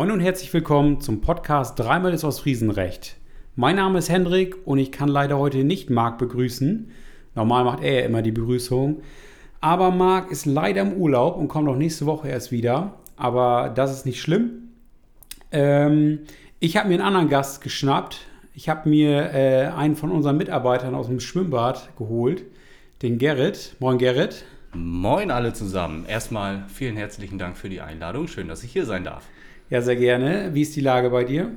Moin 0.00 0.12
und 0.12 0.20
herzlich 0.20 0.50
willkommen 0.54 1.02
zum 1.02 1.20
Podcast 1.20 1.78
Dreimal 1.78 2.14
ist 2.14 2.24
aus 2.24 2.40
Friesenrecht. 2.40 3.16
Mein 3.54 3.76
Name 3.76 3.98
ist 3.98 4.08
Hendrik 4.08 4.56
und 4.64 4.78
ich 4.78 4.92
kann 4.92 5.10
leider 5.10 5.36
heute 5.36 5.62
nicht 5.62 5.90
Marc 5.90 6.16
begrüßen. 6.16 6.90
Normal 7.34 7.64
macht 7.64 7.82
er 7.82 8.00
ja 8.00 8.06
immer 8.06 8.22
die 8.22 8.32
Begrüßung. 8.32 9.02
Aber 9.60 9.90
Marc 9.90 10.30
ist 10.30 10.46
leider 10.46 10.80
im 10.80 10.94
Urlaub 10.94 11.36
und 11.36 11.48
kommt 11.48 11.68
auch 11.68 11.76
nächste 11.76 12.06
Woche 12.06 12.28
erst 12.28 12.50
wieder. 12.50 12.94
Aber 13.16 13.68
das 13.68 13.92
ist 13.92 14.06
nicht 14.06 14.22
schlimm. 14.22 14.70
Ähm, 15.52 16.20
ich 16.60 16.78
habe 16.78 16.88
mir 16.88 16.94
einen 16.94 17.02
anderen 17.02 17.28
Gast 17.28 17.60
geschnappt. 17.60 18.20
Ich 18.54 18.70
habe 18.70 18.88
mir 18.88 19.34
äh, 19.34 19.66
einen 19.66 19.96
von 19.96 20.12
unseren 20.12 20.38
Mitarbeitern 20.38 20.94
aus 20.94 21.08
dem 21.08 21.20
Schwimmbad 21.20 21.90
geholt, 21.98 22.44
den 23.02 23.18
Gerrit. 23.18 23.76
Moin 23.80 23.98
Gerrit. 23.98 24.46
Moin 24.72 25.30
alle 25.30 25.52
zusammen. 25.52 26.06
Erstmal 26.06 26.64
vielen 26.68 26.96
herzlichen 26.96 27.36
Dank 27.36 27.58
für 27.58 27.68
die 27.68 27.82
Einladung. 27.82 28.28
Schön, 28.28 28.48
dass 28.48 28.64
ich 28.64 28.72
hier 28.72 28.86
sein 28.86 29.04
darf. 29.04 29.28
Ja, 29.70 29.80
sehr 29.82 29.94
gerne. 29.94 30.50
Wie 30.52 30.62
ist 30.62 30.74
die 30.74 30.80
Lage 30.80 31.10
bei 31.10 31.22
dir? 31.22 31.52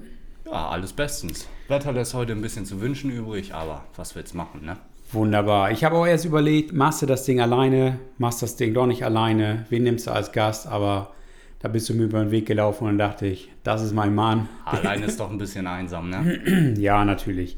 Ja, 0.46 0.70
alles 0.70 0.94
bestens. 0.94 1.48
Wetter 1.68 1.92
lässt 1.92 2.14
heute 2.14 2.34
ein 2.34 2.42
bisschen 2.42 2.64
zu 2.64 2.80
wünschen 2.80 3.10
übrig, 3.10 3.56
aber 3.56 3.86
was 3.96 4.16
willst 4.16 4.36
machen, 4.36 4.64
ne? 4.64 4.78
Wunderbar. 5.12 5.72
Ich 5.72 5.84
habe 5.84 5.96
auch 5.96 6.06
erst 6.06 6.26
überlegt, 6.26 6.74
machst 6.74 7.02
du 7.02 7.08
das 7.08 7.26
Ding 7.26 7.42
alleine, 7.42 8.00
machst 8.20 8.44
das 8.44 8.56
Ding 8.56 8.76
doch 8.76 8.86
nicht 8.86 9.04
alleine, 9.04 9.66
wen 9.70 9.82
nimmst 9.82 10.06
du 10.06 10.12
als 10.12 10.32
Gast, 10.32 10.68
aber 10.68 11.16
da 11.58 11.70
bist 11.70 11.90
du 11.90 11.96
mir 11.96 12.04
über 12.04 12.20
den 12.20 12.30
Weg 12.30 12.46
gelaufen 12.46 12.84
und 12.84 13.00
dann 13.00 13.10
dachte 13.10 13.26
ich, 13.26 13.52
das 13.64 13.82
ist 13.82 13.94
mein 13.96 14.14
Mann. 14.14 14.48
Alleine 14.64 15.06
ist 15.08 15.20
doch 15.20 15.32
ein 15.32 15.40
bisschen 15.40 15.66
einsam, 15.66 16.12
ne? 16.12 16.76
ja, 16.78 17.04
natürlich. 17.06 17.58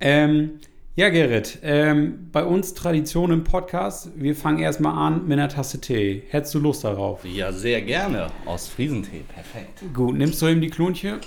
Ähm, 0.00 0.58
ja, 0.94 1.08
Gerrit, 1.08 1.58
ähm, 1.62 2.28
bei 2.32 2.44
uns 2.44 2.74
Tradition 2.74 3.30
im 3.30 3.44
Podcast, 3.44 4.10
wir 4.14 4.36
fangen 4.36 4.58
erstmal 4.58 4.92
an 4.92 5.26
mit 5.26 5.38
einer 5.38 5.48
Tasse 5.48 5.80
Tee. 5.80 6.24
Hättest 6.28 6.52
du 6.52 6.58
Lust 6.58 6.84
darauf? 6.84 7.24
Ja, 7.24 7.50
sehr 7.50 7.80
gerne. 7.80 8.26
Aus 8.44 8.68
Friesentee, 8.68 9.24
perfekt. 9.26 9.82
Gut, 9.94 10.16
nimmst 10.16 10.42
du 10.42 10.48
eben 10.48 10.60
die 10.60 10.68
Klunche? 10.68 11.18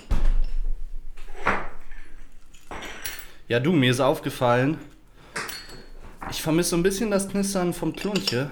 Ja, 3.48 3.60
du, 3.60 3.72
mir 3.72 3.90
ist 3.90 4.02
aufgefallen, 4.02 4.78
ich 6.30 6.44
vermisse 6.44 6.72
so 6.72 6.78
ein 6.78 6.84
bisschen 6.84 7.10
das 7.10 7.28
Knistern 7.28 7.74
vom 7.74 7.96
Klunche. 7.96 8.50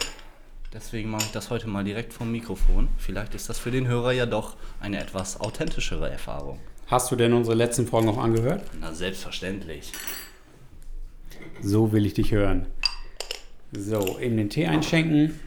Deswegen 0.73 1.11
mache 1.11 1.25
ich 1.25 1.31
das 1.31 1.51
heute 1.51 1.67
mal 1.67 1.83
direkt 1.83 2.13
vom 2.13 2.31
Mikrofon. 2.31 2.87
Vielleicht 2.97 3.35
ist 3.35 3.49
das 3.49 3.59
für 3.59 3.69
den 3.69 3.87
Hörer 3.87 4.13
ja 4.13 4.25
doch 4.25 4.55
eine 4.79 4.99
etwas 4.99 5.39
authentischere 5.39 6.09
Erfahrung. 6.09 6.59
Hast 6.87 7.11
du 7.11 7.15
denn 7.15 7.33
unsere 7.33 7.55
letzten 7.55 7.85
Folgen 7.85 8.09
auch 8.09 8.17
angehört? 8.17 8.63
Na, 8.79 8.93
selbstverständlich. 8.93 9.91
So 11.61 11.91
will 11.91 12.05
ich 12.05 12.13
dich 12.13 12.31
hören. 12.31 12.67
So, 13.71 14.19
eben 14.19 14.37
den 14.37 14.49
Tee 14.49 14.67
einschenken. 14.67 15.39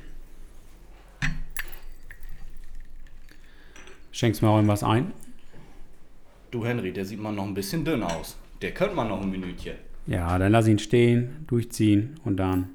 Schenkst 4.10 4.42
mir 4.42 4.48
auch 4.48 4.56
irgendwas 4.56 4.82
ein? 4.82 5.12
Du, 6.50 6.64
Henry, 6.64 6.92
der 6.92 7.04
sieht 7.04 7.20
mal 7.20 7.32
noch 7.32 7.44
ein 7.44 7.54
bisschen 7.54 7.84
dünn 7.84 8.02
aus. 8.02 8.36
Der 8.62 8.72
könnte 8.72 8.94
man 8.94 9.08
noch 9.08 9.20
ein 9.20 9.30
Minütchen. 9.30 9.76
Ja, 10.06 10.38
dann 10.38 10.52
lass 10.52 10.66
ihn 10.68 10.78
stehen, 10.78 11.44
durchziehen 11.46 12.18
und 12.24 12.36
dann. 12.36 12.70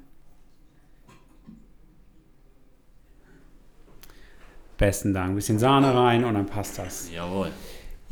Besten 4.78 5.12
Dank. 5.12 5.30
Ein 5.30 5.34
bisschen 5.34 5.58
Sahne 5.58 5.94
rein 5.94 6.24
und 6.24 6.34
dann 6.34 6.46
passt 6.46 6.78
das. 6.78 7.10
Jawohl. 7.12 7.50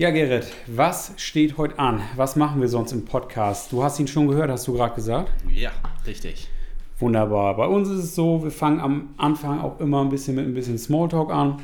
Ja, 0.00 0.08
Gerrit, 0.12 0.46
was 0.66 1.12
steht 1.18 1.58
heute 1.58 1.78
an? 1.78 2.00
Was 2.16 2.34
machen 2.34 2.62
wir 2.62 2.68
sonst 2.68 2.90
im 2.92 3.04
Podcast? 3.04 3.70
Du 3.70 3.84
hast 3.84 4.00
ihn 4.00 4.06
schon 4.06 4.28
gehört, 4.28 4.50
hast 4.50 4.66
du 4.66 4.72
gerade 4.72 4.94
gesagt? 4.94 5.30
Ja, 5.52 5.72
richtig. 6.06 6.48
Wunderbar. 6.98 7.54
Bei 7.54 7.66
uns 7.66 7.86
ist 7.90 8.04
es 8.04 8.14
so, 8.14 8.42
wir 8.42 8.50
fangen 8.50 8.80
am 8.80 9.10
Anfang 9.18 9.60
auch 9.60 9.78
immer 9.78 10.00
ein 10.00 10.08
bisschen 10.08 10.36
mit 10.36 10.46
ein 10.46 10.54
bisschen 10.54 10.78
Smalltalk 10.78 11.30
an. 11.30 11.60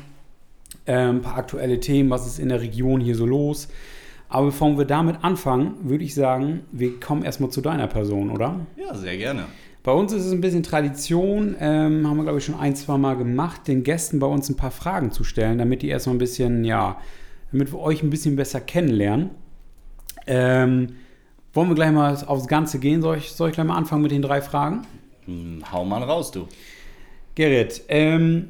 Ähm, 0.85 1.15
ein 1.15 1.21
paar 1.23 1.35
aktuelle 1.35 1.79
Themen, 1.79 2.11
was 2.11 2.27
ist 2.27 2.37
in 2.37 2.49
der 2.49 2.61
Region 2.61 3.01
hier 3.01 3.15
so 3.15 3.25
los? 3.25 3.69
Aber 4.29 4.45
bevor 4.45 4.77
wir 4.77 4.85
damit 4.85 5.23
anfangen, 5.23 5.73
würde 5.81 6.03
ich 6.03 6.13
sagen, 6.13 6.59
wir 6.71 6.99
kommen 6.99 7.23
erstmal 7.23 7.49
zu 7.49 7.61
deiner 7.61 7.87
Person, 7.87 8.29
oder? 8.29 8.59
Ja, 8.75 8.93
sehr 8.93 9.17
gerne. 9.17 9.45
Bei 9.81 9.93
uns 9.93 10.13
ist 10.13 10.27
es 10.27 10.31
ein 10.31 10.41
bisschen 10.41 10.61
Tradition, 10.61 11.55
ähm, 11.59 12.07
haben 12.07 12.17
wir 12.17 12.23
glaube 12.23 12.37
ich 12.37 12.45
schon 12.45 12.59
ein, 12.59 12.75
zwei 12.75 12.99
Mal 12.99 13.17
gemacht, 13.17 13.67
den 13.67 13.81
Gästen 13.81 14.19
bei 14.19 14.27
uns 14.27 14.47
ein 14.47 14.57
paar 14.57 14.69
Fragen 14.69 15.11
zu 15.11 15.23
stellen, 15.23 15.57
damit 15.57 15.81
die 15.81 15.87
erstmal 15.87 16.17
ein 16.17 16.19
bisschen, 16.19 16.63
ja, 16.65 16.97
damit 17.51 17.71
wir 17.71 17.79
euch 17.79 18.03
ein 18.03 18.09
bisschen 18.09 18.35
besser 18.35 18.59
kennenlernen. 18.61 19.31
Ähm, 20.25 20.95
wollen 21.53 21.69
wir 21.69 21.75
gleich 21.75 21.91
mal 21.91 22.15
aufs 22.25 22.47
Ganze 22.47 22.79
gehen? 22.79 23.01
Soll 23.01 23.17
ich, 23.17 23.31
soll 23.31 23.49
ich 23.49 23.55
gleich 23.55 23.65
mal 23.67 23.75
anfangen 23.77 24.01
mit 24.01 24.11
den 24.11 24.21
drei 24.21 24.41
Fragen? 24.41 24.85
Hm, 25.25 25.63
hau 25.71 25.85
mal 25.85 26.03
raus, 26.03 26.31
du. 26.31 26.47
Gerrit, 27.35 27.83
ähm, 27.87 28.49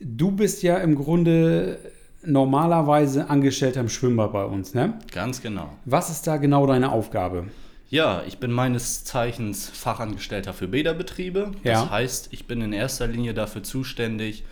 du 0.00 0.30
bist 0.32 0.62
ja 0.62 0.78
im 0.78 0.94
Grunde 0.94 1.78
normalerweise 2.24 3.28
Angestellter 3.30 3.80
im 3.80 3.88
Schwimmbad 3.88 4.32
bei 4.32 4.44
uns, 4.44 4.74
ne? 4.74 4.98
Ganz 5.12 5.42
genau. 5.42 5.70
Was 5.84 6.10
ist 6.10 6.26
da 6.26 6.36
genau 6.36 6.66
deine 6.66 6.92
Aufgabe? 6.92 7.46
Ja, 7.90 8.22
ich 8.26 8.38
bin 8.38 8.50
meines 8.52 9.04
Zeichens 9.04 9.68
Fachangestellter 9.68 10.54
für 10.54 10.68
Bäderbetriebe. 10.68 11.50
Das 11.62 11.72
Ja. 11.72 11.90
heißt, 11.90 12.28
ich 12.32 12.46
bin 12.46 12.62
in 12.62 12.72
erster 12.72 13.06
Linie 13.06 13.34
dafür 13.34 13.62
zuständig, 13.62 14.44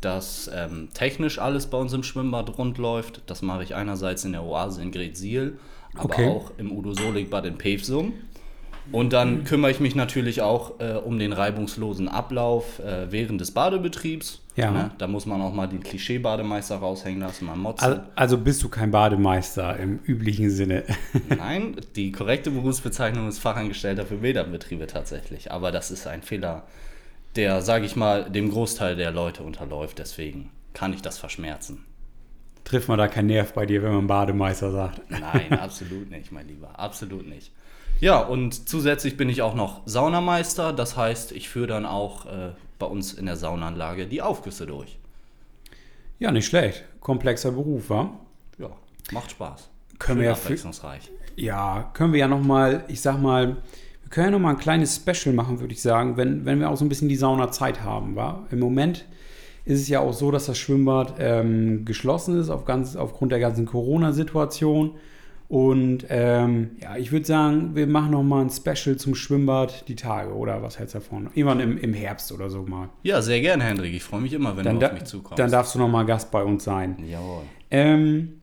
dass 0.00 0.50
ähm, 0.54 0.88
technisch 0.94 1.38
alles 1.38 1.66
bei 1.66 1.78
uns 1.78 1.92
im 1.92 2.02
Schwimmbad 2.02 2.56
rund 2.58 2.78
läuft. 2.78 3.22
Das 3.26 3.42
mache 3.42 3.62
ich 3.62 3.74
einerseits 3.74 4.24
in 4.24 4.32
der 4.32 4.44
Oase 4.44 4.82
in 4.82 4.92
Gretsiel, 4.92 5.58
aber 5.94 6.04
Okay. 6.04 6.28
auch 6.28 6.52
im 6.58 6.72
Udo 6.72 6.94
Solig 6.94 7.30
Bad 7.30 7.44
in 7.46 7.58
Pevsum. 7.58 8.12
Und 8.92 9.12
dann 9.12 9.44
kümmere 9.44 9.70
ich 9.70 9.78
mich 9.78 9.94
natürlich 9.94 10.42
auch 10.42 10.80
äh, 10.80 10.94
um 10.94 11.18
den 11.18 11.32
reibungslosen 11.32 12.08
Ablauf 12.08 12.80
äh, 12.80 13.12
während 13.12 13.40
des 13.40 13.52
Badebetriebs. 13.52 14.40
Ja. 14.56 14.70
Ne? 14.72 14.90
Da 14.98 15.06
muss 15.06 15.26
man 15.26 15.40
auch 15.42 15.52
mal 15.52 15.68
den 15.68 15.80
Klischee-Bademeister 15.80 16.76
raushängen 16.76 17.20
lassen, 17.20 17.46
mal 17.46 17.56
motzen. 17.56 17.84
Also, 17.84 18.00
also 18.16 18.38
bist 18.38 18.62
du 18.64 18.68
kein 18.68 18.90
Bademeister 18.90 19.76
im 19.76 20.00
üblichen 20.04 20.50
Sinne. 20.50 20.82
Nein, 21.28 21.76
die 21.94 22.10
korrekte 22.10 22.50
Berufsbezeichnung 22.50 23.28
ist 23.28 23.38
Fachangestellter 23.38 24.06
für 24.06 24.16
Bäderbetriebe 24.16 24.86
tatsächlich. 24.88 25.52
Aber 25.52 25.70
das 25.70 25.92
ist 25.92 26.06
ein 26.08 26.22
Fehler, 26.22 26.64
der, 27.36 27.62
sage 27.62 27.86
ich 27.86 27.96
mal, 27.96 28.28
dem 28.30 28.50
Großteil 28.50 28.96
der 28.96 29.10
Leute 29.12 29.42
unterläuft. 29.42 29.98
Deswegen 29.98 30.50
kann 30.72 30.92
ich 30.92 31.02
das 31.02 31.18
verschmerzen. 31.18 31.84
Trifft 32.64 32.88
man 32.88 32.98
da 32.98 33.08
keinen 33.08 33.26
Nerv 33.26 33.52
bei 33.54 33.66
dir, 33.66 33.82
wenn 33.82 33.92
man 33.92 34.06
Bademeister 34.06 34.70
sagt? 34.70 35.00
Nein, 35.10 35.52
absolut 35.58 36.10
nicht, 36.10 36.30
mein 36.32 36.46
Lieber. 36.48 36.78
Absolut 36.78 37.26
nicht. 37.26 37.52
Ja, 38.00 38.20
und 38.20 38.68
zusätzlich 38.68 39.16
bin 39.16 39.28
ich 39.28 39.42
auch 39.42 39.54
noch 39.54 39.82
Saunameister. 39.86 40.72
Das 40.72 40.96
heißt, 40.96 41.32
ich 41.32 41.48
führe 41.48 41.66
dann 41.66 41.86
auch 41.86 42.26
äh, 42.26 42.52
bei 42.78 42.86
uns 42.86 43.12
in 43.12 43.26
der 43.26 43.36
Saunaanlage 43.36 44.06
die 44.06 44.22
Aufgüsse 44.22 44.66
durch. 44.66 44.98
Ja, 46.18 46.30
nicht 46.32 46.46
schlecht. 46.46 46.84
Komplexer 47.00 47.52
Beruf, 47.52 47.90
wa? 47.90 48.10
Ja, 48.58 48.70
macht 49.12 49.30
Spaß. 49.32 49.68
Können 49.98 50.20
wir 50.20 50.24
Schön 50.24 50.30
ja 50.30 50.34
für- 50.34 50.44
abwechslungsreich. 50.46 51.10
Ja, 51.36 51.90
können 51.94 52.12
wir 52.12 52.20
ja 52.20 52.28
noch 52.28 52.42
mal, 52.42 52.84
ich 52.88 53.00
sag 53.00 53.20
mal, 53.20 53.56
wir 54.10 54.14
können 54.14 54.26
ja 54.26 54.30
noch 54.32 54.40
mal 54.40 54.50
ein 54.50 54.58
kleines 54.58 54.96
Special 54.96 55.32
machen, 55.32 55.60
würde 55.60 55.72
ich 55.72 55.80
sagen, 55.80 56.16
wenn, 56.16 56.44
wenn 56.44 56.58
wir 56.58 56.68
auch 56.68 56.76
so 56.76 56.84
ein 56.84 56.88
bisschen 56.88 57.08
die 57.08 57.14
Saunazeit 57.14 57.84
haben, 57.84 58.16
wa? 58.16 58.44
Im 58.50 58.58
Moment 58.58 59.04
ist 59.64 59.80
es 59.82 59.88
ja 59.88 60.00
auch 60.00 60.12
so, 60.12 60.32
dass 60.32 60.46
das 60.46 60.58
Schwimmbad 60.58 61.14
ähm, 61.20 61.84
geschlossen 61.84 62.40
ist 62.40 62.50
auf 62.50 62.64
ganz, 62.64 62.96
aufgrund 62.96 63.30
der 63.30 63.38
ganzen 63.38 63.66
Corona-Situation. 63.66 64.96
Und 65.46 66.06
ähm, 66.08 66.70
ja, 66.82 66.96
ich 66.96 67.12
würde 67.12 67.24
sagen, 67.24 67.76
wir 67.76 67.86
machen 67.86 68.10
noch 68.10 68.24
mal 68.24 68.40
ein 68.40 68.50
Special 68.50 68.96
zum 68.96 69.14
Schwimmbad 69.14 69.86
die 69.86 69.94
Tage, 69.94 70.32
oder 70.34 70.60
was 70.60 70.80
hältst 70.80 70.96
du 70.96 70.98
davon? 70.98 71.28
Irgendwann 71.34 71.60
im, 71.60 71.78
im 71.78 71.94
Herbst 71.94 72.32
oder 72.32 72.50
so 72.50 72.62
mal. 72.62 72.88
Ja, 73.04 73.22
sehr 73.22 73.40
gerne, 73.40 73.62
Hendrik. 73.62 73.94
Ich 73.94 74.02
freue 74.02 74.22
mich 74.22 74.32
immer, 74.32 74.56
wenn 74.56 74.64
Dann, 74.64 74.80
du 74.80 74.86
auf 74.86 74.92
mich 74.92 75.04
zukommst. 75.04 75.38
dann 75.38 75.52
darfst 75.52 75.76
du 75.76 75.78
noch 75.78 75.88
mal 75.88 76.04
Gast 76.04 76.32
bei 76.32 76.42
uns 76.42 76.64
sein. 76.64 76.96
Jawohl. 77.08 77.42
Ähm, 77.70 78.40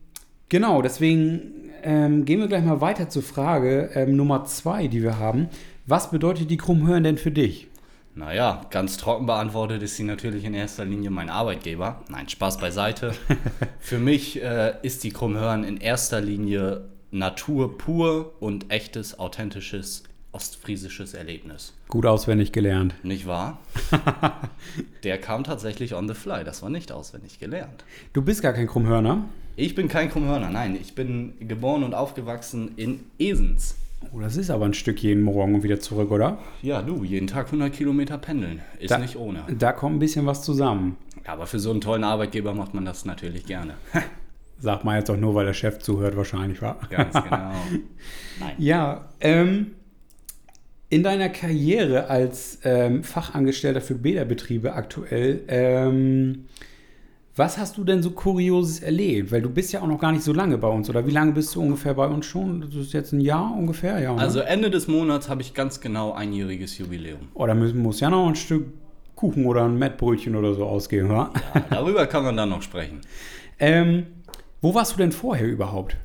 genau, 0.48 0.80
deswegen 0.80 1.67
ähm, 1.82 2.24
gehen 2.24 2.40
wir 2.40 2.48
gleich 2.48 2.64
mal 2.64 2.80
weiter 2.80 3.08
zur 3.08 3.22
Frage 3.22 3.90
ähm, 3.94 4.16
Nummer 4.16 4.44
zwei, 4.44 4.88
die 4.88 5.02
wir 5.02 5.18
haben. 5.18 5.48
Was 5.86 6.10
bedeutet 6.10 6.50
die 6.50 6.56
Krummhören 6.56 7.04
denn 7.04 7.18
für 7.18 7.30
dich? 7.30 7.68
Naja, 8.14 8.62
ganz 8.70 8.96
trocken 8.96 9.26
beantwortet 9.26 9.80
ist 9.82 9.96
sie 9.96 10.02
natürlich 10.02 10.44
in 10.44 10.52
erster 10.52 10.84
Linie 10.84 11.10
mein 11.10 11.30
Arbeitgeber. 11.30 12.02
Nein, 12.08 12.28
Spaß 12.28 12.58
beiseite. 12.58 13.12
Für 13.78 13.98
mich 13.98 14.42
äh, 14.42 14.74
ist 14.82 15.04
die 15.04 15.10
Krummhörn 15.10 15.62
in 15.62 15.76
erster 15.76 16.20
Linie 16.20 16.88
Natur 17.12 17.78
pur 17.78 18.34
und 18.40 18.72
echtes, 18.72 19.20
authentisches, 19.20 20.02
ostfriesisches 20.32 21.14
Erlebnis. 21.14 21.72
Gut 21.88 22.06
auswendig 22.06 22.52
gelernt. 22.52 22.94
Nicht 23.02 23.26
wahr? 23.26 23.58
Der 25.04 25.18
kam 25.18 25.44
tatsächlich 25.44 25.94
on 25.94 26.06
the 26.08 26.14
fly. 26.14 26.44
Das 26.44 26.62
war 26.62 26.70
nicht 26.70 26.92
auswendig 26.92 27.38
gelernt. 27.38 27.84
Du 28.12 28.22
bist 28.22 28.42
gar 28.42 28.52
kein 28.52 28.66
Krummhörner. 28.66 29.24
Ich 29.56 29.74
bin 29.74 29.88
kein 29.88 30.10
Krummhörner, 30.10 30.50
nein. 30.50 30.76
Ich 30.80 30.94
bin 30.94 31.32
geboren 31.40 31.82
und 31.82 31.94
aufgewachsen 31.94 32.72
in 32.76 33.00
Esens. 33.18 33.76
Oh, 34.12 34.20
das 34.20 34.36
ist 34.36 34.50
aber 34.50 34.64
ein 34.66 34.74
Stück 34.74 35.02
jeden 35.02 35.22
Morgen 35.22 35.56
und 35.56 35.62
wieder 35.64 35.80
zurück, 35.80 36.12
oder? 36.12 36.38
Ja, 36.62 36.82
du, 36.82 37.02
jeden 37.02 37.26
Tag 37.26 37.46
100 37.46 37.72
Kilometer 37.72 38.16
pendeln. 38.18 38.60
Ist 38.78 38.92
Da- 38.92 38.98
nicht 38.98 39.16
ohne. 39.16 39.42
Da 39.58 39.72
kommt 39.72 39.96
ein 39.96 39.98
bisschen 39.98 40.26
was 40.26 40.42
zusammen. 40.42 40.96
Aber 41.26 41.46
für 41.46 41.58
so 41.58 41.70
einen 41.72 41.80
tollen 41.80 42.04
Arbeitgeber 42.04 42.54
macht 42.54 42.74
man 42.74 42.84
das 42.84 43.04
natürlich 43.04 43.44
gerne. 43.46 43.74
Sagt 44.60 44.84
man 44.84 44.96
jetzt 44.96 45.10
auch 45.10 45.16
nur, 45.16 45.34
weil 45.34 45.46
der 45.46 45.52
Chef 45.52 45.78
zuhört, 45.78 46.16
wahrscheinlich, 46.16 46.60
wa? 46.62 46.76
Ganz 46.90 47.12
genau. 47.14 47.52
Nein. 48.40 48.54
Ja, 48.58 49.08
ähm, 49.20 49.72
in 50.90 51.02
deiner 51.02 51.28
Karriere 51.28 52.08
als 52.08 52.60
ähm, 52.64 53.04
Fachangestellter 53.04 53.80
für 53.80 53.94
Bäderbetriebe 53.94 54.72
aktuell, 54.72 55.42
ähm, 55.48 56.46
Was 57.38 57.56
hast 57.56 57.76
du 57.76 57.84
denn 57.84 58.02
so 58.02 58.10
Kurioses 58.10 58.80
erlebt? 58.80 59.30
Weil 59.30 59.42
du 59.42 59.48
bist 59.48 59.72
ja 59.72 59.80
auch 59.80 59.86
noch 59.86 60.00
gar 60.00 60.10
nicht 60.10 60.24
so 60.24 60.32
lange 60.32 60.58
bei 60.58 60.66
uns. 60.66 60.90
Oder 60.90 61.06
wie 61.06 61.12
lange 61.12 61.30
bist 61.32 61.54
du 61.54 61.60
ungefähr 61.62 61.94
bei 61.94 62.08
uns 62.08 62.26
schon? 62.26 62.62
Das 62.62 62.74
ist 62.74 62.92
jetzt 62.92 63.12
ein 63.12 63.20
Jahr 63.20 63.54
ungefähr, 63.56 64.00
ja. 64.00 64.12
ne? 64.12 64.20
Also 64.20 64.40
Ende 64.40 64.70
des 64.70 64.88
Monats 64.88 65.28
habe 65.28 65.42
ich 65.42 65.54
ganz 65.54 65.80
genau 65.80 66.12
einjähriges 66.12 66.78
Jubiläum. 66.78 67.28
Oder 67.34 67.54
müssen, 67.54 67.78
muss 67.80 68.00
ja 68.00 68.10
noch 68.10 68.26
ein 68.26 68.34
Stück 68.34 68.66
Kuchen 69.14 69.46
oder 69.46 69.66
ein 69.66 69.78
Mettbrötchen 69.78 70.34
oder 70.34 70.54
so 70.54 70.64
ausgehen, 70.64 71.08
wa? 71.08 71.32
Ja, 71.54 71.64
darüber 71.70 72.06
kann 72.06 72.24
man 72.24 72.36
dann 72.36 72.48
noch 72.48 72.62
sprechen. 72.62 73.02
Ähm, 73.60 74.06
wo 74.60 74.74
warst 74.74 74.94
du 74.94 74.96
denn 74.96 75.12
vorher 75.12 75.46
überhaupt? 75.46 75.96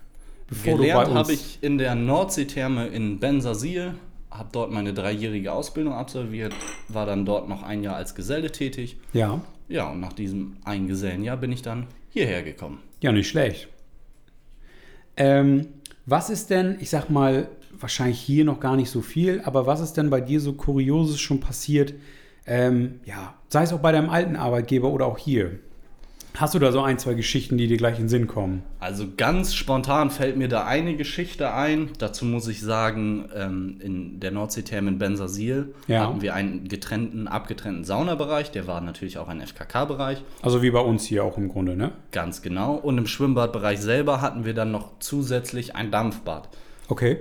Bevor 0.47 0.77
Gelernt 0.77 1.15
habe 1.15 1.33
ich 1.33 1.57
in 1.61 1.79
der 1.79 1.95
Nordseetherme 1.95 2.87
in 2.87 3.19
Bensersiel, 3.19 3.95
habe 4.33 4.49
dort 4.51 4.71
meine 4.71 4.93
dreijährige 4.93 5.51
Ausbildung 5.51 5.93
absolviert, 5.93 6.53
war 6.87 7.05
dann 7.05 7.25
dort 7.25 7.47
noch 7.47 7.63
ein 7.63 7.83
Jahr 7.83 7.95
als 7.95 8.15
Geselle 8.15 8.51
tätig. 8.51 8.97
Ja. 9.13 9.41
Ja, 9.69 9.91
und 9.91 9.99
nach 9.99 10.13
diesem 10.13 10.57
einen 10.65 10.87
Gesellenjahr 10.87 11.37
bin 11.37 11.51
ich 11.51 11.61
dann 11.61 11.87
hierher 12.09 12.43
gekommen. 12.43 12.79
Ja, 13.01 13.11
nicht 13.11 13.29
schlecht. 13.29 13.67
Ähm, 15.15 15.67
was 16.05 16.29
ist 16.29 16.49
denn, 16.49 16.77
ich 16.79 16.89
sag 16.89 17.09
mal, 17.09 17.47
wahrscheinlich 17.71 18.19
hier 18.19 18.45
noch 18.45 18.59
gar 18.59 18.75
nicht 18.75 18.89
so 18.89 19.01
viel, 19.01 19.41
aber 19.45 19.65
was 19.65 19.79
ist 19.79 19.93
denn 19.93 20.09
bei 20.09 20.21
dir 20.21 20.39
so 20.39 20.53
Kurioses 20.53 21.19
schon 21.19 21.39
passiert? 21.39 21.93
Ähm, 22.45 22.99
ja, 23.05 23.35
sei 23.49 23.63
es 23.63 23.73
auch 23.73 23.79
bei 23.79 23.91
deinem 23.91 24.09
alten 24.09 24.35
Arbeitgeber 24.35 24.89
oder 24.89 25.05
auch 25.05 25.17
hier. 25.17 25.59
Hast 26.35 26.55
du 26.55 26.59
da 26.59 26.71
so 26.71 26.81
ein, 26.81 26.97
zwei 26.97 27.13
Geschichten, 27.13 27.57
die 27.57 27.67
dir 27.67 27.77
gleich 27.77 27.97
in 27.97 28.03
den 28.05 28.09
Sinn 28.09 28.27
kommen? 28.27 28.63
Also 28.79 29.05
ganz 29.15 29.53
spontan 29.53 30.09
fällt 30.09 30.35
mir 30.35 30.47
da 30.47 30.65
eine 30.65 30.95
Geschichte 30.95 31.53
ein. 31.53 31.89
Dazu 31.99 32.25
muss 32.25 32.47
ich 32.47 32.61
sagen, 32.61 33.29
ähm, 33.35 33.77
in 33.79 34.19
der 34.19 34.31
Nordseetherme 34.31 34.89
in 34.89 34.97
Bensersiel 34.97 35.75
Ja. 35.87 36.07
hatten 36.07 36.21
wir 36.21 36.33
einen 36.33 36.67
getrennten, 36.67 37.27
abgetrennten 37.27 37.83
Saunabereich. 37.83 38.49
Der 38.51 38.65
war 38.65 38.81
natürlich 38.81 39.19
auch 39.19 39.27
ein 39.27 39.41
FKK-Bereich. 39.41 40.23
Also 40.41 40.63
wie 40.63 40.71
bei 40.71 40.79
uns 40.79 41.05
hier 41.05 41.23
auch 41.23 41.37
im 41.37 41.49
Grunde, 41.49 41.75
ne? 41.75 41.91
Ganz 42.11 42.41
genau. 42.41 42.73
Und 42.73 42.97
im 42.97 43.05
Schwimmbadbereich 43.05 43.79
selber 43.79 44.21
hatten 44.21 44.43
wir 44.43 44.55
dann 44.55 44.71
noch 44.71 44.99
zusätzlich 44.99 45.75
ein 45.75 45.91
Dampfbad. 45.91 46.49
Okay. 46.87 47.17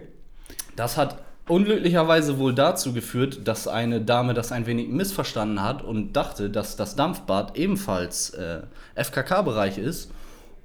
Das 0.74 0.96
hat 0.96 1.18
unglücklicherweise 1.52 2.38
wohl 2.38 2.54
dazu 2.54 2.92
geführt, 2.94 3.40
dass 3.46 3.68
eine 3.68 4.00
Dame 4.00 4.32
das 4.32 4.52
ein 4.52 4.66
wenig 4.66 4.88
missverstanden 4.88 5.62
hat 5.62 5.82
und 5.82 6.14
dachte, 6.14 6.48
dass 6.48 6.76
das 6.76 6.96
Dampfbad 6.96 7.56
ebenfalls 7.58 8.30
äh, 8.30 8.62
FKK-Bereich 8.94 9.76
ist 9.76 10.10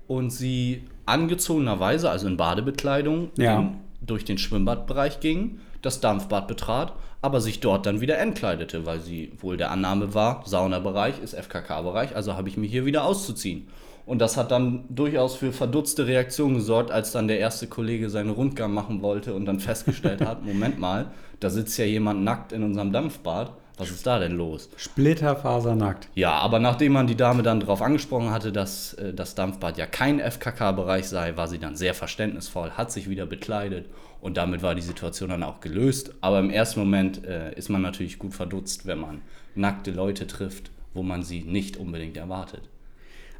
und 0.07 0.29
sie 0.31 0.83
angezogenerweise, 1.05 2.09
also 2.09 2.27
in 2.27 2.37
Badebekleidung, 2.37 3.31
Ja. 3.37 3.57
den, 3.57 3.77
durch 3.99 4.23
den 4.23 4.37
Schwimmbadbereich 4.37 5.19
ging, 5.19 5.59
das 5.81 5.99
Dampfbad 5.99 6.47
betrat, 6.47 6.93
aber 7.21 7.41
sich 7.41 7.59
dort 7.59 7.85
dann 7.85 7.99
wieder 7.99 8.17
entkleidete, 8.19 8.85
weil 8.85 9.01
sie 9.01 9.33
wohl 9.39 9.57
der 9.57 9.71
Annahme 9.71 10.13
war, 10.13 10.43
Saunabereich 10.45 11.15
ist 11.21 11.33
FKK-Bereich, 11.35 12.15
also 12.15 12.35
habe 12.35 12.47
ich 12.47 12.55
mich 12.55 12.71
hier 12.71 12.85
wieder 12.85 13.03
auszuziehen. 13.03 13.67
Und 14.07 14.19
das 14.19 14.38
hat 14.38 14.51
dann 14.51 14.86
durchaus 14.89 15.36
für 15.36 15.51
verdutzte 15.51 16.07
Reaktionen 16.07 16.56
gesorgt, 16.56 16.92
als 16.92 17.12
dann 17.12 17.27
der 17.27 17.39
erste 17.39 17.68
Kollege 17.68 18.09
seinen 18.09 18.30
Rundgang 18.30 18.74
machen 18.74 19.01
wollte 19.01 19.33
und 19.33 19.45
dann 19.45 19.59
festgestellt 19.59 20.25
hat, 20.25 20.45
Moment 20.45 20.80
mal, 20.80 21.12
da 21.42 21.50
sitzt 21.50 21.77
ja 21.77 21.83
jemand 21.83 22.24
nackt 22.24 22.54
in 22.54 22.63
unserem 22.63 22.94
Dampfbad. 22.94 23.51
Was 23.75 23.92
ist 23.92 24.07
da 24.07 24.18
denn 24.18 24.31
los? 24.31 24.69
Splitterfasernackt. 24.77 26.07
Ja, 26.15 26.31
aber 26.31 26.57
nachdem 26.59 26.94
man 26.94 27.06
die 27.06 27.18
Dame 27.18 27.44
dann 27.44 27.59
darauf 27.59 27.81
angesprochen 27.81 28.31
hatte, 28.31 28.54
dass 28.54 28.94
äh, 28.94 29.13
das 29.13 29.36
Dampfbad 29.36 29.77
ja 29.77 29.86
kein 29.86 30.21
FKK-Bereich 30.21 31.07
sei, 31.07 31.36
war 31.36 31.50
sie 31.50 31.59
dann 31.59 31.75
sehr 31.75 31.94
verständnisvoll, 31.94 32.71
hat 32.71 32.94
sich 32.94 33.09
wieder 33.09 33.25
bekleidet 33.25 33.88
und 34.21 34.38
damit 34.38 34.63
war 34.63 34.74
die 34.74 34.81
Situation 34.81 35.30
dann 35.30 35.44
auch 35.44 35.59
gelöst. 35.59 36.13
Aber 36.21 36.39
im 36.39 36.50
ersten 36.50 36.80
Moment 36.80 37.25
äh, 37.25 37.54
ist 37.56 37.68
man 37.68 37.81
natürlich 37.81 38.19
gut 38.19 38.33
verdutzt, 38.33 38.88
wenn 38.88 39.00
man 39.00 39.21
nackte 39.54 39.92
Leute 39.92 40.27
trifft, 40.27 40.71
wo 40.94 41.04
man 41.04 41.24
sie 41.24 41.42
nicht 41.42 41.75
unbedingt 41.75 42.15
erwartet. 42.15 42.62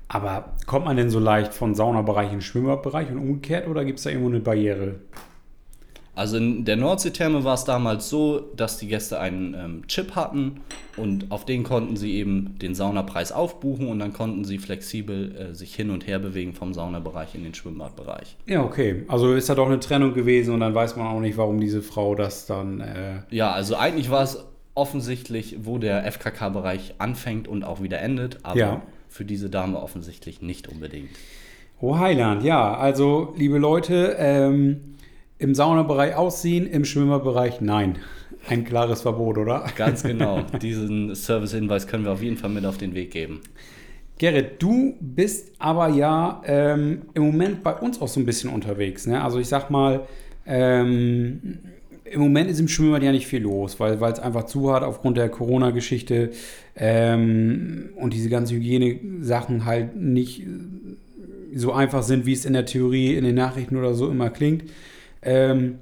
Aber 0.10 0.54
kommt 0.66 0.86
man 0.86 0.98
denn 0.98 1.10
so 1.10 1.20
leicht 1.20 1.54
von 1.54 1.76
Saunabereich 1.76 2.28
in 2.28 2.38
den 2.38 2.42
Schwimmbadbereich 2.42 3.12
und 3.12 3.18
umgekehrt 3.18 3.68
oder 3.68 3.84
gibt 3.84 4.00
es 4.00 4.04
da 4.04 4.10
irgendwo 4.10 4.30
eine 4.30 4.40
Barriere? 4.40 4.96
Also 6.16 6.38
in 6.38 6.66
der 6.66 6.78
Nordseetherme 6.78 7.44
war 7.44 7.54
es 7.54 7.64
damals 7.64 8.10
so, 8.10 8.40
dass 8.56 8.80
die 8.80 8.88
Gäste 8.88 9.20
einen 9.20 9.54
ähm, 9.54 9.88
Chip 9.88 10.16
hatten 10.16 10.62
und 10.96 11.30
auf 11.30 11.46
den 11.46 11.62
konnten 11.62 11.96
sie 11.96 12.16
eben 12.16 12.58
den 12.60 12.74
Saunapreis 12.74 13.32
aufbuchen 13.32 13.88
und 13.88 14.00
dann 14.00 14.14
konnten 14.14 14.44
sie 14.44 14.58
flexibel 14.58 15.36
äh, 15.36 15.54
sich 15.54 15.76
hin 15.76 15.92
und 15.92 16.08
her 16.08 16.18
bewegen 16.18 16.54
vom 16.54 16.74
Saunabereich 16.74 17.36
in 17.36 17.44
den 17.44 17.54
Schwimmbadbereich. 17.54 18.36
Ja, 18.48 18.64
okay. 18.64 19.04
Also 19.08 19.36
ist 19.36 19.48
da 19.48 19.54
doch 19.54 19.68
eine 19.68 19.80
Trennung 19.80 20.16
gewesen 20.16 20.56
und 20.56 20.62
dann 20.62 20.74
weiß 20.74 20.96
man 20.96 21.06
auch 21.06 21.20
nicht, 21.20 21.38
warum 21.38 21.60
diese 21.60 21.84
Frau 21.84 22.16
das 22.16 22.48
dann. 22.48 22.82
Äh, 22.82 23.20
Ja, 23.30 23.52
also 23.52 23.76
eigentlich 23.76 24.10
war 24.10 24.24
es 24.24 24.44
offensichtlich, 24.74 25.58
wo 25.62 25.78
der 25.78 26.12
FKK-Bereich 26.12 26.96
anfängt 26.98 27.48
und 27.48 27.64
auch 27.64 27.84
wieder 27.84 28.00
endet, 28.02 28.40
aber 28.42 28.58
Ja. 28.58 28.82
Für 29.18 29.26
diese 29.26 29.50
Dame 29.50 29.82
offensichtlich 29.82 30.42
nicht 30.42 30.68
unbedingt. 30.68 31.10
Oh 31.82 31.98
Heiland, 31.98 32.44
ja. 32.44 32.76
Also, 32.76 33.34
liebe 33.36 33.58
Leute, 33.58 34.16
ähm, 34.18 34.96
im 35.40 35.54
Saunabereich 35.54 36.16
ausziehen, 36.16 36.68
im 36.68 36.86
Schwimmerbereich 36.86 37.60
nein. 37.60 37.98
Ein 38.48 38.64
klares 38.64 39.02
Verbot, 39.02 39.38
oder? 39.38 39.66
Ganz 39.76 40.04
genau. 40.04 40.44
Diesen 40.62 41.14
Service-Hinweis 41.14 41.88
können 41.88 42.06
wir 42.06 42.12
auf 42.14 42.22
jeden 42.22 42.38
Fall 42.38 42.50
mit 42.50 42.66
auf 42.66 42.78
den 42.78 42.94
Weg 42.94 43.12
geben. 43.12 43.42
Gerrit, 44.20 44.62
du 44.62 44.96
bist 45.00 45.52
aber 45.60 45.90
ja 45.90 46.42
ähm, 46.46 47.04
im 47.14 47.24
Moment 47.24 47.64
bei 47.64 47.74
uns 47.74 48.02
auch 48.02 48.08
so 48.08 48.20
ein 48.20 48.26
bisschen 48.26 48.50
unterwegs. 48.50 49.06
Ne? 49.06 49.22
Also 49.22 49.40
ich 49.40 49.48
sag 49.48 49.70
mal, 49.70 50.08
ähm, 50.46 51.60
im 52.12 52.22
Moment 52.22 52.50
ist 52.50 52.60
im 52.60 52.68
Schwimmbad 52.68 53.04
ja 53.04 53.12
nicht 53.12 53.28
viel 53.28 53.42
los, 53.42 53.80
weil 53.80 53.94
es 53.94 54.20
einfach 54.20 54.46
zu 54.46 54.74
hat 54.74 54.84
aufgrund 54.84 55.18
der 55.18 55.30
Corona-Geschichte 55.30 56.32
ähm, 56.76 57.90
und 57.96 58.14
diese 58.14 58.30
ganzen 58.30 58.56
Hygienesachen 58.56 59.66
halt 59.66 59.96
nicht 59.96 60.44
so 61.56 61.72
einfach 61.74 62.04
sind, 62.04 62.26
wie 62.26 62.34
es 62.34 62.46
in 62.46 62.54
der 62.54 62.66
Theorie, 62.66 63.16
in 63.16 63.24
den 63.24 63.36
Nachrichten 63.36 63.78
oder 63.78 63.94
so 63.94 64.10
immer 64.10 64.30
klingt. 64.30 64.64
Ähm, 65.22 65.76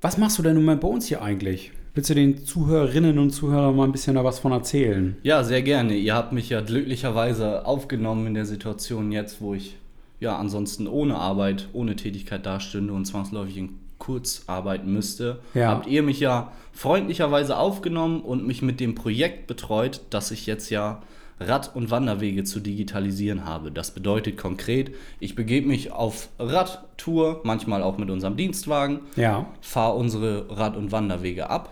was 0.00 0.18
machst 0.18 0.38
du 0.38 0.42
denn 0.42 0.56
im 0.56 0.64
Moment 0.64 0.80
bei 0.80 0.88
uns 0.88 1.06
hier 1.06 1.22
eigentlich? 1.22 1.72
Willst 1.94 2.08
du 2.08 2.14
den 2.14 2.44
Zuhörerinnen 2.46 3.18
und 3.18 3.30
Zuhörern 3.30 3.76
mal 3.76 3.84
ein 3.84 3.92
bisschen 3.92 4.14
da 4.14 4.24
was 4.24 4.38
von 4.38 4.52
erzählen? 4.52 5.16
Ja, 5.22 5.44
sehr 5.44 5.62
gerne. 5.62 5.94
Ihr 5.94 6.14
habt 6.14 6.32
mich 6.32 6.48
ja 6.48 6.62
glücklicherweise 6.62 7.66
aufgenommen 7.66 8.26
in 8.28 8.34
der 8.34 8.46
Situation 8.46 9.12
jetzt, 9.12 9.42
wo 9.42 9.54
ich 9.54 9.76
ja 10.18 10.36
ansonsten 10.36 10.86
ohne 10.86 11.16
Arbeit, 11.16 11.68
ohne 11.74 11.96
Tätigkeit 11.96 12.46
dastünde 12.46 12.94
und 12.94 13.04
zwangsläufig 13.04 13.58
in 13.58 13.81
Kurzarbeit 14.02 14.84
müsste. 14.84 15.38
Ja. 15.54 15.68
Habt 15.68 15.86
ihr 15.86 16.02
mich 16.02 16.18
ja 16.18 16.50
freundlicherweise 16.72 17.56
aufgenommen 17.56 18.20
und 18.20 18.44
mich 18.44 18.60
mit 18.60 18.80
dem 18.80 18.96
Projekt 18.96 19.46
betreut, 19.46 20.00
dass 20.10 20.32
ich 20.32 20.46
jetzt 20.46 20.70
ja 20.70 21.02
Rad- 21.38 21.74
und 21.76 21.92
Wanderwege 21.92 22.42
zu 22.42 22.58
digitalisieren 22.58 23.44
habe. 23.44 23.70
Das 23.70 23.92
bedeutet 23.92 24.36
konkret, 24.36 24.92
ich 25.20 25.36
begebe 25.36 25.68
mich 25.68 25.92
auf 25.92 26.28
Radtour, 26.40 27.42
manchmal 27.44 27.82
auch 27.84 27.96
mit 27.96 28.10
unserem 28.10 28.36
Dienstwagen, 28.36 29.00
Ja. 29.14 29.46
fahre 29.60 29.94
unsere 29.96 30.46
Rad- 30.50 30.76
und 30.76 30.90
Wanderwege 30.90 31.48
ab 31.48 31.70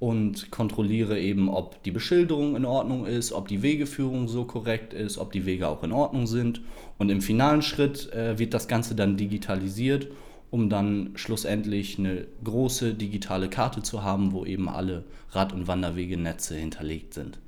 und 0.00 0.50
kontrolliere 0.50 1.18
eben, 1.18 1.48
ob 1.48 1.80
die 1.84 1.90
Beschilderung 1.92 2.56
in 2.56 2.64
Ordnung 2.64 3.06
ist, 3.06 3.32
ob 3.32 3.46
die 3.46 3.62
Wegeführung 3.62 4.26
so 4.26 4.44
korrekt 4.44 4.94
ist, 4.94 5.16
ob 5.18 5.30
die 5.30 5.46
Wege 5.46 5.68
auch 5.68 5.82
in 5.84 5.92
Ordnung 5.92 6.26
sind. 6.26 6.60
Und 6.98 7.10
im 7.10 7.20
finalen 7.20 7.62
Schritt 7.62 8.12
äh, 8.12 8.36
wird 8.38 8.52
das 8.54 8.66
Ganze 8.66 8.94
dann 8.96 9.16
digitalisiert, 9.16 10.08
um 10.50 10.70
dann 10.70 11.10
schlussendlich 11.14 11.98
eine 11.98 12.26
große 12.44 12.94
digitale 12.94 13.48
Karte 13.48 13.82
zu 13.82 14.02
haben, 14.02 14.32
wo 14.32 14.44
eben 14.44 14.68
alle 14.68 15.04
Rad- 15.30 15.52
und 15.52 15.66
Wanderwegenetze 15.66 16.54
hinterlegt 16.54 17.14
sind. 17.14 17.38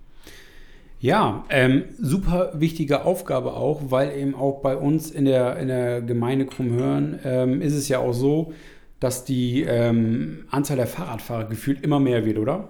Ja, 1.01 1.45
ähm, 1.49 1.85
super 1.99 2.53
wichtige 2.55 3.07
Aufgabe 3.07 3.55
auch, 3.55 3.91
weil 3.91 4.15
eben 4.19 4.35
auch 4.35 4.61
bei 4.61 4.77
uns 4.77 5.11
in 5.11 5.25
der, 5.25 5.57
in 5.57 5.69
der 5.69 6.03
Gemeinde 6.03 6.45
Krummhörn 6.45 7.19
ähm, 7.25 7.63
ist 7.63 7.73
es 7.73 7.89
ja 7.89 8.01
auch 8.01 8.13
so, 8.13 8.53
dass 9.01 9.25
die 9.25 9.63
ähm, 9.63 10.45
Anzahl 10.51 10.77
der 10.77 10.87
Fahrradfahrer 10.87 11.45
gefühlt 11.47 11.83
immer 11.83 12.01
mehr 12.01 12.27
wird, 12.27 12.37
oder? 12.37 12.69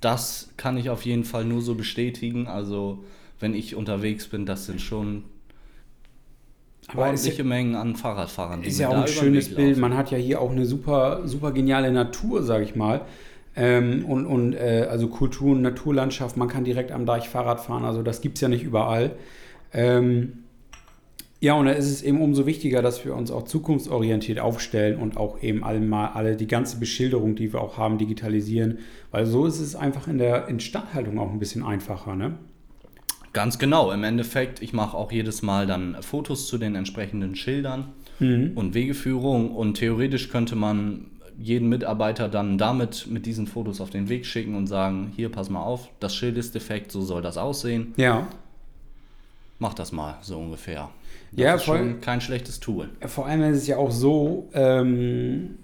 Das 0.00 0.50
kann 0.56 0.76
ich 0.76 0.90
auf 0.90 1.04
jeden 1.04 1.24
Fall 1.24 1.44
nur 1.44 1.60
so 1.60 1.74
bestätigen. 1.74 2.46
Also 2.46 3.02
wenn 3.40 3.52
ich 3.52 3.74
unterwegs 3.74 4.28
bin, 4.28 4.46
das 4.46 4.66
sind 4.66 4.80
schon 4.80 5.24
Aber 6.92 7.06
ordentliche 7.06 7.44
Mengen 7.44 7.74
an 7.74 7.96
Fahrradfahrern. 7.96 8.62
ist 8.62 8.78
ja 8.78 8.88
auch 8.88 8.94
ein 8.94 9.08
schönes 9.08 9.54
Bild. 9.54 9.78
Man 9.78 9.96
hat 9.96 10.10
ja 10.10 10.18
hier 10.18 10.40
auch 10.40 10.50
eine 10.50 10.66
super, 10.66 11.22
super 11.24 11.52
geniale 11.52 11.90
Natur, 11.90 12.42
sage 12.42 12.64
ich 12.64 12.76
mal. 12.76 13.02
Ähm, 13.54 14.04
und 14.06 14.26
und 14.26 14.54
äh, 14.54 14.86
also 14.90 15.08
Kultur 15.08 15.52
und 15.52 15.62
Naturlandschaft, 15.62 16.36
man 16.36 16.48
kann 16.48 16.64
direkt 16.64 16.90
am 16.90 17.04
Deich 17.04 17.28
Fahrrad 17.28 17.60
fahren, 17.60 17.84
also 17.84 18.02
das 18.02 18.22
gibt 18.22 18.36
es 18.38 18.40
ja 18.40 18.48
nicht 18.48 18.64
überall. 18.64 19.12
Ähm, 19.74 20.44
ja, 21.40 21.54
und 21.54 21.66
da 21.66 21.72
ist 21.72 21.90
es 21.90 22.02
eben 22.02 22.20
umso 22.22 22.46
wichtiger, 22.46 22.82
dass 22.82 23.04
wir 23.04 23.16
uns 23.16 23.30
auch 23.30 23.42
zukunftsorientiert 23.42 24.38
aufstellen 24.38 24.96
und 24.96 25.16
auch 25.16 25.42
eben 25.42 25.64
alle 25.64 25.80
mal 25.80 26.12
alle 26.14 26.36
die 26.36 26.46
ganze 26.46 26.78
Beschilderung, 26.78 27.34
die 27.34 27.52
wir 27.52 27.60
auch 27.60 27.78
haben, 27.78 27.98
digitalisieren. 27.98 28.78
Weil 29.10 29.26
so 29.26 29.44
ist 29.44 29.58
es 29.58 29.74
einfach 29.74 30.06
in 30.06 30.18
der 30.18 30.46
Instandhaltung 30.46 31.18
auch 31.18 31.30
ein 31.30 31.40
bisschen 31.40 31.64
einfacher, 31.64 32.14
ne? 32.14 32.34
Ganz 33.32 33.58
genau. 33.58 33.90
Im 33.92 34.04
Endeffekt, 34.04 34.60
ich 34.62 34.72
mache 34.72 34.96
auch 34.96 35.10
jedes 35.10 35.42
Mal 35.42 35.66
dann 35.66 35.96
Fotos 36.02 36.46
zu 36.46 36.58
den 36.58 36.74
entsprechenden 36.74 37.34
Schildern 37.36 37.86
Mhm. 38.18 38.52
und 38.54 38.74
Wegeführung 38.74 39.52
und 39.52 39.74
theoretisch 39.74 40.28
könnte 40.28 40.54
man 40.54 41.06
jeden 41.38 41.68
Mitarbeiter 41.70 42.28
dann 42.28 42.58
damit 42.58 43.06
mit 43.08 43.24
diesen 43.26 43.46
Fotos 43.46 43.80
auf 43.80 43.90
den 43.90 44.08
Weg 44.10 44.26
schicken 44.26 44.54
und 44.54 44.66
sagen, 44.66 45.12
hier 45.16 45.30
pass 45.30 45.48
mal 45.50 45.62
auf, 45.62 45.88
das 45.98 46.14
Schild 46.14 46.36
ist 46.36 46.54
defekt, 46.54 46.92
so 46.92 47.00
soll 47.00 47.22
das 47.22 47.38
aussehen. 47.38 47.94
Ja, 47.96 48.26
mach 49.58 49.74
das 49.74 49.92
mal 49.92 50.18
so 50.20 50.38
ungefähr. 50.38 50.90
Das 51.32 51.40
Ja, 51.44 51.54
ist 51.54 51.64
voll. 51.64 51.96
kein 52.00 52.20
schlechtes 52.20 52.60
Tool. 52.60 52.90
Vor 53.06 53.26
allem 53.26 53.42
ist 53.52 53.58
es 53.62 53.66
ja 53.66 53.78
auch 53.78 53.90
so, 53.90 54.48
ähm, 54.52 55.56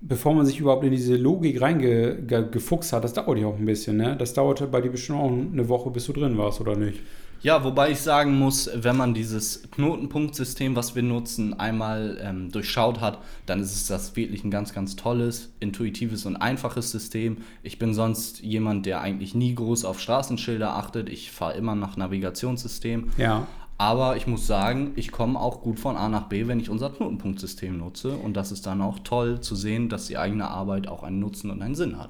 bevor 0.00 0.34
man 0.34 0.46
sich 0.46 0.60
überhaupt 0.60 0.84
in 0.84 0.90
diese 0.90 1.16
Logik 1.16 1.60
reingefuchst 1.60 2.92
hat, 2.92 3.04
das 3.04 3.12
dauert 3.12 3.38
ja 3.38 3.46
auch 3.46 3.58
ein 3.58 3.64
bisschen, 3.64 3.96
ne? 3.96 4.16
Das 4.16 4.34
dauerte 4.34 4.66
bei 4.66 4.80
dir 4.80 4.90
bestimmt 4.90 5.18
auch 5.18 5.30
eine 5.30 5.68
Woche, 5.68 5.90
bis 5.90 6.06
du 6.06 6.12
drin 6.12 6.36
warst, 6.38 6.60
oder 6.60 6.76
nicht? 6.76 7.00
Ja, 7.42 7.62
wobei 7.62 7.90
ich 7.90 8.00
sagen 8.00 8.38
muss, 8.38 8.68
wenn 8.74 8.96
man 8.96 9.12
dieses 9.14 9.70
Knotenpunktsystem, 9.70 10.74
was 10.74 10.96
wir 10.96 11.02
nutzen, 11.02 11.54
einmal 11.54 12.18
ähm, 12.22 12.50
durchschaut 12.50 13.00
hat, 13.00 13.18
dann 13.44 13.60
ist 13.60 13.74
es 13.74 13.86
das 13.86 14.16
wirklich 14.16 14.42
ein 14.42 14.50
ganz, 14.50 14.72
ganz 14.72 14.96
tolles, 14.96 15.52
intuitives 15.60 16.24
und 16.24 16.36
einfaches 16.36 16.90
System. 16.90 17.38
Ich 17.62 17.78
bin 17.78 17.92
sonst 17.94 18.40
jemand, 18.40 18.86
der 18.86 19.00
eigentlich 19.00 19.34
nie 19.34 19.54
groß 19.54 19.84
auf 19.84 20.00
Straßenschilder 20.00 20.74
achtet. 20.74 21.10
Ich 21.10 21.30
fahre 21.30 21.56
immer 21.56 21.74
nach 21.74 21.96
Navigationssystem. 21.96 23.10
Ja. 23.18 23.46
Aber 23.78 24.16
ich 24.16 24.26
muss 24.26 24.46
sagen, 24.46 24.92
ich 24.96 25.12
komme 25.12 25.38
auch 25.38 25.60
gut 25.60 25.78
von 25.78 25.96
A 25.96 26.08
nach 26.08 26.28
B, 26.28 26.46
wenn 26.46 26.60
ich 26.60 26.70
unser 26.70 26.90
Knotenpunktsystem 26.90 27.76
nutze. 27.76 28.12
Und 28.12 28.34
das 28.34 28.50
ist 28.50 28.66
dann 28.66 28.80
auch 28.80 29.00
toll 29.00 29.40
zu 29.40 29.54
sehen, 29.54 29.88
dass 29.88 30.06
die 30.06 30.16
eigene 30.16 30.48
Arbeit 30.48 30.88
auch 30.88 31.02
einen 31.02 31.20
Nutzen 31.20 31.50
und 31.50 31.60
einen 31.60 31.74
Sinn 31.74 31.98
hat. 31.98 32.08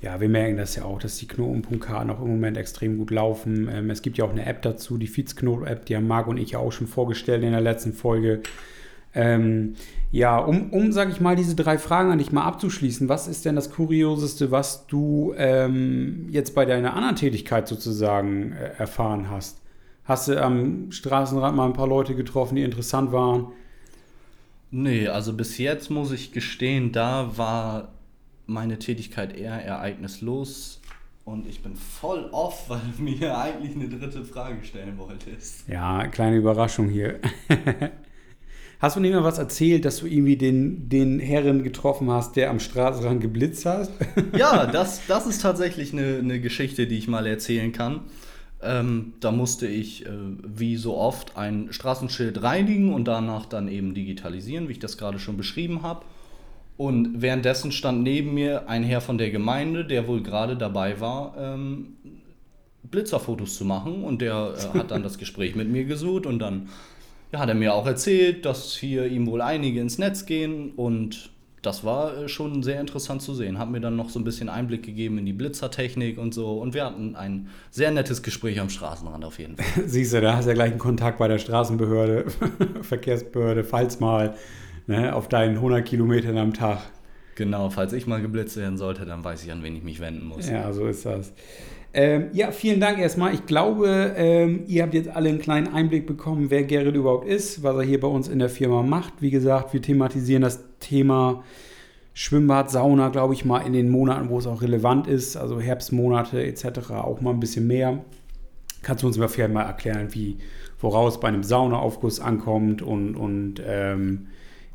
Ja, 0.00 0.20
wir 0.20 0.28
merken 0.28 0.56
das 0.56 0.76
ja 0.76 0.84
auch, 0.84 0.98
dass 0.98 1.16
die 1.16 1.26
Knotenpunktkarten 1.26 2.10
auch 2.10 2.20
im 2.20 2.28
Moment 2.28 2.56
extrem 2.56 2.98
gut 2.98 3.10
laufen. 3.10 3.68
Ähm, 3.72 3.90
es 3.90 4.02
gibt 4.02 4.18
ja 4.18 4.24
auch 4.24 4.30
eine 4.30 4.44
App 4.44 4.62
dazu, 4.62 4.98
die 4.98 5.06
Feeds-Knoten-App, 5.06 5.86
die 5.86 5.96
haben 5.96 6.06
Marc 6.06 6.26
und 6.26 6.36
ich 6.36 6.52
ja 6.52 6.58
auch 6.58 6.72
schon 6.72 6.86
vorgestellt 6.86 7.42
in 7.42 7.52
der 7.52 7.60
letzten 7.60 7.92
Folge. 7.92 8.42
Ähm, 9.14 9.74
ja, 10.10 10.38
um, 10.38 10.72
um 10.72 10.92
sage 10.92 11.10
ich 11.10 11.20
mal, 11.20 11.36
diese 11.36 11.54
drei 11.54 11.78
Fragen 11.78 12.10
an 12.10 12.18
dich 12.18 12.32
mal 12.32 12.44
abzuschließen, 12.44 13.08
was 13.08 13.28
ist 13.28 13.44
denn 13.44 13.56
das 13.56 13.70
Kurioseste, 13.70 14.50
was 14.50 14.86
du 14.86 15.34
ähm, 15.36 16.26
jetzt 16.30 16.54
bei 16.54 16.64
deiner 16.64 16.94
anderen 16.94 17.16
Tätigkeit 17.16 17.68
sozusagen 17.68 18.52
äh, 18.52 18.72
erfahren 18.78 19.30
hast? 19.30 19.63
Hast 20.04 20.28
du 20.28 20.42
am 20.42 20.92
Straßenrand 20.92 21.56
mal 21.56 21.66
ein 21.66 21.72
paar 21.72 21.88
Leute 21.88 22.14
getroffen, 22.14 22.56
die 22.56 22.62
interessant 22.62 23.12
waren? 23.12 23.48
Nee, 24.70 25.08
also 25.08 25.32
bis 25.32 25.56
jetzt 25.58 25.90
muss 25.90 26.12
ich 26.12 26.32
gestehen, 26.32 26.92
da 26.92 27.36
war 27.36 27.92
meine 28.46 28.78
Tätigkeit 28.78 29.36
eher 29.36 29.54
ereignislos 29.54 30.80
und 31.24 31.46
ich 31.46 31.62
bin 31.62 31.74
voll 31.76 32.28
off, 32.32 32.64
weil 32.68 32.80
du 32.96 33.02
mir 33.02 33.38
eigentlich 33.38 33.74
eine 33.74 33.88
dritte 33.88 34.24
Frage 34.24 34.62
stellen 34.62 34.98
wolltest. 34.98 35.66
Ja, 35.68 36.06
kleine 36.08 36.36
Überraschung 36.36 36.88
hier. 36.88 37.20
Hast 38.80 38.96
du 38.96 39.00
nicht 39.00 39.14
mal 39.14 39.24
was 39.24 39.38
erzählt, 39.38 39.86
dass 39.86 39.98
du 39.98 40.06
irgendwie 40.06 40.36
den, 40.36 40.90
den 40.90 41.18
Herren 41.18 41.62
getroffen 41.62 42.10
hast, 42.10 42.36
der 42.36 42.50
am 42.50 42.60
Straßenrand 42.60 43.22
geblitzt 43.22 43.64
hast? 43.64 43.92
Ja, 44.36 44.66
das, 44.72 45.06
das 45.06 45.26
ist 45.26 45.40
tatsächlich 45.40 45.94
eine, 45.94 46.18
eine 46.18 46.40
Geschichte, 46.40 46.86
die 46.86 46.98
ich 46.98 47.08
mal 47.08 47.26
erzählen 47.26 47.72
kann. 47.72 48.00
Ähm, 48.64 49.14
da 49.20 49.30
musste 49.30 49.66
ich, 49.66 50.06
äh, 50.06 50.10
wie 50.42 50.76
so 50.76 50.96
oft, 50.96 51.36
ein 51.36 51.68
Straßenschild 51.72 52.42
reinigen 52.42 52.92
und 52.92 53.06
danach 53.06 53.46
dann 53.46 53.68
eben 53.68 53.94
digitalisieren, 53.94 54.68
wie 54.68 54.72
ich 54.72 54.78
das 54.78 54.98
gerade 54.98 55.18
schon 55.18 55.36
beschrieben 55.36 55.82
habe. 55.82 56.04
Und 56.76 57.22
währenddessen 57.22 57.70
stand 57.70 58.02
neben 58.02 58.34
mir 58.34 58.68
ein 58.68 58.82
Herr 58.82 59.00
von 59.00 59.18
der 59.18 59.30
Gemeinde, 59.30 59.84
der 59.84 60.08
wohl 60.08 60.22
gerade 60.22 60.56
dabei 60.56 61.00
war, 61.00 61.34
ähm, 61.38 61.96
Blitzerfotos 62.82 63.56
zu 63.56 63.64
machen. 63.64 64.02
Und 64.02 64.20
der 64.20 64.54
äh, 64.56 64.78
hat 64.78 64.90
dann 64.90 65.02
das 65.02 65.18
Gespräch 65.18 65.54
mit 65.54 65.68
mir 65.68 65.84
gesucht 65.84 66.26
und 66.26 66.38
dann 66.38 66.68
ja, 67.32 67.40
hat 67.40 67.48
er 67.48 67.54
mir 67.54 67.74
auch 67.74 67.86
erzählt, 67.86 68.44
dass 68.44 68.76
hier 68.76 69.06
ihm 69.06 69.26
wohl 69.26 69.42
einige 69.42 69.80
ins 69.80 69.98
Netz 69.98 70.26
gehen 70.26 70.72
und 70.72 71.30
das 71.64 71.84
war 71.84 72.16
äh, 72.16 72.28
schon 72.28 72.62
sehr 72.62 72.80
interessant 72.80 73.22
zu 73.22 73.34
sehen. 73.34 73.58
Hat 73.58 73.70
mir 73.70 73.80
dann 73.80 73.96
noch 73.96 74.10
so 74.10 74.18
ein 74.18 74.24
bisschen 74.24 74.48
Einblick 74.48 74.82
gegeben 74.82 75.18
in 75.18 75.26
die 75.26 75.32
Blitzertechnik 75.32 76.18
und 76.18 76.34
so. 76.34 76.58
Und 76.58 76.74
wir 76.74 76.84
hatten 76.84 77.16
ein 77.16 77.48
sehr 77.70 77.90
nettes 77.90 78.22
Gespräch 78.22 78.60
am 78.60 78.70
Straßenrand 78.70 79.24
auf 79.24 79.38
jeden 79.38 79.56
Fall. 79.56 79.84
Siehst 79.86 80.12
du, 80.12 80.20
da 80.20 80.36
hast 80.36 80.44
du 80.44 80.50
ja 80.50 80.54
gleich 80.54 80.70
einen 80.70 80.78
Kontakt 80.78 81.18
bei 81.18 81.28
der 81.28 81.38
Straßenbehörde, 81.38 82.26
Verkehrsbehörde, 82.82 83.64
falls 83.64 84.00
mal 84.00 84.34
ne, 84.86 85.14
auf 85.14 85.28
deinen 85.28 85.56
100 85.56 85.84
Kilometern 85.84 86.38
am 86.38 86.52
Tag. 86.52 86.78
Genau, 87.36 87.68
falls 87.70 87.92
ich 87.92 88.06
mal 88.06 88.22
geblitzt 88.22 88.56
werden 88.56 88.78
sollte, 88.78 89.06
dann 89.06 89.24
weiß 89.24 89.44
ich, 89.44 89.50
an 89.50 89.62
wen 89.62 89.74
ich 89.74 89.82
mich 89.82 90.00
wenden 90.00 90.26
muss. 90.26 90.48
Ja, 90.48 90.72
so 90.72 90.86
ist 90.86 91.04
das. 91.04 91.32
Ähm, 91.96 92.30
ja, 92.32 92.50
vielen 92.50 92.80
Dank 92.80 92.98
erstmal. 92.98 93.34
Ich 93.34 93.46
glaube, 93.46 94.14
ähm, 94.16 94.64
ihr 94.66 94.82
habt 94.82 94.94
jetzt 94.94 95.08
alle 95.08 95.28
einen 95.28 95.38
kleinen 95.38 95.72
Einblick 95.72 96.08
bekommen, 96.08 96.50
wer 96.50 96.64
Gerrit 96.64 96.96
überhaupt 96.96 97.28
ist, 97.28 97.62
was 97.62 97.76
er 97.76 97.82
hier 97.82 98.00
bei 98.00 98.08
uns 98.08 98.26
in 98.26 98.40
der 98.40 98.48
Firma 98.48 98.82
macht. 98.82 99.14
Wie 99.20 99.30
gesagt, 99.30 99.72
wir 99.72 99.80
thematisieren 99.80 100.42
das 100.42 100.58
Thema 100.80 101.44
Schwimmbad, 102.12 102.68
Sauna, 102.68 103.10
glaube 103.10 103.34
ich, 103.34 103.44
mal 103.44 103.60
in 103.60 103.72
den 103.72 103.90
Monaten, 103.90 104.28
wo 104.28 104.38
es 104.38 104.46
auch 104.48 104.60
relevant 104.60 105.06
ist, 105.06 105.36
also 105.36 105.60
Herbstmonate 105.60 106.44
etc. 106.44 106.90
auch 106.90 107.20
mal 107.20 107.30
ein 107.30 107.38
bisschen 107.38 107.68
mehr. 107.68 108.04
Kannst 108.82 109.04
du 109.04 109.06
uns 109.06 109.16
mal 109.16 109.28
vielleicht 109.28 109.54
mal 109.54 109.62
erklären, 109.62 110.08
wie, 110.10 110.38
woraus 110.80 111.20
bei 111.20 111.28
einem 111.28 111.44
Saunaaufguss 111.44 112.18
ankommt 112.18 112.82
und, 112.82 113.14
und 113.14 113.62
ähm, 113.64 114.26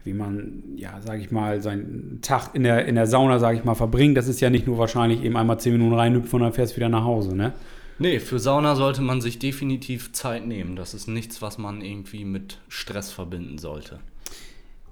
wie 0.09 0.13
man, 0.13 0.63
ja, 0.75 0.99
sage 1.01 1.21
ich 1.21 1.29
mal, 1.29 1.61
seinen 1.61 2.19
Tag 2.23 2.55
in 2.55 2.63
der, 2.63 2.85
in 2.87 2.95
der 2.95 3.05
Sauna, 3.05 3.37
sage 3.37 3.59
ich 3.59 3.63
mal, 3.63 3.75
verbringt. 3.75 4.17
Das 4.17 4.27
ist 4.27 4.41
ja 4.41 4.49
nicht 4.49 4.65
nur 4.65 4.79
wahrscheinlich 4.79 5.23
eben 5.23 5.37
einmal 5.37 5.59
10 5.59 5.73
Minuten 5.73 5.93
reinhüpfen 5.93 6.37
und 6.37 6.41
dann 6.41 6.53
fährst 6.53 6.73
du 6.73 6.77
wieder 6.77 6.89
nach 6.89 7.03
Hause, 7.03 7.35
ne? 7.35 7.53
Nee, 7.99 8.19
für 8.19 8.39
Sauna 8.39 8.75
sollte 8.75 9.01
man 9.01 9.21
sich 9.21 9.37
definitiv 9.37 10.11
Zeit 10.13 10.47
nehmen. 10.47 10.75
Das 10.75 10.93
ist 10.93 11.07
nichts, 11.07 11.41
was 11.41 11.57
man 11.57 11.81
irgendwie 11.81 12.25
mit 12.25 12.59
Stress 12.69 13.11
verbinden 13.11 13.57
sollte. 13.57 13.99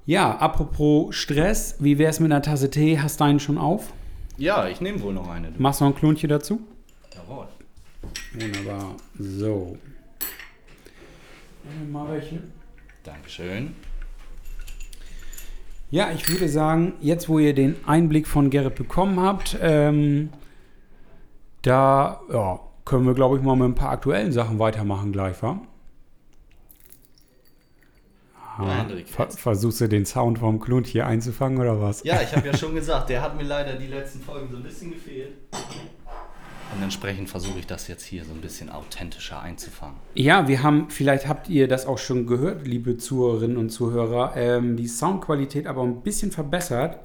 Ja, 0.06 0.38
apropos 0.38 1.16
Stress, 1.16 1.78
wie 1.80 1.98
wär's 1.98 2.20
mit 2.20 2.32
einer 2.32 2.42
Tasse 2.42 2.70
Tee? 2.70 3.00
Hast 3.00 3.20
du 3.20 3.24
einen 3.24 3.40
schon 3.40 3.58
auf? 3.58 3.92
Ja, 4.38 4.68
ich 4.68 4.82
nehme 4.82 5.02
wohl 5.02 5.14
noch 5.14 5.30
eine. 5.30 5.52
Du. 5.52 5.62
Machst 5.62 5.82
du 5.82 5.86
noch 5.86 5.94
ein 5.94 5.98
Klonchen 5.98 6.30
dazu? 6.30 6.62
Jawohl. 7.16 7.48
Wunderbar. 8.34 8.96
So. 9.18 9.78
Mal 11.92 12.12
welche. 12.12 12.40
Dankeschön. 13.04 13.74
Ja, 15.90 16.12
ich 16.12 16.30
würde 16.30 16.50
sagen, 16.50 16.94
jetzt 17.00 17.30
wo 17.30 17.40
ihr 17.40 17.54
den 17.54 17.76
Einblick 17.86 18.28
von 18.28 18.50
Gerrit 18.50 18.76
bekommen 18.76 19.22
habt, 19.22 19.58
ähm, 19.62 20.30
da 21.62 22.20
ja, 22.32 22.60
können 22.84 23.06
wir, 23.06 23.14
glaube 23.14 23.38
ich, 23.38 23.44
mal 23.44 23.56
mit 23.56 23.70
ein 23.70 23.76
paar 23.76 23.92
aktuellen 23.92 24.32
Sachen 24.32 24.60
weitermachen 24.60 25.12
gleich, 25.12 25.42
wa? 25.42 25.62
Ver 28.58 28.98
jetzt. 28.98 29.40
versuchst 29.40 29.82
du 29.82 29.88
den 29.88 30.06
Sound 30.06 30.40
vom 30.40 30.60
Klund 30.60 30.88
hier 30.88 31.06
einzufangen 31.06 31.60
oder 31.60 31.80
was? 31.80 32.04
Ja, 32.04 32.22
ich 32.22 32.36
habe 32.36 32.48
ja 32.52 32.58
schon 32.58 32.74
gesagt, 32.74 33.10
der 33.10 33.22
hat 33.22 33.38
mir 33.38 33.44
leider 33.44 33.76
die 33.76 33.88
letzten 33.88 34.20
Folgen 34.20 34.50
so 34.50 34.58
ein 34.58 34.64
bisschen 34.64 34.92
gefehlt. 34.92 35.34
Und 36.76 36.84
entsprechend 36.84 37.30
versuche 37.30 37.60
ich 37.60 37.68
das 37.68 37.88
jetzt 37.88 38.04
hier 38.04 38.26
so 38.26 38.32
ein 38.34 38.42
bisschen 38.42 38.70
authentischer 38.70 39.42
einzufangen. 39.42 39.96
Ja, 40.14 40.48
wir 40.48 40.64
haben, 40.64 40.90
vielleicht 40.90 41.28
habt 41.28 41.50
ihr 41.50 41.68
das 41.68 41.86
auch 41.86 41.98
schon 41.98 42.28
gehört, 42.28 42.68
liebe 42.68 42.98
Zuhörerinnen 42.98 43.58
und 43.58 43.70
Zuhörer, 43.70 44.34
ähm, 44.36 44.76
die 44.78 44.88
Soundqualität 44.88 45.66
aber 45.66 45.84
ein 45.84 46.02
bisschen 46.02 46.32
verbessert. 46.32 47.00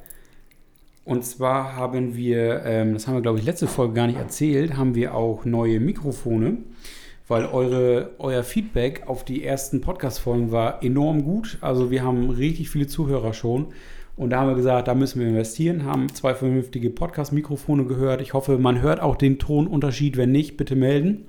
Und 1.04 1.24
zwar 1.24 1.74
haben 1.74 2.14
wir, 2.14 2.64
ähm, 2.64 2.92
das 2.94 3.06
haben 3.06 3.14
wir 3.14 3.22
glaube 3.22 3.38
ich 3.38 3.44
letzte 3.44 3.66
Folge 3.66 3.94
gar 3.94 4.06
nicht 4.06 4.18
erzählt, 4.18 4.76
haben 4.76 4.94
wir 4.94 5.14
auch 5.14 5.44
neue 5.44 5.80
Mikrofone, 5.80 6.58
weil 7.26 7.46
eure, 7.46 8.10
euer 8.18 8.44
Feedback 8.44 9.04
auf 9.06 9.24
die 9.24 9.44
ersten 9.44 9.80
Podcast-Folgen 9.80 10.52
war 10.52 10.82
enorm 10.82 11.24
gut. 11.24 11.58
Also 11.60 11.90
wir 11.90 12.02
haben 12.02 12.30
richtig 12.30 12.70
viele 12.70 12.86
Zuhörer 12.86 13.32
schon. 13.32 13.72
Und 14.16 14.30
da 14.30 14.40
haben 14.40 14.48
wir 14.48 14.56
gesagt, 14.56 14.88
da 14.88 14.94
müssen 14.94 15.20
wir 15.20 15.28
investieren, 15.28 15.84
haben 15.84 16.12
zwei 16.14 16.34
vernünftige 16.34 16.90
Podcast-Mikrofone 16.90 17.84
gehört. 17.84 18.20
Ich 18.20 18.34
hoffe, 18.34 18.58
man 18.58 18.82
hört 18.82 19.00
auch 19.00 19.16
den 19.16 19.38
Tonunterschied. 19.38 20.16
Wenn 20.16 20.32
nicht, 20.32 20.56
bitte 20.56 20.76
melden. 20.76 21.26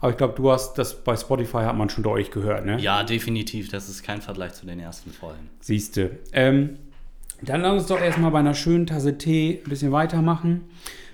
Aber 0.00 0.12
ich 0.12 0.16
glaube, 0.16 0.34
du 0.34 0.50
hast 0.50 0.74
das 0.78 1.02
bei 1.02 1.16
Spotify 1.16 1.58
hat 1.58 1.76
man 1.76 1.90
schon 1.90 2.04
deutlich 2.04 2.30
gehört, 2.30 2.64
ne? 2.64 2.78
Ja, 2.80 3.04
definitiv. 3.04 3.68
Das 3.68 3.88
ist 3.88 4.02
kein 4.02 4.22
Vergleich 4.22 4.54
zu 4.54 4.66
den 4.66 4.80
ersten 4.80 5.10
Folgen. 5.10 5.50
Siehste. 5.60 6.18
Ähm, 6.32 6.78
dann 7.42 7.60
lass 7.62 7.72
uns 7.72 7.86
doch 7.86 8.00
erstmal 8.00 8.30
bei 8.30 8.38
einer 8.38 8.54
schönen 8.54 8.86
Tasse 8.86 9.18
Tee 9.18 9.60
ein 9.64 9.68
bisschen 9.68 9.92
weitermachen 9.92 10.62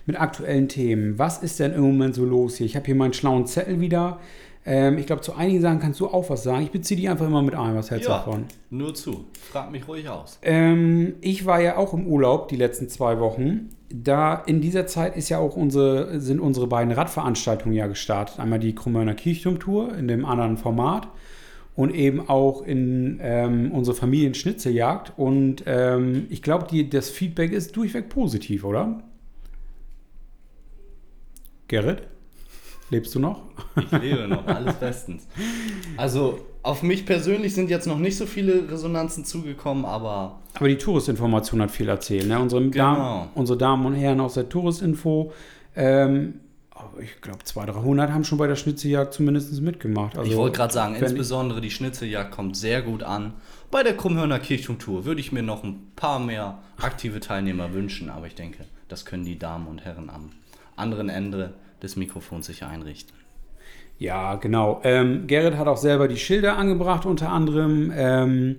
mit 0.07 0.21
aktuellen 0.21 0.69
Themen. 0.69 1.19
Was 1.19 1.43
ist 1.43 1.59
denn 1.59 1.73
im 1.73 1.83
Moment 1.83 2.15
so 2.15 2.25
los 2.25 2.57
hier? 2.57 2.67
Ich 2.67 2.77
habe 2.77 2.87
hier 2.87 2.95
meinen 2.95 3.13
schlauen 3.13 3.47
Zettel 3.47 3.81
wieder. 3.81 4.21
Ähm, 4.69 4.99
ich 4.99 5.07
glaube, 5.07 5.23
zu 5.23 5.35
einigen 5.35 5.61
Sachen 5.61 5.79
kannst 5.79 6.01
du 6.01 6.09
auch 6.09 6.29
was 6.29 6.43
sagen. 6.43 6.65
Ich 6.65 6.73
beziehe 6.73 7.01
die 7.01 7.09
einfach 7.09 7.27
immer 7.27 7.41
mit 7.43 7.55
ein. 7.55 7.77
Was 7.77 7.91
hältst 7.91 8.09
du 8.09 8.11
Ja, 8.13 8.19
davon? 8.19 8.47
nur 8.71 8.95
zu. 8.95 9.25
Frag 9.41 9.71
mich 9.71 9.87
ruhig 9.87 10.09
aus. 10.09 10.41
Ähm, 10.43 11.15
ich 11.21 11.47
war 11.47 11.61
ja 11.61 11.77
auch 11.77 11.95
im 11.95 12.07
Urlaub 12.07 12.49
die 12.49 12.57
letzten 12.57 12.89
zwei 12.89 13.21
Wochen. 13.21 13.71
Da 13.89 14.35
in 14.35 14.61
dieser 14.61 14.89
Zeit 14.89 15.17
ist 15.17 15.29
ja 15.29 15.39
auch 15.39 15.57
unsere, 15.57 16.21
sind 16.21 16.41
unsere 16.41 16.67
beiden 16.67 16.93
Radveranstaltungen 16.93 17.77
ja 17.77 17.87
gestartet. 17.87 18.41
Einmal 18.41 18.59
die 18.59 18.75
Krummörner 18.75 19.15
Kirchturmtour 19.15 19.97
in 19.97 20.09
dem 20.09 20.25
anderen 20.25 20.57
Format 20.57 21.07
und 21.77 21.95
eben 21.95 22.29
auch 22.29 22.63
in 22.63 23.21
ähm, 23.23 23.71
unsere 23.71 23.97
Familienschnitzeljagd. 23.97 25.13
Und 25.17 25.63
ähm, 25.67 26.27
ich 26.29 26.43
glaube, 26.43 26.85
das 26.87 27.11
Feedback 27.11 27.53
ist 27.53 27.77
durchweg 27.77 28.09
positiv, 28.09 28.65
oder? 28.65 29.05
Gerrit? 31.69 32.03
Lebst 32.91 33.15
du 33.15 33.19
noch? 33.19 33.43
Ich 33.77 33.91
lebe 34.01 34.29
noch, 34.29 34.47
alles 34.47 34.75
bestens. 34.77 35.27
Also, 35.97 36.39
auf 36.63 36.83
mich 36.83 37.05
persönlich 37.05 37.55
sind 37.55 37.69
jetzt 37.69 37.87
noch 37.87 37.99
nicht 37.99 38.17
so 38.17 38.27
viele 38.27 38.71
Resonanzen 38.71 39.25
zugekommen, 39.25 39.85
aber 39.85 40.41
Aber 40.55 40.69
die 40.69 40.79
Touristinformation 40.79 41.61
hat 41.63 41.71
viel 41.71 41.89
erzählt. 41.89 42.29
Ne? 42.29 42.39
Unsere, 42.39 42.63
Genau. 42.69 42.95
Damen, 42.95 43.29
unsere 43.35 43.59
Damen 43.59 43.87
und 43.87 43.95
Herren 43.95 44.21
aus 44.21 44.35
der 44.35 44.49
Touristinfo 44.49 45.33
ähm, 45.75 46.41
ich 47.01 47.21
glaube, 47.21 47.43
200, 47.43 47.77
300 47.77 48.11
haben 48.11 48.25
schon 48.25 48.39
bei 48.39 48.47
der 48.47 48.57
Schnitzeljagd 48.57 49.15
zumindest 49.15 49.61
mitgemacht. 49.61 50.17
Also, 50.17 50.31
ich 50.31 50.37
wollte 50.37 50.57
gerade 50.57 50.73
sagen, 50.73 50.95
insbesondere 50.95 51.61
die 51.61 51.71
Schnitzeljagd 51.71 52.31
kommt 52.33 52.57
sehr 52.57 52.83
gut 52.83 53.03
an. 53.03 53.35
Bei 53.71 53.83
der 53.83 53.97
Krummhörner 53.97 54.39
Kirchturmtour 54.39 55.05
würde 55.05 55.21
ich 55.21 55.33
mir 55.33 55.43
noch 55.43 55.65
ein 55.65 55.91
paar 55.97 56.19
mehr 56.19 56.59
aktive 56.81 57.21
Teilnehmer 57.21 57.73
wünschen, 57.73 58.11
aber 58.11 58.27
ich 58.27 58.35
denke, 58.35 58.65
das 58.89 59.05
können 59.05 59.25
die 59.25 59.39
Damen 59.39 59.67
und 59.67 59.85
Herren 59.85 60.11
am 60.11 60.31
anderen 60.77 61.09
Ende 61.09 61.55
des 61.83 61.97
Mikrofons 61.97 62.47
sich 62.47 62.65
einrichten. 62.65 63.17
Ja, 63.99 64.35
genau. 64.35 64.81
Ähm, 64.85 65.27
Gerrit 65.27 65.57
hat 65.57 65.69
auch 65.69 65.79
selber 65.79 66.07
die 66.09 66.19
Schilder 66.19 66.57
angebracht, 66.59 67.07
unter 67.07 67.31
anderem. 67.31 67.93
Ähm, 67.95 68.57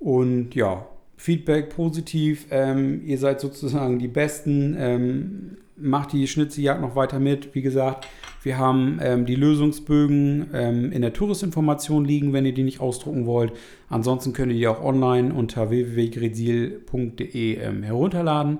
und 0.00 0.54
ja, 0.54 0.86
Feedback 1.16 1.70
positiv. 1.70 2.46
Ähm, 2.50 3.02
ihr 3.06 3.18
seid 3.18 3.40
sozusagen 3.40 3.98
die 3.98 4.08
Besten. 4.08 4.76
Ähm, 4.78 5.56
macht 5.76 6.12
die 6.12 6.26
Schnitzeljagd 6.26 6.80
noch 6.80 6.96
weiter 6.96 7.18
mit. 7.18 7.54
Wie 7.54 7.62
gesagt, 7.62 8.06
wir 8.42 8.58
haben 8.58 8.98
ähm, 9.02 9.26
die 9.26 9.34
Lösungsbögen 9.34 10.50
ähm, 10.52 10.92
in 10.92 11.02
der 11.02 11.12
Touristinformation 11.12 12.04
liegen, 12.04 12.32
wenn 12.32 12.46
ihr 12.46 12.54
die 12.54 12.62
nicht 12.62 12.80
ausdrucken 12.80 13.26
wollt. 13.26 13.52
Ansonsten 13.88 14.32
könnt 14.32 14.52
ihr 14.52 14.58
die 14.58 14.68
auch 14.68 14.82
online 14.82 15.34
unter 15.34 15.70
www.gresil.de 15.70 17.58
herunterladen. 17.82 18.58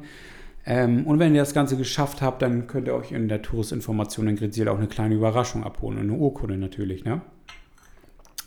Ähm, 0.66 1.06
und 1.06 1.18
wenn 1.18 1.34
ihr 1.34 1.42
das 1.42 1.54
Ganze 1.54 1.76
geschafft 1.76 2.22
habt, 2.22 2.42
dann 2.42 2.66
könnt 2.66 2.88
ihr 2.88 2.94
euch 2.94 3.12
in 3.12 3.28
der 3.28 3.42
Touristinformation 3.42 4.28
in 4.28 4.36
Grezil 4.36 4.68
auch 4.68 4.78
eine 4.78 4.86
kleine 4.86 5.14
Überraschung 5.14 5.62
abholen. 5.62 5.98
Eine 5.98 6.14
Urkunde 6.14 6.56
natürlich, 6.56 7.04
ne? 7.04 7.20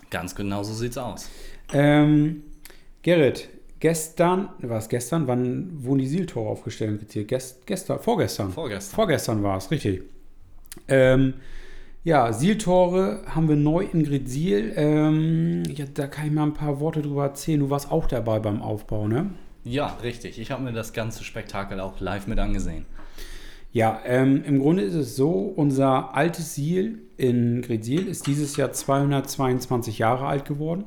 Ganz 0.09 0.33
genau 0.36 0.63
so 0.63 0.74
sieht's 0.74 0.97
aus. 0.97 1.29
Ähm, 1.74 2.43
Gerrit, 3.03 3.50
gestern, 3.79 4.50
war 4.59 4.79
es 4.79 4.89
gestern? 4.89 5.27
Wann 5.27 5.83
wurden 5.83 6.00
die 6.00 6.07
Sieltore 6.07 6.50
aufgestellt 6.50 6.91
in 6.91 6.97
Grezil? 7.00 7.25
Gest, 7.25 7.67
gestern, 7.67 8.00
vorgestern. 8.00 8.51
Vorgestern. 8.51 8.95
Vorgestern 8.95 9.43
war 9.43 9.57
es, 9.57 9.69
richtig. 9.69 10.01
Ähm, 10.88 11.36
ja, 12.03 12.31
Sieltore 12.31 13.21
haben 13.27 13.50
wir 13.50 13.57
neu 13.57 13.86
in 13.91 14.03
Grezil. 14.03 14.74
Ähm, 14.75 15.63
ja, 15.75 15.86
da 15.93 16.07
kann 16.07 16.27
ich 16.27 16.31
mal 16.31 16.43
ein 16.43 16.53
paar 16.53 16.79
Worte 16.79 17.01
drüber 17.01 17.25
erzählen. 17.25 17.59
Du 17.59 17.69
warst 17.69 17.91
auch 17.91 18.07
dabei 18.07 18.39
beim 18.39 18.62
Aufbau, 18.62 19.07
ne? 19.07 19.31
Ja, 19.69 19.97
richtig. 20.01 20.39
Ich 20.39 20.51
habe 20.51 20.63
mir 20.63 20.71
das 20.71 20.93
ganze 20.93 21.24
Spektakel 21.24 21.79
auch 21.79 22.00
live 22.00 22.27
mit 22.27 22.39
angesehen. 22.39 22.86
Ja, 23.74 24.00
ähm, 24.05 24.43
im 24.45 24.59
Grunde 24.59 24.83
ist 24.83 24.93
es 24.93 25.15
so, 25.15 25.31
unser 25.31 26.15
altes 26.15 26.55
Siel 26.55 27.00
in 27.17 27.62
Grezil 27.62 28.07
ist 28.07 28.27
dieses 28.27 28.55
Jahr 28.55 28.71
222 28.71 30.00
Jahre 30.00 30.25
alt 30.25 30.45
geworden. 30.45 30.86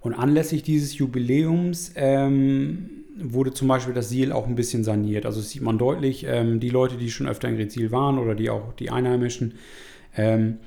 Und 0.00 0.14
anlässlich 0.14 0.62
dieses 0.62 0.96
Jubiläums 0.96 1.92
ähm, 1.96 2.90
wurde 3.20 3.52
zum 3.52 3.66
Beispiel 3.66 3.92
das 3.92 4.08
Siel 4.08 4.30
auch 4.30 4.46
ein 4.46 4.54
bisschen 4.54 4.84
saniert. 4.84 5.26
Also 5.26 5.40
das 5.40 5.50
sieht 5.50 5.62
man 5.62 5.78
deutlich, 5.78 6.24
ähm, 6.28 6.60
die 6.60 6.70
Leute, 6.70 6.96
die 6.96 7.10
schon 7.10 7.26
öfter 7.26 7.48
in 7.48 7.56
Grezil 7.56 7.90
waren 7.90 8.18
oder 8.18 8.36
die 8.36 8.50
auch 8.50 8.72
die 8.74 8.90
Einheimischen, 8.90 9.54
ähm, 10.16 10.58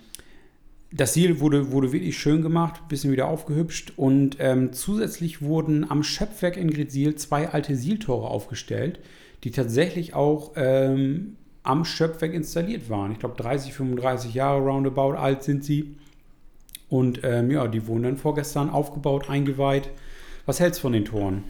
das 0.92 1.14
Siel 1.14 1.40
wurde, 1.40 1.72
wurde 1.72 1.94
wirklich 1.94 2.18
schön 2.18 2.42
gemacht, 2.42 2.88
bisschen 2.90 3.12
wieder 3.12 3.28
aufgehübscht 3.28 3.94
und 3.96 4.38
ähm, 4.40 4.74
zusätzlich 4.74 5.42
wurden 5.42 5.90
am 5.90 6.04
Schöpfwerk 6.04 6.58
in 6.58 6.70
Grezil 6.70 7.16
zwei 7.16 7.50
alte 7.50 7.76
Sieltore 7.76 8.28
aufgestellt, 8.28 9.00
die 9.44 9.52
tatsächlich 9.52 10.14
auch 10.14 10.52
ähm, 10.56 11.38
am 11.64 11.86
Schöpfwerk 11.86 12.34
installiert 12.34 12.90
waren. 12.90 13.14
Ich 13.14 13.20
glaube 13.20 13.42
30, 13.42 13.74
35 13.74 14.34
Jahre 14.34 14.62
roundabout 14.62 15.14
alt 15.14 15.44
sind 15.44 15.64
sie. 15.64 15.96
Und 16.90 17.22
ähm, 17.24 17.52
ja, 17.52 17.68
die 17.68 17.88
wurden 17.88 18.04
dann 18.04 18.18
vorgestern 18.18 18.70
aufgebaut, 18.70 19.30
eingeweiht. 19.30 19.90
Was 20.46 20.60
hältst 20.60 20.80
du 20.80 20.84
von 20.84 20.94
den 20.94 21.06
Toren? 21.06 21.44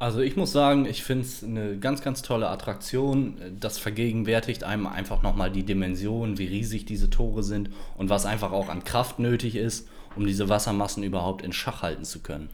Also 0.00 0.20
ich 0.20 0.34
muss 0.34 0.50
sagen, 0.50 0.86
ich 0.86 1.04
finde 1.04 1.26
es 1.26 1.44
eine 1.44 1.76
ganz, 1.76 2.00
ganz 2.00 2.22
tolle 2.22 2.48
Attraktion. 2.48 3.36
Das 3.60 3.78
vergegenwärtigt 3.78 4.64
einem 4.64 4.86
einfach 4.86 5.22
nochmal 5.22 5.50
die 5.50 5.62
Dimension, 5.62 6.38
wie 6.38 6.46
riesig 6.46 6.86
diese 6.86 7.10
Tore 7.10 7.42
sind 7.42 7.68
und 7.98 8.08
was 8.08 8.24
einfach 8.24 8.50
auch 8.50 8.70
an 8.70 8.82
Kraft 8.82 9.18
nötig 9.18 9.56
ist, 9.56 9.86
um 10.16 10.26
diese 10.26 10.48
Wassermassen 10.48 11.02
überhaupt 11.02 11.42
in 11.42 11.52
Schach 11.52 11.82
halten 11.82 12.04
zu 12.04 12.20
können. 12.20 12.48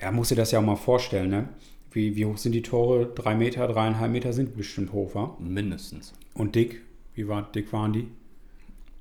Ja, 0.00 0.10
muss 0.10 0.30
dir 0.30 0.34
das 0.34 0.50
ja 0.50 0.58
auch 0.58 0.64
mal 0.64 0.74
vorstellen, 0.74 1.30
ne? 1.30 1.48
Wie, 1.92 2.16
wie 2.16 2.24
hoch 2.24 2.36
sind 2.36 2.50
die 2.52 2.62
Tore? 2.62 3.06
Drei 3.14 3.36
Meter, 3.36 3.68
dreieinhalb 3.68 4.10
Meter 4.10 4.32
sind 4.32 4.56
bestimmt 4.56 4.92
hoch, 4.92 5.14
wa? 5.14 5.36
Mindestens. 5.38 6.12
Und 6.34 6.56
dick? 6.56 6.82
Wie 7.14 7.28
war, 7.28 7.42
dick 7.54 7.72
waren 7.72 7.92
die? 7.92 8.08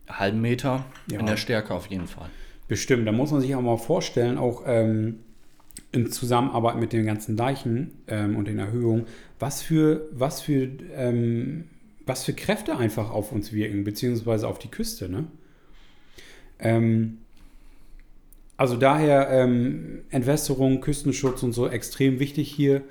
Halben 0.07 0.41
Meter 0.41 0.85
Ja. 1.09 1.19
in 1.19 1.25
der 1.25 1.37
Stärke 1.37 1.73
auf 1.73 1.87
jeden 1.87 2.05
Fall. 2.07 2.29
Bestimmt, 2.67 3.07
da 3.07 3.11
muss 3.11 3.31
man 3.31 3.41
sich 3.41 3.55
auch 3.55 3.61
mal 3.61 3.77
vorstellen, 3.77 4.37
auch 4.37 4.61
ähm, 4.67 5.21
in 5.91 6.11
Zusammenarbeit 6.11 6.77
mit 6.77 6.93
den 6.93 7.05
ganzen 7.05 7.35
Deichen 7.35 7.91
ähm, 8.07 8.35
und 8.35 8.47
den 8.47 8.59
Erhöhungen, 8.59 9.05
was 9.39 9.61
für, 9.61 10.07
was, 10.11 10.41
für, 10.41 10.69
ähm, 10.95 11.65
was 12.05 12.23
für 12.23 12.33
Kräfte 12.33 12.77
einfach 12.77 13.09
auf 13.11 13.31
uns 13.31 13.51
wirken, 13.51 13.83
beziehungsweise 13.83 14.47
auf 14.47 14.59
die 14.59 14.69
Küste. 14.69 15.09
Ne? 15.09 15.27
Ähm, 16.59 17.17
also 18.57 18.77
daher 18.77 19.29
ähm, 19.31 20.03
Entwässerung, 20.11 20.81
Küstenschutz 20.81 21.43
und 21.43 21.53
so 21.53 21.67
extrem 21.67 22.19
wichtig 22.19 22.51
hier. 22.51 22.83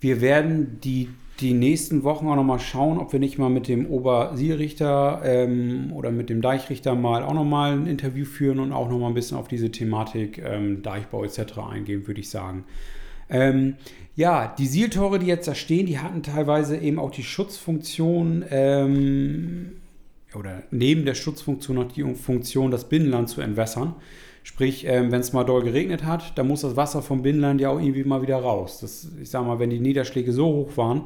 Wir 0.00 0.20
werden 0.20 0.80
die, 0.82 1.08
die 1.40 1.54
nächsten 1.54 2.02
Wochen 2.02 2.26
auch 2.28 2.36
nochmal 2.36 2.58
schauen, 2.58 2.98
ob 2.98 3.12
wir 3.12 3.20
nicht 3.20 3.38
mal 3.38 3.48
mit 3.48 3.68
dem 3.68 3.86
Obersielrichter 3.86 5.22
ähm, 5.24 5.92
oder 5.92 6.10
mit 6.10 6.30
dem 6.30 6.42
Deichrichter 6.42 6.94
mal 6.94 7.22
auch 7.22 7.34
nochmal 7.34 7.72
ein 7.72 7.86
Interview 7.86 8.24
führen 8.24 8.58
und 8.58 8.72
auch 8.72 8.88
nochmal 8.88 9.10
ein 9.10 9.14
bisschen 9.14 9.36
auf 9.38 9.46
diese 9.46 9.70
Thematik 9.70 10.38
ähm, 10.38 10.82
Deichbau 10.82 11.24
etc. 11.24 11.58
eingehen, 11.70 12.06
würde 12.06 12.20
ich 12.20 12.30
sagen. 12.30 12.64
Ähm, 13.30 13.76
ja, 14.16 14.52
die 14.58 14.66
Sieltore, 14.66 15.18
die 15.18 15.26
jetzt 15.26 15.46
da 15.46 15.54
stehen, 15.54 15.86
die 15.86 16.00
hatten 16.00 16.22
teilweise 16.22 16.76
eben 16.76 16.98
auch 16.98 17.10
die 17.10 17.22
Schutzfunktion 17.22 18.44
ähm, 18.50 19.72
oder 20.34 20.64
neben 20.70 21.04
der 21.04 21.14
Schutzfunktion 21.14 21.76
noch 21.76 21.92
die 21.92 22.02
Funktion, 22.14 22.70
das 22.70 22.88
Binnenland 22.88 23.28
zu 23.28 23.40
entwässern. 23.40 23.94
Sprich, 24.42 24.86
ähm, 24.86 25.12
wenn 25.12 25.20
es 25.20 25.32
mal 25.32 25.44
doll 25.44 25.62
geregnet 25.62 26.04
hat, 26.04 26.38
dann 26.38 26.48
muss 26.48 26.62
das 26.62 26.76
Wasser 26.76 27.02
vom 27.02 27.22
Binnenland 27.22 27.60
ja 27.60 27.70
auch 27.70 27.80
irgendwie 27.80 28.04
mal 28.04 28.22
wieder 28.22 28.38
raus. 28.38 28.80
Das, 28.80 29.08
ich 29.20 29.30
sag 29.30 29.46
mal, 29.46 29.58
wenn 29.58 29.70
die 29.70 29.80
Niederschläge 29.80 30.32
so 30.32 30.46
hoch 30.46 30.76
waren, 30.76 31.02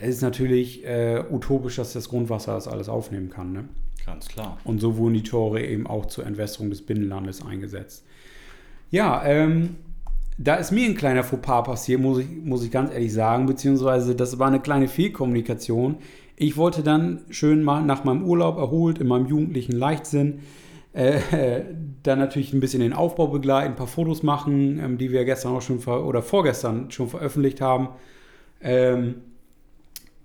ist 0.00 0.16
es 0.16 0.22
natürlich 0.22 0.84
äh, 0.84 1.22
utopisch, 1.30 1.76
dass 1.76 1.92
das 1.92 2.08
Grundwasser 2.08 2.54
das 2.54 2.68
alles 2.68 2.88
aufnehmen 2.88 3.30
kann. 3.30 3.52
Ne? 3.52 3.68
Ganz 4.04 4.28
klar. 4.28 4.58
Und 4.64 4.80
so 4.80 4.96
wurden 4.96 5.14
die 5.14 5.22
Tore 5.22 5.64
eben 5.64 5.86
auch 5.86 6.06
zur 6.06 6.26
Entwässerung 6.26 6.70
des 6.70 6.82
Binnenlandes 6.82 7.44
eingesetzt. 7.44 8.04
Ja, 8.90 9.24
ähm, 9.24 9.76
da 10.38 10.54
ist 10.54 10.70
mir 10.70 10.86
ein 10.86 10.94
kleiner 10.94 11.24
Fauxpas 11.24 11.62
passiert, 11.62 12.00
muss 12.00 12.18
ich, 12.18 12.28
muss 12.44 12.64
ich 12.64 12.70
ganz 12.70 12.92
ehrlich 12.92 13.12
sagen, 13.12 13.46
beziehungsweise 13.46 14.14
das 14.14 14.38
war 14.38 14.48
eine 14.48 14.60
kleine 14.60 14.86
Fehlkommunikation. 14.86 15.96
Ich 16.36 16.56
wollte 16.56 16.82
dann 16.82 17.22
schön 17.30 17.62
mal 17.62 17.82
nach 17.82 18.04
meinem 18.04 18.22
Urlaub 18.22 18.58
erholt, 18.58 18.98
in 18.98 19.08
meinem 19.08 19.26
jugendlichen 19.26 19.72
Leichtsinn, 19.72 20.40
äh, 20.96 21.62
dann 22.02 22.18
natürlich 22.18 22.52
ein 22.52 22.60
bisschen 22.60 22.80
den 22.80 22.94
Aufbau 22.94 23.26
begleiten, 23.26 23.72
ein 23.72 23.76
paar 23.76 23.86
Fotos 23.86 24.22
machen, 24.22 24.78
ähm, 24.78 24.98
die 24.98 25.12
wir 25.12 25.24
gestern 25.24 25.52
auch 25.52 25.60
schon 25.60 25.78
oder 25.78 26.22
vorgestern 26.22 26.90
schon 26.90 27.08
veröffentlicht 27.08 27.60
haben. 27.60 27.88
Ähm, 28.62 29.16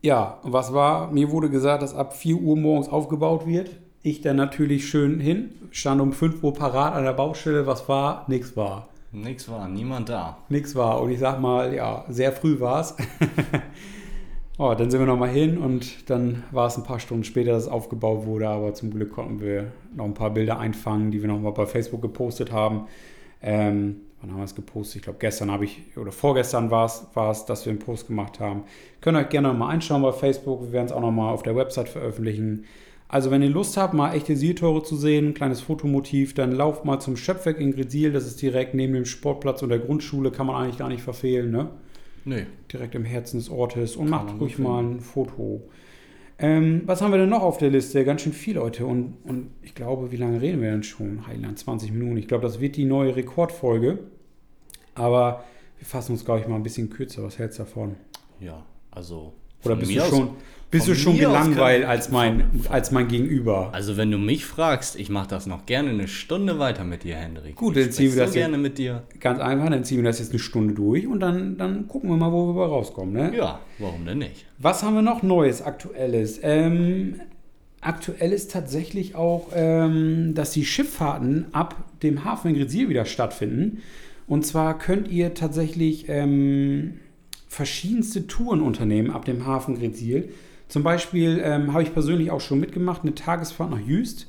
ja, 0.02 0.40
was 0.44 0.74
war? 0.74 1.12
Mir 1.12 1.30
wurde 1.30 1.50
gesagt, 1.50 1.84
dass 1.84 1.94
ab 1.94 2.16
4 2.16 2.38
Uhr 2.38 2.58
morgens 2.58 2.88
aufgebaut 2.88 3.46
wird. 3.46 3.72
Ich 4.02 4.22
dann 4.22 4.38
natürlich 4.38 4.88
schön 4.88 5.20
hin, 5.20 5.52
stand 5.72 6.02
um 6.02 6.14
5 6.14 6.42
Uhr 6.42 6.54
parat 6.54 6.96
an 6.96 7.04
der 7.04 7.14
Baustelle. 7.14 7.68
Was 7.68 7.88
war? 7.90 8.26
Nix 8.28 8.56
war. 8.56 8.88
Nix 9.12 9.50
war, 9.50 9.68
niemand 9.68 10.08
da. 10.08 10.38
Nix 10.48 10.74
war. 10.76 11.02
Und 11.02 11.12
ich 11.12 11.20
sag 11.20 11.42
mal, 11.42 11.74
ja, 11.74 12.06
sehr 12.08 12.32
früh 12.32 12.60
war 12.60 12.80
es. 12.80 12.96
oh, 14.58 14.74
dann 14.76 14.92
sind 14.92 15.00
wir 15.00 15.08
nochmal 15.08 15.30
hin 15.30 15.58
und 15.58 16.10
dann 16.10 16.44
war 16.52 16.68
es 16.68 16.78
ein 16.78 16.84
paar 16.84 17.00
Stunden 17.00 17.24
später, 17.24 17.52
dass 17.52 17.64
es 17.64 17.70
aufgebaut 17.70 18.26
wurde. 18.26 18.48
Aber 18.48 18.74
zum 18.74 18.92
Glück 18.92 19.12
konnten 19.12 19.40
wir 19.40 19.72
noch 19.96 20.06
ein 20.06 20.14
paar 20.14 20.32
Bilder 20.32 20.60
einfangen, 20.60 21.12
die 21.12 21.22
wir 21.22 21.28
nochmal 21.28 21.54
bei 21.54 21.66
Facebook 21.66 22.02
gepostet 22.02 22.52
haben. 22.52 22.88
Ähm, 23.42 24.02
wann 24.22 24.32
haben 24.32 24.38
wir 24.38 24.46
es 24.46 24.56
gepostet? 24.56 24.98
Ich 24.98 25.02
glaube, 25.04 25.20
gestern 25.20 25.52
habe 25.52 25.66
ich, 25.66 25.82
oder 25.98 26.12
vorgestern 26.12 26.70
war 26.70 26.86
es, 26.86 27.08
war 27.14 27.32
es, 27.32 27.46
dass 27.46 27.66
wir 27.66 27.72
einen 27.72 27.80
Post 27.80 28.08
gemacht 28.08 28.40
haben. 28.40 28.64
Könnt 29.02 29.18
ihr 29.18 29.22
euch 29.22 29.30
gerne 29.30 29.48
nochmal 29.48 29.74
einschauen 29.74 30.02
bei 30.02 30.12
Facebook. 30.12 30.62
Wir 30.64 30.72
werden 30.74 30.86
es 30.86 30.92
auch 30.92 31.02
nochmal 31.02 31.34
auf 31.34 31.44
der 31.44 31.56
Website 31.56 31.90
veröffentlichen. 31.90 32.66
Also, 33.08 33.30
wenn 33.30 33.42
ihr 33.42 33.50
Lust 33.50 33.76
habt, 33.76 33.94
mal 33.94 34.14
echte 34.14 34.38
Sieltore 34.38 34.84
zu 34.84 34.96
sehen, 34.96 35.30
ein 35.30 35.34
kleines 35.34 35.60
Fotomotiv, 35.60 36.34
dann 36.34 36.54
lauft 36.54 36.86
mal 36.86 37.00
zum 37.00 37.18
Schöpfwerk 37.18 37.60
in 37.60 37.74
Grezil. 37.74 38.14
Das 38.14 38.26
ist 38.26 38.42
direkt 38.42 38.74
neben 38.74 38.94
dem 38.94 39.04
Sportplatz 39.04 39.62
und 39.64 39.70
der 39.70 39.80
Grundschule, 39.80 40.32
kann 40.32 40.48
man 40.48 40.56
eigentlich 40.56 40.78
gar 40.78 40.88
nicht 40.88 41.02
verfehlen, 41.04 41.52
ne? 41.52 41.72
Nö. 42.26 42.44
Direkt 42.72 42.96
im 42.96 43.06
Herzen 43.06 43.38
des 43.38 43.50
Ortes 43.50 43.96
und 43.96 44.10
Kann 44.10 44.26
macht 44.26 44.40
ruhig 44.40 44.58
gut 44.58 44.66
mal 44.66 44.84
ein 44.84 45.00
Foto. 45.00 45.62
Ähm, 46.38 46.82
was 46.86 47.02
haben 47.02 47.12
wir 47.12 47.20
denn 47.20 47.30
noch 47.30 47.44
auf 47.44 47.58
der 47.58 47.70
Liste? 47.70 48.04
Ganz 48.04 48.22
schön 48.22 48.34
viel, 48.34 48.56
Leute. 48.56 48.86
Und, 48.86 49.18
und 49.24 49.52
ich 49.62 49.76
glaube, 49.76 50.12
wie 50.12 50.18
lange 50.18 50.42
reden 50.42 50.62
wir 50.62 50.72
denn 50.72 50.84
schon? 50.84 51.28
Heiland, 51.28 51.60
20 51.60 51.92
Minuten. 51.92 52.18
Ich 52.18 52.28
glaube, 52.28 52.44
das 52.44 52.60
wird 52.60 52.78
die 52.78 52.86
neue 52.86 53.16
Rekordfolge. 53.16 54.00
Aber 54.96 55.44
wir 55.78 55.86
fassen 55.86 56.14
uns, 56.14 56.26
glaube 56.26 56.42
ich, 56.42 56.48
mal 56.48 56.56
ein 56.56 56.64
bisschen 56.64 56.90
kürzer. 56.90 57.24
Was 57.24 57.38
hältst 57.38 57.60
du 57.60 57.64
davon? 57.64 57.96
Ja, 58.40 58.66
also. 58.90 59.34
Oder 59.64 59.76
bist 59.76 59.96
du 59.96 60.00
schon, 60.02 60.30
bist 60.72 60.88
du 60.88 60.96
schon 60.96 61.18
gelangweilt 61.18 61.86
als 61.86 62.10
mein, 62.10 62.50
als 62.70 62.92
mein 62.92 63.08
Gegenüber? 63.08 63.70
Also, 63.74 63.98
wenn 63.98 64.10
du 64.10 64.18
mich 64.18 64.46
fragst, 64.46 64.98
ich 64.98 65.10
mache 65.10 65.28
das 65.28 65.46
noch 65.46 65.66
gerne 65.66 65.90
eine 65.90 66.08
Stunde 66.08 66.58
weiter 66.60 66.84
mit 66.86 67.04
dir, 67.04 67.18
Hendrik. 67.18 67.56
Gut, 67.56 67.76
dann 67.76 67.92
ziehen 67.92 68.14
wir 68.16 68.22
das 68.24 68.32
so 68.32 68.40
jetzt- 68.40 68.46
gerne 68.46 68.58
mit 68.58 68.78
dir. 68.78 69.04
Ganz 69.20 69.40
einfach, 69.40 69.70
dann 69.70 69.84
ziehen 69.84 69.98
wir 69.98 70.06
das 70.06 70.20
jetzt 70.20 70.32
eine 70.32 70.40
Stunde 70.40 70.74
durch 70.74 71.06
und 71.08 71.20
dann, 71.20 71.58
dann 71.58 71.88
gucken 71.88 72.10
wir 72.10 72.18
mal, 72.18 72.32
wo 72.32 72.56
wir 72.56 72.66
rauskommen. 72.66 73.14
Ne? 73.14 73.36
Ja, 73.38 73.60
warum 73.80 74.06
denn 74.06 74.20
nicht? 74.20 74.46
Was 74.58 74.82
haben 74.82 74.96
wir 74.96 75.02
noch 75.02 75.22
Neues, 75.24 75.62
Aktuelles? 75.62 76.40
Ähm, 76.42 77.16
aktuell 77.82 78.32
ist 78.32 78.52
tatsächlich 78.52 79.16
auch, 79.16 79.50
ähm, 79.54 80.34
dass 80.36 80.52
die 80.52 80.66
Schifffahrten 80.66 81.48
ab 81.52 81.76
dem 82.02 82.24
Hafen 82.24 82.56
in 82.56 82.62
Gresil 82.62 82.88
wieder 82.90 83.06
stattfinden. 83.06 83.80
Und 84.28 84.46
zwar 84.46 84.78
könnt 84.78 85.10
ihr 85.10 85.34
tatsächlich 85.34 86.06
ähm, 86.08 87.00
verschiedenste 87.50 88.28
Touren 88.28 88.62
unternehmen 88.62 89.10
ab 89.12 89.26
dem 89.26 89.46
Hafen 89.46 89.78
Gresil. 89.78 90.30
Zum 90.72 90.84
Beispiel 90.84 91.42
ähm, 91.44 91.74
habe 91.74 91.84
ich 91.84 91.92
persönlich 91.92 92.32
auch 92.32 92.40
schon 92.40 92.62
mitgemacht, 92.62 93.02
eine 93.02 93.14
Tagesfahrt 93.14 93.72
nach 93.72 93.86
Jüst. 93.86 94.28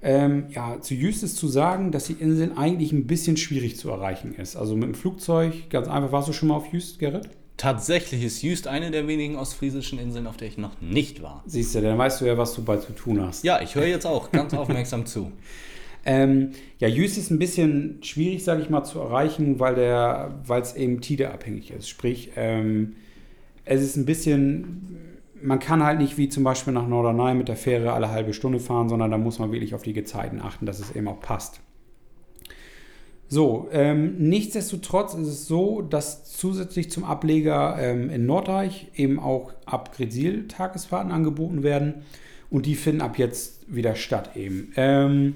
Ähm, 0.00 0.44
ja, 0.50 0.80
zu 0.80 0.94
Jüst 0.94 1.24
ist 1.24 1.36
zu 1.36 1.48
sagen, 1.48 1.90
dass 1.90 2.04
die 2.04 2.12
Insel 2.12 2.52
eigentlich 2.54 2.92
ein 2.92 3.08
bisschen 3.08 3.36
schwierig 3.36 3.76
zu 3.76 3.90
erreichen 3.90 4.32
ist. 4.36 4.54
Also 4.54 4.76
mit 4.76 4.84
dem 4.84 4.94
Flugzeug, 4.94 5.68
ganz 5.68 5.88
einfach. 5.88 6.12
Warst 6.12 6.28
du 6.28 6.32
schon 6.32 6.48
mal 6.48 6.54
auf 6.54 6.72
Jüst, 6.72 7.00
Gerrit? 7.00 7.28
Tatsächlich 7.56 8.22
ist 8.22 8.40
Jüst 8.40 8.68
eine 8.68 8.92
der 8.92 9.08
wenigen 9.08 9.34
ostfriesischen 9.34 9.98
Inseln, 9.98 10.28
auf 10.28 10.36
der 10.36 10.46
ich 10.46 10.58
noch 10.58 10.80
nicht 10.80 11.24
war. 11.24 11.42
Siehst 11.44 11.74
du, 11.74 11.80
dann 11.80 11.98
weißt 11.98 12.20
du 12.20 12.26
ja, 12.26 12.38
was 12.38 12.54
du 12.54 12.62
bald 12.62 12.82
zu 12.82 12.92
tun 12.92 13.20
hast. 13.20 13.42
Ja, 13.42 13.60
ich 13.60 13.74
höre 13.74 13.86
jetzt 13.86 14.06
auch 14.06 14.30
ganz 14.30 14.54
aufmerksam 14.54 15.06
zu. 15.06 15.32
Ähm, 16.02 16.52
ja, 16.78 16.88
Jüst 16.88 17.18
ist 17.18 17.30
ein 17.30 17.38
bisschen 17.38 18.02
schwierig, 18.02 18.42
sage 18.42 18.62
ich 18.62 18.70
mal, 18.70 18.84
zu 18.84 19.00
erreichen, 19.00 19.60
weil 19.60 19.76
es 20.62 20.74
eben 20.74 21.02
tideabhängig 21.02 21.72
ist. 21.72 21.90
Sprich, 21.90 22.30
ähm, 22.36 22.96
es 23.66 23.82
ist 23.82 23.96
ein 23.96 24.06
bisschen, 24.06 25.09
man 25.42 25.58
kann 25.58 25.82
halt 25.82 25.98
nicht 25.98 26.18
wie 26.18 26.28
zum 26.28 26.44
Beispiel 26.44 26.72
nach 26.72 26.86
Norderney 26.86 27.34
mit 27.34 27.48
der 27.48 27.56
Fähre 27.56 27.92
alle 27.92 28.10
halbe 28.10 28.32
Stunde 28.32 28.60
fahren, 28.60 28.88
sondern 28.88 29.10
da 29.10 29.18
muss 29.18 29.38
man 29.38 29.52
wirklich 29.52 29.74
auf 29.74 29.82
die 29.82 29.92
Gezeiten 29.92 30.40
achten, 30.40 30.66
dass 30.66 30.80
es 30.80 30.94
eben 30.94 31.08
auch 31.08 31.20
passt. 31.20 31.60
So, 33.28 33.68
ähm, 33.70 34.16
nichtsdestotrotz 34.18 35.14
ist 35.14 35.28
es 35.28 35.46
so, 35.46 35.82
dass 35.82 36.24
zusätzlich 36.24 36.90
zum 36.90 37.04
Ableger 37.04 37.76
ähm, 37.78 38.10
in 38.10 38.26
Norddeich 38.26 38.88
eben 38.96 39.20
auch 39.20 39.52
ab 39.66 39.94
Gresil 39.96 40.48
Tagesfahrten 40.48 41.12
angeboten 41.12 41.62
werden 41.62 42.02
und 42.50 42.66
die 42.66 42.74
finden 42.74 43.02
ab 43.02 43.18
jetzt 43.18 43.72
wieder 43.72 43.94
statt 43.94 44.36
eben. 44.36 44.72
Ähm, 44.74 45.34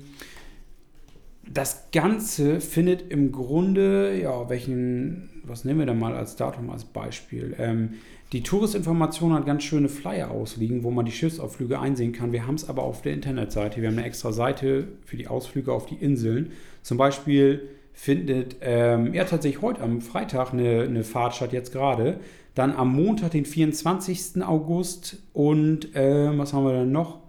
das 1.49 1.91
Ganze 1.93 2.61
findet 2.61 3.13
im 3.13 3.31
Grunde, 3.31 4.19
ja, 4.21 4.49
welchen, 4.49 5.31
was 5.45 5.65
nehmen 5.65 5.79
wir 5.79 5.87
denn 5.87 5.99
mal 5.99 6.17
als 6.17 6.35
Datum 6.35 6.71
als 6.71 6.85
Beispiel? 6.85 7.55
Ähm, 7.59 7.95
die 8.35 8.43
Touristinformation 8.43 9.33
hat 9.33 9.47
ganz 9.47 9.63
schöne 9.63 9.89
Flyer 9.89 10.33
ausliegen, 10.33 10.83
wo 10.83 10.91
man 10.91 11.07
die 11.07 11.13
Schiffsausflüge 11.13 11.79
einsehen 11.79 12.13
kann. 12.13 12.33
Wir 12.33 12.49
haben 12.49 12.57
es 12.57 12.69
aber 12.69 12.83
auf 12.83 13.01
der 13.01 13.13
Internetseite. 13.13 13.81
Wir 13.81 13.89
haben 13.89 13.97
eine 13.97 14.07
extra 14.09 14.33
Seite 14.33 14.89
für 15.05 15.17
die 15.17 15.29
Ausflüge 15.29 15.73
auf 15.73 15.87
die 15.87 15.95
Inseln. 15.95 16.51
Zum 16.83 16.99
Beispiel 16.99 17.69
findet 17.93 18.57
ähm, 18.61 19.15
ja 19.15 19.23
tatsächlich 19.23 19.63
heute 19.63 19.83
am 19.83 20.01
Freitag 20.01 20.53
eine, 20.53 20.83
eine 20.83 21.05
Fahrt 21.05 21.37
statt, 21.37 21.53
jetzt 21.53 21.73
gerade. 21.73 22.19
Dann 22.57 22.73
am 22.73 22.93
Montag, 22.97 23.31
den 23.31 23.45
24. 23.45 24.45
August 24.45 25.19
und 25.33 25.95
äh, 25.95 26.37
was 26.37 26.53
haben 26.53 26.65
wir 26.65 26.73
dann 26.73 26.91
noch? 26.91 27.21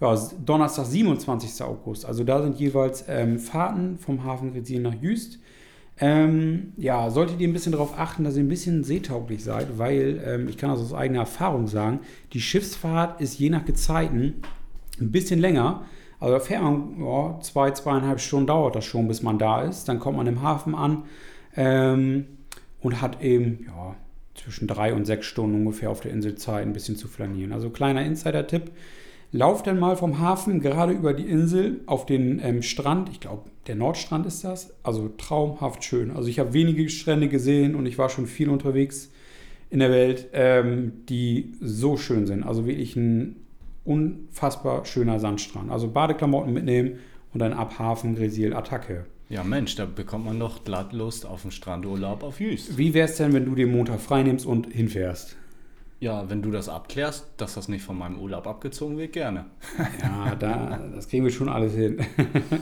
Ja, 0.00 0.18
Donnerstag, 0.46 0.86
27. 0.86 1.60
August. 1.60 2.06
Also 2.06 2.24
da 2.24 2.42
sind 2.42 2.58
jeweils 2.58 3.04
ähm, 3.06 3.38
Fahrten 3.38 3.98
vom 3.98 4.24
Hafen 4.24 4.54
Gretzien 4.54 4.80
nach 4.80 4.94
Jüst. 4.94 5.40
Ähm, 6.00 6.72
ja, 6.76 7.10
solltet 7.10 7.40
ihr 7.40 7.48
ein 7.48 7.52
bisschen 7.52 7.72
darauf 7.72 7.98
achten, 7.98 8.22
dass 8.22 8.36
ihr 8.36 8.44
ein 8.44 8.48
bisschen 8.48 8.84
seetauglich 8.84 9.42
seid, 9.42 9.78
weil 9.78 10.22
ähm, 10.24 10.48
ich 10.48 10.56
kann 10.56 10.70
das 10.70 10.80
aus 10.80 10.94
eigener 10.94 11.20
Erfahrung 11.20 11.66
sagen, 11.66 12.00
die 12.32 12.40
Schiffsfahrt 12.40 13.20
ist 13.20 13.38
je 13.38 13.50
nach 13.50 13.64
Gezeiten 13.64 14.34
ein 15.00 15.10
bisschen 15.10 15.40
länger. 15.40 15.84
Also 16.20 16.34
da 16.34 16.40
fährt 16.40 16.62
man 16.62 17.00
ja, 17.00 17.40
zwei, 17.40 17.70
zweieinhalb 17.72 18.20
Stunden 18.20 18.46
dauert 18.46 18.76
das 18.76 18.84
schon, 18.84 19.08
bis 19.08 19.22
man 19.22 19.38
da 19.38 19.62
ist. 19.62 19.88
Dann 19.88 19.98
kommt 19.98 20.16
man 20.16 20.26
im 20.26 20.42
Hafen 20.42 20.74
an 20.74 21.04
ähm, 21.56 22.26
und 22.80 23.00
hat 23.00 23.22
eben 23.22 23.66
ja, 23.66 23.96
zwischen 24.34 24.68
drei 24.68 24.94
und 24.94 25.04
sechs 25.04 25.26
Stunden 25.26 25.56
ungefähr 25.56 25.90
auf 25.90 26.00
der 26.00 26.12
Insel 26.12 26.36
Zeit, 26.36 26.64
ein 26.64 26.72
bisschen 26.72 26.96
zu 26.96 27.08
flanieren. 27.08 27.52
Also 27.52 27.70
kleiner 27.70 28.04
Insider-Tipp. 28.04 28.70
Lauft 29.30 29.66
dann 29.66 29.78
mal 29.78 29.96
vom 29.96 30.20
Hafen 30.20 30.60
gerade 30.60 30.92
über 30.92 31.12
die 31.12 31.26
Insel 31.28 31.80
auf 31.86 32.06
den 32.06 32.40
ähm, 32.42 32.62
Strand. 32.62 33.10
Ich 33.10 33.20
glaube, 33.20 33.50
der 33.66 33.74
Nordstrand 33.74 34.26
ist 34.26 34.42
das. 34.42 34.74
Also 34.82 35.10
traumhaft 35.18 35.84
schön. 35.84 36.10
Also 36.10 36.28
ich 36.28 36.38
habe 36.38 36.54
wenige 36.54 36.88
Strände 36.88 37.28
gesehen 37.28 37.74
und 37.74 37.84
ich 37.84 37.98
war 37.98 38.08
schon 38.08 38.26
viel 38.26 38.48
unterwegs 38.48 39.10
in 39.70 39.80
der 39.80 39.90
Welt, 39.90 40.28
ähm, 40.32 41.04
die 41.08 41.52
so 41.60 41.98
schön 41.98 42.26
sind. 42.26 42.42
Also 42.42 42.66
wirklich 42.66 42.96
ein 42.96 43.36
unfassbar 43.84 44.84
schöner 44.86 45.20
Sandstrand. 45.20 45.70
Also 45.70 45.88
Badeklamotten 45.88 46.52
mitnehmen 46.52 46.98
und 47.32 47.40
dann 47.40 47.52
ab 47.52 47.78
Hafen, 47.78 48.14
Gresil, 48.14 48.54
Attacke. 48.54 49.04
Ja, 49.30 49.44
Mensch, 49.44 49.74
da 49.76 49.84
bekommt 49.84 50.24
man 50.24 50.40
doch 50.40 50.64
glatt 50.64 50.94
Lust 50.94 51.26
auf 51.26 51.44
einen 51.44 51.52
Strandurlaub 51.52 52.22
auf 52.22 52.40
Jüst. 52.40 52.78
Wie 52.78 52.94
wäre 52.94 53.08
es 53.08 53.16
denn, 53.16 53.34
wenn 53.34 53.44
du 53.44 53.54
den 53.54 53.70
Montag 53.70 54.00
frei 54.00 54.22
nimmst 54.22 54.46
und 54.46 54.72
hinfährst? 54.72 55.36
Ja, 56.00 56.30
wenn 56.30 56.42
du 56.42 56.52
das 56.52 56.68
abklärst, 56.68 57.26
dass 57.38 57.54
das 57.54 57.68
nicht 57.68 57.82
von 57.82 57.98
meinem 57.98 58.20
Urlaub 58.20 58.46
abgezogen 58.46 58.98
wird, 58.98 59.12
gerne. 59.12 59.46
Ja, 60.02 60.34
da, 60.36 60.80
das 60.94 61.08
kriegen 61.08 61.24
wir 61.24 61.32
schon 61.32 61.48
alles 61.48 61.74
hin. 61.74 61.98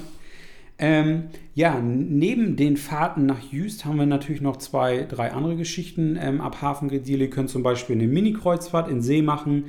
ähm, 0.79 1.25
ja, 1.55 1.79
neben 1.79 2.57
den 2.57 2.79
Fahrten 2.79 3.27
nach 3.27 3.41
Jüst 3.53 3.85
haben 3.85 3.99
wir 3.99 4.07
natürlich 4.07 4.41
noch 4.41 4.57
zwei, 4.57 5.03
drei 5.03 5.33
andere 5.33 5.57
Geschichten. 5.57 6.19
Ähm, 6.19 6.41
ab 6.41 6.63
Hafen 6.63 6.89
Gresil, 6.89 7.21
ihr 7.21 7.31
könnt 7.31 7.51
zum 7.51 7.63
Beispiel 7.63 7.97
eine 7.97 8.07
Mini-Kreuzfahrt 8.07 8.89
in 8.89 9.03
See 9.03 9.21
machen. 9.21 9.65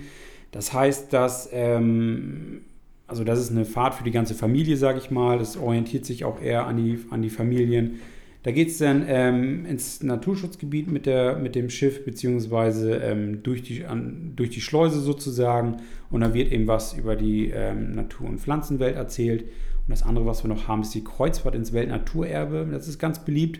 Das 0.51 0.71
heißt, 0.71 1.11
dass, 1.11 1.49
ähm, 1.51 2.61
also 3.05 3.25
das 3.25 3.37
ist 3.37 3.51
eine 3.51 3.65
Fahrt 3.65 3.95
für 3.95 4.05
die 4.05 4.11
ganze 4.11 4.33
Familie, 4.33 4.77
sage 4.77 4.99
ich 4.99 5.11
mal. 5.11 5.39
Das 5.39 5.57
orientiert 5.57 6.05
sich 6.05 6.23
auch 6.23 6.41
eher 6.41 6.67
an 6.67 6.77
die, 6.77 6.99
an 7.09 7.21
die 7.21 7.29
Familien. 7.29 7.99
Da 8.47 8.53
geht 8.53 8.69
es 8.69 8.77
dann 8.77 9.03
ähm, 9.09 9.65
ins 9.65 10.01
Naturschutzgebiet 10.01 10.89
mit, 10.89 11.05
der, 11.05 11.35
mit 11.35 11.53
dem 11.53 11.69
Schiff, 11.69 12.05
beziehungsweise 12.05 12.95
ähm, 12.95 13.43
durch, 13.43 13.61
die, 13.61 13.83
an, 13.83 14.31
durch 14.37 14.51
die 14.51 14.61
Schleuse 14.61 15.01
sozusagen. 15.01 15.81
Und 16.09 16.21
da 16.21 16.33
wird 16.33 16.53
eben 16.53 16.65
was 16.65 16.93
über 16.93 17.17
die 17.17 17.49
ähm, 17.49 17.91
Natur- 17.91 18.29
und 18.29 18.39
Pflanzenwelt 18.39 18.95
erzählt. 18.95 19.41
Und 19.41 19.89
das 19.89 20.01
andere, 20.01 20.25
was 20.25 20.45
wir 20.45 20.47
noch 20.47 20.69
haben, 20.69 20.81
ist 20.81 20.95
die 20.95 21.03
Kreuzfahrt 21.03 21.55
ins 21.55 21.73
Weltnaturerbe. 21.73 22.69
Das 22.71 22.87
ist 22.87 22.99
ganz 22.99 23.19
beliebt, 23.25 23.59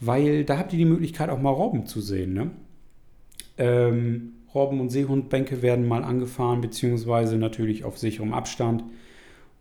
weil 0.00 0.42
da 0.42 0.58
habt 0.58 0.72
ihr 0.72 0.80
die 0.80 0.86
Möglichkeit, 0.86 1.30
auch 1.30 1.40
mal 1.40 1.50
Robben 1.50 1.86
zu 1.86 2.00
sehen. 2.00 2.34
Ne? 2.34 2.50
Ähm, 3.58 4.32
Robben- 4.52 4.80
und 4.80 4.90
Seehundbänke 4.90 5.62
werden 5.62 5.86
mal 5.86 6.02
angefahren, 6.02 6.62
beziehungsweise 6.62 7.36
natürlich 7.38 7.84
auf 7.84 7.96
sicherem 7.96 8.34
Abstand. 8.34 8.82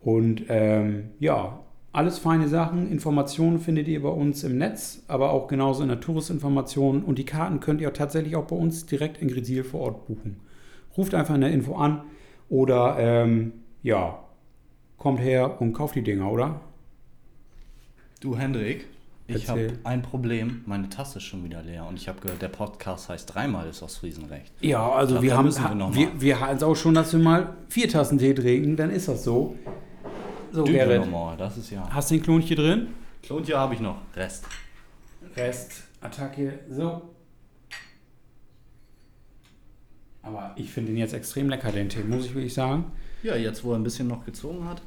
Und 0.01 0.45
ähm, 0.49 1.11
ja, 1.19 1.59
alles 1.95 2.19
feine 2.19 2.47
Sachen. 2.47 2.91
Informationen 2.91 3.59
findet 3.59 3.87
ihr 3.87 4.01
bei 4.01 4.09
uns 4.09 4.43
im 4.43 4.57
Netz, 4.57 5.03
aber 5.07 5.31
auch 5.31 5.47
genauso 5.47 5.81
in 5.81 5.89
der 5.89 6.01
Touristinformation. 6.01 7.03
Und 7.03 7.17
die 7.17 7.25
Karten 7.25 7.59
könnt 7.59 7.81
ihr 7.81 7.87
auch 7.87 7.93
tatsächlich 7.93 8.35
auch 8.35 8.45
bei 8.45 8.55
uns 8.55 8.85
direkt 8.85 9.21
in 9.21 9.29
Gresil 9.29 9.63
vor 9.63 9.81
Ort 9.81 10.07
buchen. 10.07 10.41
Ruft 10.97 11.13
einfach 11.13 11.35
in 11.35 11.41
der 11.41 11.51
Info 11.51 11.75
an 11.75 12.01
oder 12.49 12.97
ähm, 12.99 13.53
ja, 13.81 14.19
kommt 14.97 15.19
her 15.19 15.61
und 15.61 15.73
kauft 15.73 15.95
die 15.95 16.03
Dinger, 16.03 16.31
oder? 16.31 16.59
Du, 18.19 18.37
Hendrik, 18.37 18.87
ich 19.27 19.49
habe 19.49 19.73
ein 19.83 20.01
Problem. 20.01 20.61
Meine 20.65 20.89
Tasse 20.89 21.19
ist 21.19 21.23
schon 21.23 21.43
wieder 21.43 21.63
leer 21.63 21.85
und 21.87 21.95
ich 21.97 22.07
habe 22.07 22.19
gehört, 22.19 22.41
der 22.41 22.49
Podcast 22.49 23.09
heißt 23.09 23.33
dreimal 23.33 23.67
ist 23.67 23.81
aus 23.81 23.97
Friesenrecht. 23.97 24.53
Ja, 24.61 24.89
also 24.91 25.13
glaub, 25.13 25.23
wir 25.23 25.37
haben 25.37 25.95
wir, 25.95 26.07
wir, 26.19 26.39
wir 26.39 26.67
auch 26.67 26.75
schon, 26.75 26.93
dass 26.93 27.13
wir 27.13 27.19
mal 27.19 27.55
vier 27.69 27.89
Tassen 27.89 28.17
Tee 28.17 28.33
trinken, 28.33 28.75
dann 28.75 28.91
ist 28.91 29.07
das 29.07 29.23
so. 29.23 29.55
So, 30.55 30.63
Gerrit. 30.63 31.03
Das 31.37 31.57
ist 31.57 31.69
ja. 31.69 31.85
Hast 31.91 32.09
du 32.09 32.15
den 32.15 32.23
Klonchen 32.23 32.55
drin? 32.55 32.87
Klonchen 33.21 33.55
habe 33.55 33.73
ich 33.73 33.81
noch. 33.81 33.97
Rest. 34.15 34.45
Rest. 35.35 35.83
Attacke. 35.99 36.59
So. 36.69 37.01
Aber 40.21 40.53
ich 40.55 40.71
finde 40.71 40.93
ihn 40.93 40.97
jetzt 40.97 41.13
extrem 41.13 41.49
lecker, 41.49 41.73
den 41.73 41.89
Tee, 41.89 42.03
muss 42.03 42.27
ich 42.27 42.33
wirklich 42.33 42.53
sagen. 42.53 42.85
Ja, 43.21 43.35
jetzt 43.35 43.65
wo 43.65 43.73
er 43.73 43.79
ein 43.79 43.83
bisschen 43.83 44.07
noch 44.07 44.25
gezogen 44.25 44.65
hat, 44.65 44.81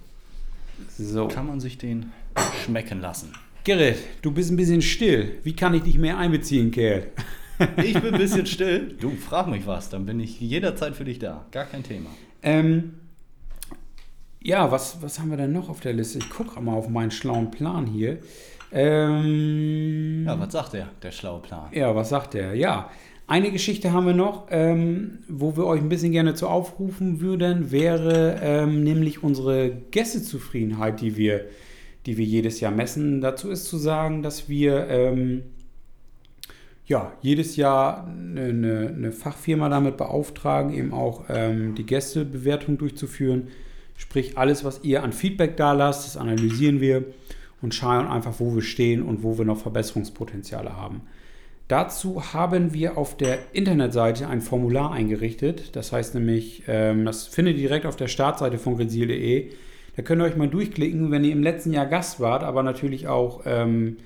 so. 0.97 1.29
kann 1.29 1.47
man 1.47 1.61
sich 1.61 1.77
den 1.77 2.13
schmecken 2.65 3.03
lassen. 3.03 3.35
Gerrit, 3.65 3.99
du 4.23 4.33
bist 4.33 4.51
ein 4.51 4.57
bisschen 4.57 4.81
still. 4.81 5.39
Wie 5.43 5.55
kann 5.55 5.75
ich 5.75 5.83
dich 5.83 5.99
mehr 5.99 6.17
einbeziehen, 6.17 6.71
Kerl? 6.71 7.09
ich 7.77 7.93
bin 7.93 8.15
ein 8.15 8.19
bisschen 8.19 8.47
still. 8.47 8.97
Du, 8.99 9.11
frag 9.11 9.49
mich 9.49 9.67
was, 9.67 9.91
dann 9.91 10.07
bin 10.07 10.19
ich 10.19 10.41
jederzeit 10.41 10.97
für 10.97 11.05
dich 11.05 11.19
da. 11.19 11.45
Gar 11.51 11.67
kein 11.67 11.83
Thema. 11.83 12.09
Ähm, 12.43 12.95
ja, 14.41 14.71
was, 14.71 15.03
was 15.03 15.19
haben 15.19 15.31
wir 15.31 15.37
denn 15.37 15.53
noch 15.53 15.69
auf 15.69 15.81
der 15.81 15.93
Liste? 15.93 16.19
Ich 16.19 16.31
gucke 16.31 16.61
mal 16.61 16.75
auf 16.75 16.89
meinen 16.89 17.11
schlauen 17.11 17.51
Plan 17.51 17.87
hier. 17.87 18.19
Ähm, 18.71 20.25
ja, 20.27 20.39
was 20.39 20.53
sagt 20.53 20.75
der, 20.75 20.89
der 21.03 21.11
schlaue 21.11 21.41
Plan? 21.41 21.69
Ja, 21.73 21.95
was 21.95 22.11
sagt 22.11 22.35
der? 22.35 22.55
Ja, 22.55 22.91
eine 23.27 23.51
Geschichte 23.51 23.93
haben 23.93 24.07
wir 24.07 24.15
noch, 24.15 24.47
ähm, 24.51 25.21
wo 25.29 25.57
wir 25.57 25.67
euch 25.67 25.81
ein 25.81 25.89
bisschen 25.89 26.13
gerne 26.13 26.35
zu 26.35 26.49
aufrufen 26.49 27.21
würden, 27.21 27.71
wäre 27.71 28.39
ähm, 28.43 28.85
nämlich 28.85 29.23
unsere 29.23 29.71
Gästezufriedenheit, 29.91 31.01
die 31.01 31.17
wir 31.17 31.47
die 32.09 32.17
wir 32.17 32.25
jedes 32.25 32.61
Jahr 32.61 32.73
messen. 32.73 33.21
Dazu 33.21 33.51
ist 33.51 33.67
zu 33.67 33.77
sagen, 33.77 34.23
dass 34.23 34.49
wir 34.49 34.89
ähm, 34.89 35.43
ja, 36.87 37.13
jedes 37.21 37.57
Jahr 37.57 38.07
eine, 38.07 38.95
eine, 38.97 39.13
Fachfirma 39.13 39.69
damit 39.69 39.99
beauftragen, 39.99 40.73
eben 40.73 40.95
auch 40.95 41.25
ähm, 41.29 41.75
die 41.75 41.85
Gästebewertung 41.85 42.79
durchzuführen. 42.79 43.49
Sprich, 43.99 44.39
alles, 44.39 44.65
was 44.65 44.85
ihr 44.85 45.03
an 45.03 45.13
Feedback 45.13 45.57
da 45.57 45.73
lasst, 45.73 46.07
das 46.07 46.17
analysieren 46.17 46.81
wir 46.81 47.05
und 47.61 47.75
schauen 47.75 48.07
einfach, 48.07 48.35
wo 48.39 48.55
wir 48.55 48.63
stehen 48.63 49.03
und 49.03 49.23
wo 49.23 49.37
wir 49.37 49.45
noch 49.45 49.59
Verbesserungspotenziale 49.59 50.77
haben. 50.77 51.03
Dazu 51.67 52.33
haben 52.33 52.73
wir 52.73 52.97
auf 52.97 53.17
der 53.17 53.39
Internetseite 53.53 54.29
ein 54.29 54.41
Formular 54.41 54.93
eingerichtet. 54.93 55.77
Das 55.77 55.93
heißt 55.93 56.15
nämlich, 56.15 56.63
ähm, 56.67 57.05
das 57.05 57.27
findet 57.27 57.57
ihr 57.57 57.69
direkt 57.69 57.85
auf 57.85 57.97
der 57.97 58.09
Startseite 58.09 58.57
von 58.57 58.77
grezil.de. 58.77 59.51
Da 59.97 60.03
könnt 60.03 60.23
ihr 60.23 60.27
euch 60.27 60.37
mal 60.37 60.49
durchklicken, 60.49 61.11
wenn 61.11 61.25
ihr 61.25 61.33
im 61.33 61.43
letzten 61.43 61.73
Jahr 61.73 61.87
Gast 61.87 62.21
wart, 62.21 62.45
aber 62.45 62.63
natürlich 62.63 63.09
auch 63.09 63.43
ähm, 63.45 63.99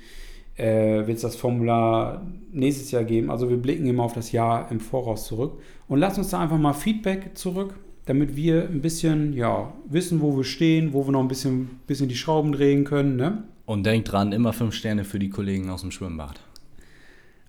äh, 0.57 1.07
wird 1.07 1.17
es 1.17 1.23
das 1.23 1.37
Formular 1.37 2.27
nächstes 2.51 2.91
Jahr 2.91 3.05
geben. 3.05 3.31
Also 3.31 3.51
wir 3.51 3.59
blicken 3.59 3.87
immer 3.87 4.05
auf 4.05 4.15
das 4.15 4.33
Jahr 4.33 4.71
im 4.73 4.81
Voraus 4.81 5.27
zurück 5.27 5.61
und 5.87 5.99
lasst 5.99 6.19
uns 6.19 6.31
da 6.31 6.41
einfach 6.41 6.59
mal 6.59 6.73
Feedback 6.73 7.37
zurück, 7.37 7.75
damit 8.07 8.37
wir 8.37 8.69
ein 8.69 8.81
bisschen 8.81 9.33
ja, 9.33 9.73
wissen, 9.89 10.21
wo 10.21 10.37
wir 10.37 10.45
stehen, 10.45 10.93
wo 10.93 11.07
wir 11.07 11.13
noch 11.13 11.21
ein 11.21 11.29
bisschen, 11.29 11.81
bisschen 11.87 12.09
die 12.09 12.17
Schrauben 12.17 12.53
drehen 12.53 12.85
können. 12.85 13.17
Ne? 13.17 13.45
Und 13.67 13.85
denkt 13.85 14.11
dran, 14.11 14.33
immer 14.33 14.53
fünf 14.53 14.75
Sterne 14.75 15.05
für 15.05 15.19
die 15.19 15.31
Kollegen 15.31 15.71
aus 15.71 15.83
dem 15.83 15.91
Schwimmbad 15.91 16.41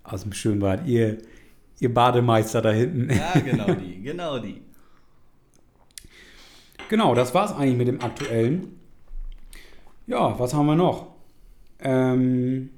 aus 0.04 0.24
dem 0.24 0.34
Schwimmbad. 0.34 0.86
Ihr, 0.86 1.18
ihr 1.80 1.94
Bademeister 1.94 2.62
da 2.62 2.72
hinten. 2.72 3.10
Ja, 3.10 3.40
genau 3.40 3.74
die, 3.74 4.02
genau 4.04 4.40
die. 4.40 4.62
Genau, 6.90 7.16
das 7.16 7.34
war 7.34 7.46
es 7.46 7.52
eigentlich 7.54 7.78
mit 7.78 7.88
dem 7.88 8.02
aktuellen. 8.02 8.80
Ja, 10.06 10.38
was 10.38 10.54
haben 10.54 10.66
wir 10.66 10.76
noch? 10.76 11.14
Ähm, 11.80 12.70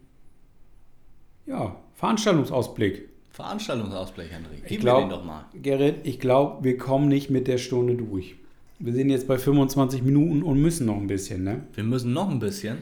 ja, 1.45 1.75
Veranstaltungsausblick. 1.95 3.09
Veranstaltungsausblick, 3.35 4.31
Henrik. 4.31 4.63
Gib 4.63 4.71
ich 4.71 4.79
glaub, 4.79 5.01
mir 5.01 5.07
den 5.07 5.09
doch 5.09 5.25
mal. 5.25 5.45
Gerrit, 5.61 5.97
ich 6.03 6.21
glaube, 6.21 6.63
wir 6.63 6.77
kommen 6.77 7.09
nicht 7.09 7.29
mit 7.29 7.49
der 7.49 7.57
Stunde 7.57 7.95
durch. 7.95 8.35
Wir 8.79 8.93
sind 8.93 9.09
jetzt 9.09 9.27
bei 9.27 9.37
25 9.37 10.03
Minuten 10.03 10.41
und 10.41 10.61
müssen 10.61 10.85
noch 10.85 10.95
ein 10.95 11.07
bisschen, 11.07 11.43
ne? 11.43 11.63
Wir 11.73 11.83
müssen 11.83 12.13
noch 12.13 12.29
ein 12.29 12.39
bisschen. 12.39 12.77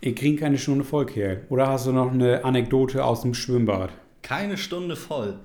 Wir 0.00 0.14
kriegen 0.14 0.36
keine 0.36 0.58
Stunde 0.58 0.84
voll, 0.84 1.06
Kerl. 1.06 1.44
Oder 1.48 1.66
hast 1.66 1.88
du 1.88 1.92
noch 1.92 2.12
eine 2.12 2.44
Anekdote 2.44 3.04
aus 3.04 3.22
dem 3.22 3.34
Schwimmbad? 3.34 3.90
Keine 4.22 4.56
Stunde 4.56 4.94
voll. 4.94 5.40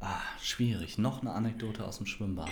Ah, 0.00 0.18
schwierig. 0.42 0.98
Noch 0.98 1.20
eine 1.20 1.30
Anekdote 1.30 1.86
aus 1.86 1.98
dem 1.98 2.06
Schwimmbad. 2.06 2.50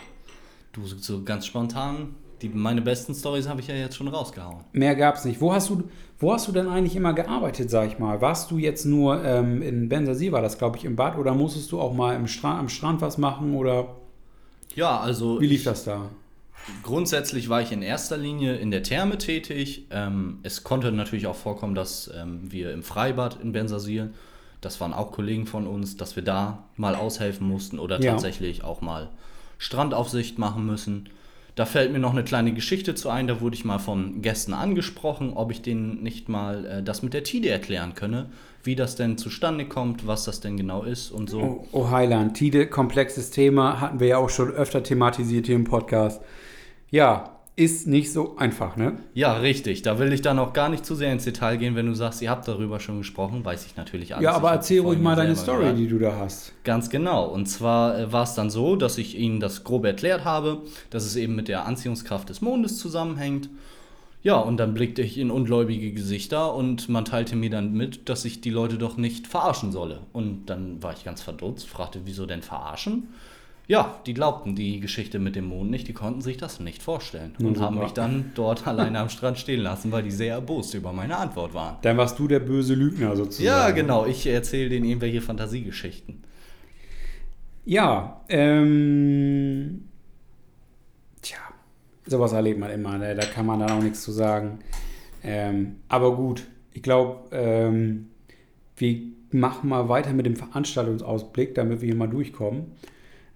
Du, 0.72 0.86
so 0.86 1.24
ganz 1.24 1.46
spontan, 1.46 2.14
die, 2.42 2.48
meine 2.48 2.82
besten 2.82 3.14
Stories 3.14 3.48
habe 3.48 3.60
ich 3.60 3.68
ja 3.68 3.74
jetzt 3.74 3.96
schon 3.96 4.08
rausgehauen. 4.08 4.64
Mehr 4.72 4.94
gab 4.94 5.16
es 5.16 5.24
nicht. 5.24 5.40
Wo 5.40 5.52
hast, 5.52 5.70
du, 5.70 5.84
wo 6.18 6.32
hast 6.32 6.48
du 6.48 6.52
denn 6.52 6.68
eigentlich 6.68 6.96
immer 6.96 7.12
gearbeitet, 7.12 7.70
sag 7.70 7.88
ich 7.88 7.98
mal? 7.98 8.20
Warst 8.20 8.50
du 8.50 8.58
jetzt 8.58 8.84
nur 8.84 9.24
ähm, 9.24 9.62
in 9.62 9.88
Bensersier, 9.88 10.32
war 10.32 10.42
das, 10.42 10.58
glaube 10.58 10.76
ich, 10.76 10.84
im 10.84 10.96
Bad? 10.96 11.18
Oder 11.18 11.34
musstest 11.34 11.72
du 11.72 11.80
auch 11.80 11.92
mal 11.92 12.14
im 12.16 12.26
Stra 12.26 12.58
am 12.58 12.68
Strand 12.68 13.00
was 13.00 13.18
machen? 13.18 13.54
Oder 13.54 13.96
ja, 14.74 14.98
also. 14.98 15.40
Wie 15.40 15.46
lief 15.46 15.60
ich, 15.60 15.64
das 15.64 15.84
da? 15.84 16.08
Grundsätzlich 16.82 17.48
war 17.48 17.62
ich 17.62 17.72
in 17.72 17.82
erster 17.82 18.16
Linie 18.16 18.56
in 18.56 18.70
der 18.70 18.82
Therme 18.82 19.18
tätig. 19.18 19.86
Ähm, 19.90 20.38
es 20.42 20.64
konnte 20.64 20.92
natürlich 20.92 21.26
auch 21.26 21.36
vorkommen, 21.36 21.74
dass 21.74 22.10
ähm, 22.14 22.40
wir 22.50 22.72
im 22.72 22.82
Freibad 22.82 23.40
in 23.42 23.52
Bensasil, 23.52 24.12
das 24.60 24.80
waren 24.80 24.92
auch 24.92 25.12
Kollegen 25.12 25.46
von 25.46 25.66
uns, 25.66 25.96
dass 25.96 26.16
wir 26.16 26.22
da 26.22 26.64
mal 26.76 26.94
aushelfen 26.94 27.48
mussten 27.48 27.78
oder 27.78 28.00
ja. 28.00 28.12
tatsächlich 28.12 28.64
auch 28.64 28.80
mal 28.80 29.08
Strandaufsicht 29.58 30.38
machen 30.38 30.66
müssen. 30.66 31.08
Da 31.58 31.66
fällt 31.66 31.90
mir 31.92 31.98
noch 31.98 32.12
eine 32.12 32.22
kleine 32.22 32.54
Geschichte 32.54 32.94
zu 32.94 33.10
ein. 33.10 33.26
Da 33.26 33.40
wurde 33.40 33.56
ich 33.56 33.64
mal 33.64 33.80
von 33.80 34.22
Gästen 34.22 34.54
angesprochen, 34.54 35.32
ob 35.32 35.50
ich 35.50 35.60
denen 35.60 36.04
nicht 36.04 36.28
mal 36.28 36.64
äh, 36.64 36.82
das 36.84 37.02
mit 37.02 37.14
der 37.14 37.24
Tide 37.24 37.48
erklären 37.48 37.96
könne, 37.96 38.26
wie 38.62 38.76
das 38.76 38.94
denn 38.94 39.18
zustande 39.18 39.64
kommt, 39.64 40.06
was 40.06 40.22
das 40.22 40.38
denn 40.38 40.56
genau 40.56 40.84
ist 40.84 41.10
und 41.10 41.28
so. 41.28 41.40
Oh, 41.40 41.66
oh 41.72 41.90
Heiland, 41.90 42.34
Tide, 42.34 42.68
komplexes 42.68 43.32
Thema, 43.32 43.80
hatten 43.80 43.98
wir 43.98 44.06
ja 44.06 44.18
auch 44.18 44.30
schon 44.30 44.52
öfter 44.52 44.84
thematisiert 44.84 45.46
hier 45.46 45.56
im 45.56 45.64
Podcast. 45.64 46.22
Ja, 46.92 47.37
ist 47.58 47.88
nicht 47.88 48.12
so 48.12 48.36
einfach, 48.36 48.76
ne? 48.76 48.98
Ja, 49.14 49.32
richtig. 49.34 49.82
Da 49.82 49.98
will 49.98 50.12
ich 50.12 50.22
dann 50.22 50.38
auch 50.38 50.52
gar 50.52 50.68
nicht 50.68 50.86
zu 50.86 50.94
sehr 50.94 51.10
ins 51.12 51.24
Detail 51.24 51.56
gehen, 51.56 51.74
wenn 51.74 51.86
du 51.86 51.94
sagst, 51.94 52.22
ihr 52.22 52.30
habt 52.30 52.46
darüber 52.46 52.78
schon 52.78 52.98
gesprochen, 52.98 53.44
weiß 53.44 53.66
ich 53.66 53.76
natürlich 53.76 54.14
alles. 54.14 54.22
Ja, 54.22 54.34
aber 54.34 54.52
erzähl 54.52 54.80
ruhig 54.80 55.00
mal 55.00 55.16
deine 55.16 55.34
Story, 55.34 55.62
gehört. 55.62 55.78
die 55.78 55.88
du 55.88 55.98
da 55.98 56.16
hast. 56.16 56.52
Ganz 56.62 56.88
genau. 56.88 57.26
Und 57.26 57.46
zwar 57.46 57.98
äh, 57.98 58.12
war 58.12 58.22
es 58.22 58.34
dann 58.34 58.48
so, 58.48 58.76
dass 58.76 58.96
ich 58.96 59.18
ihnen 59.18 59.40
das 59.40 59.64
grob 59.64 59.84
erklärt 59.84 60.24
habe, 60.24 60.62
dass 60.90 61.04
es 61.04 61.16
eben 61.16 61.34
mit 61.34 61.48
der 61.48 61.66
Anziehungskraft 61.66 62.28
des 62.28 62.40
Mondes 62.42 62.78
zusammenhängt. 62.78 63.50
Ja, 64.22 64.36
und 64.36 64.56
dann 64.58 64.72
blickte 64.72 65.02
ich 65.02 65.18
in 65.18 65.32
ungläubige 65.32 65.90
Gesichter 65.92 66.54
und 66.54 66.88
man 66.88 67.04
teilte 67.04 67.34
mir 67.34 67.50
dann 67.50 67.72
mit, 67.72 68.08
dass 68.08 68.24
ich 68.24 68.40
die 68.40 68.50
Leute 68.50 68.78
doch 68.78 68.96
nicht 68.96 69.26
verarschen 69.26 69.72
solle. 69.72 70.02
Und 70.12 70.46
dann 70.46 70.80
war 70.80 70.92
ich 70.92 71.04
ganz 71.04 71.22
verdutzt, 71.22 71.68
fragte, 71.68 72.02
wieso 72.04 72.24
denn 72.24 72.42
verarschen? 72.42 73.08
Ja, 73.68 74.00
die 74.06 74.14
glaubten 74.14 74.54
die 74.54 74.80
Geschichte 74.80 75.18
mit 75.18 75.36
dem 75.36 75.44
Mond 75.44 75.70
nicht, 75.70 75.86
die 75.88 75.92
konnten 75.92 76.22
sich 76.22 76.38
das 76.38 76.58
nicht 76.58 76.82
vorstellen 76.82 77.34
und 77.38 77.56
super. 77.56 77.60
haben 77.60 77.78
mich 77.78 77.92
dann 77.92 78.32
dort 78.34 78.66
alleine 78.66 78.98
am 78.98 79.10
Strand 79.10 79.38
stehen 79.38 79.60
lassen, 79.60 79.92
weil 79.92 80.02
die 80.02 80.10
sehr 80.10 80.36
erbost 80.36 80.72
über 80.72 80.90
meine 80.94 81.18
Antwort 81.18 81.52
waren. 81.52 81.76
Dann 81.82 81.98
warst 81.98 82.18
du 82.18 82.26
der 82.26 82.40
böse 82.40 82.72
Lügner 82.74 83.14
sozusagen. 83.14 83.46
Ja, 83.46 83.70
genau, 83.70 84.06
ich 84.06 84.26
erzähle 84.26 84.70
denen 84.70 84.86
irgendwelche 84.86 85.20
Fantasiegeschichten. 85.20 86.24
Ja, 87.66 88.22
ähm. 88.30 89.84
Tja, 91.20 91.36
sowas 92.06 92.32
erlebt 92.32 92.58
man 92.58 92.70
immer, 92.70 92.96
ne? 92.96 93.14
da 93.14 93.26
kann 93.26 93.44
man 93.44 93.60
dann 93.60 93.70
auch 93.70 93.82
nichts 93.82 94.02
zu 94.02 94.12
sagen. 94.12 94.60
Ähm, 95.22 95.76
aber 95.88 96.16
gut, 96.16 96.46
ich 96.72 96.82
glaube, 96.82 97.28
ähm, 97.32 98.06
wir 98.78 98.98
machen 99.30 99.68
mal 99.68 99.90
weiter 99.90 100.14
mit 100.14 100.24
dem 100.24 100.36
Veranstaltungsausblick, 100.36 101.54
damit 101.54 101.82
wir 101.82 101.86
hier 101.88 101.96
mal 101.96 102.08
durchkommen. 102.08 102.72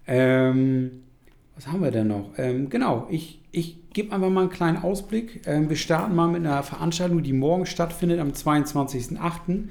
Ähm, 0.07 1.03
was 1.55 1.67
haben 1.67 1.81
wir 1.81 1.91
denn 1.91 2.07
noch? 2.07 2.31
Ähm, 2.37 2.69
genau, 2.69 3.07
ich, 3.09 3.39
ich 3.51 3.77
gebe 3.93 4.13
einfach 4.13 4.29
mal 4.29 4.41
einen 4.41 4.49
kleinen 4.49 4.77
Ausblick. 4.77 5.41
Ähm, 5.45 5.69
wir 5.69 5.75
starten 5.75 6.15
mal 6.15 6.27
mit 6.27 6.45
einer 6.45 6.63
Veranstaltung, 6.63 7.23
die 7.23 7.33
morgen 7.33 7.65
stattfindet, 7.65 8.19
am 8.19 8.29
22.08. 8.29 9.69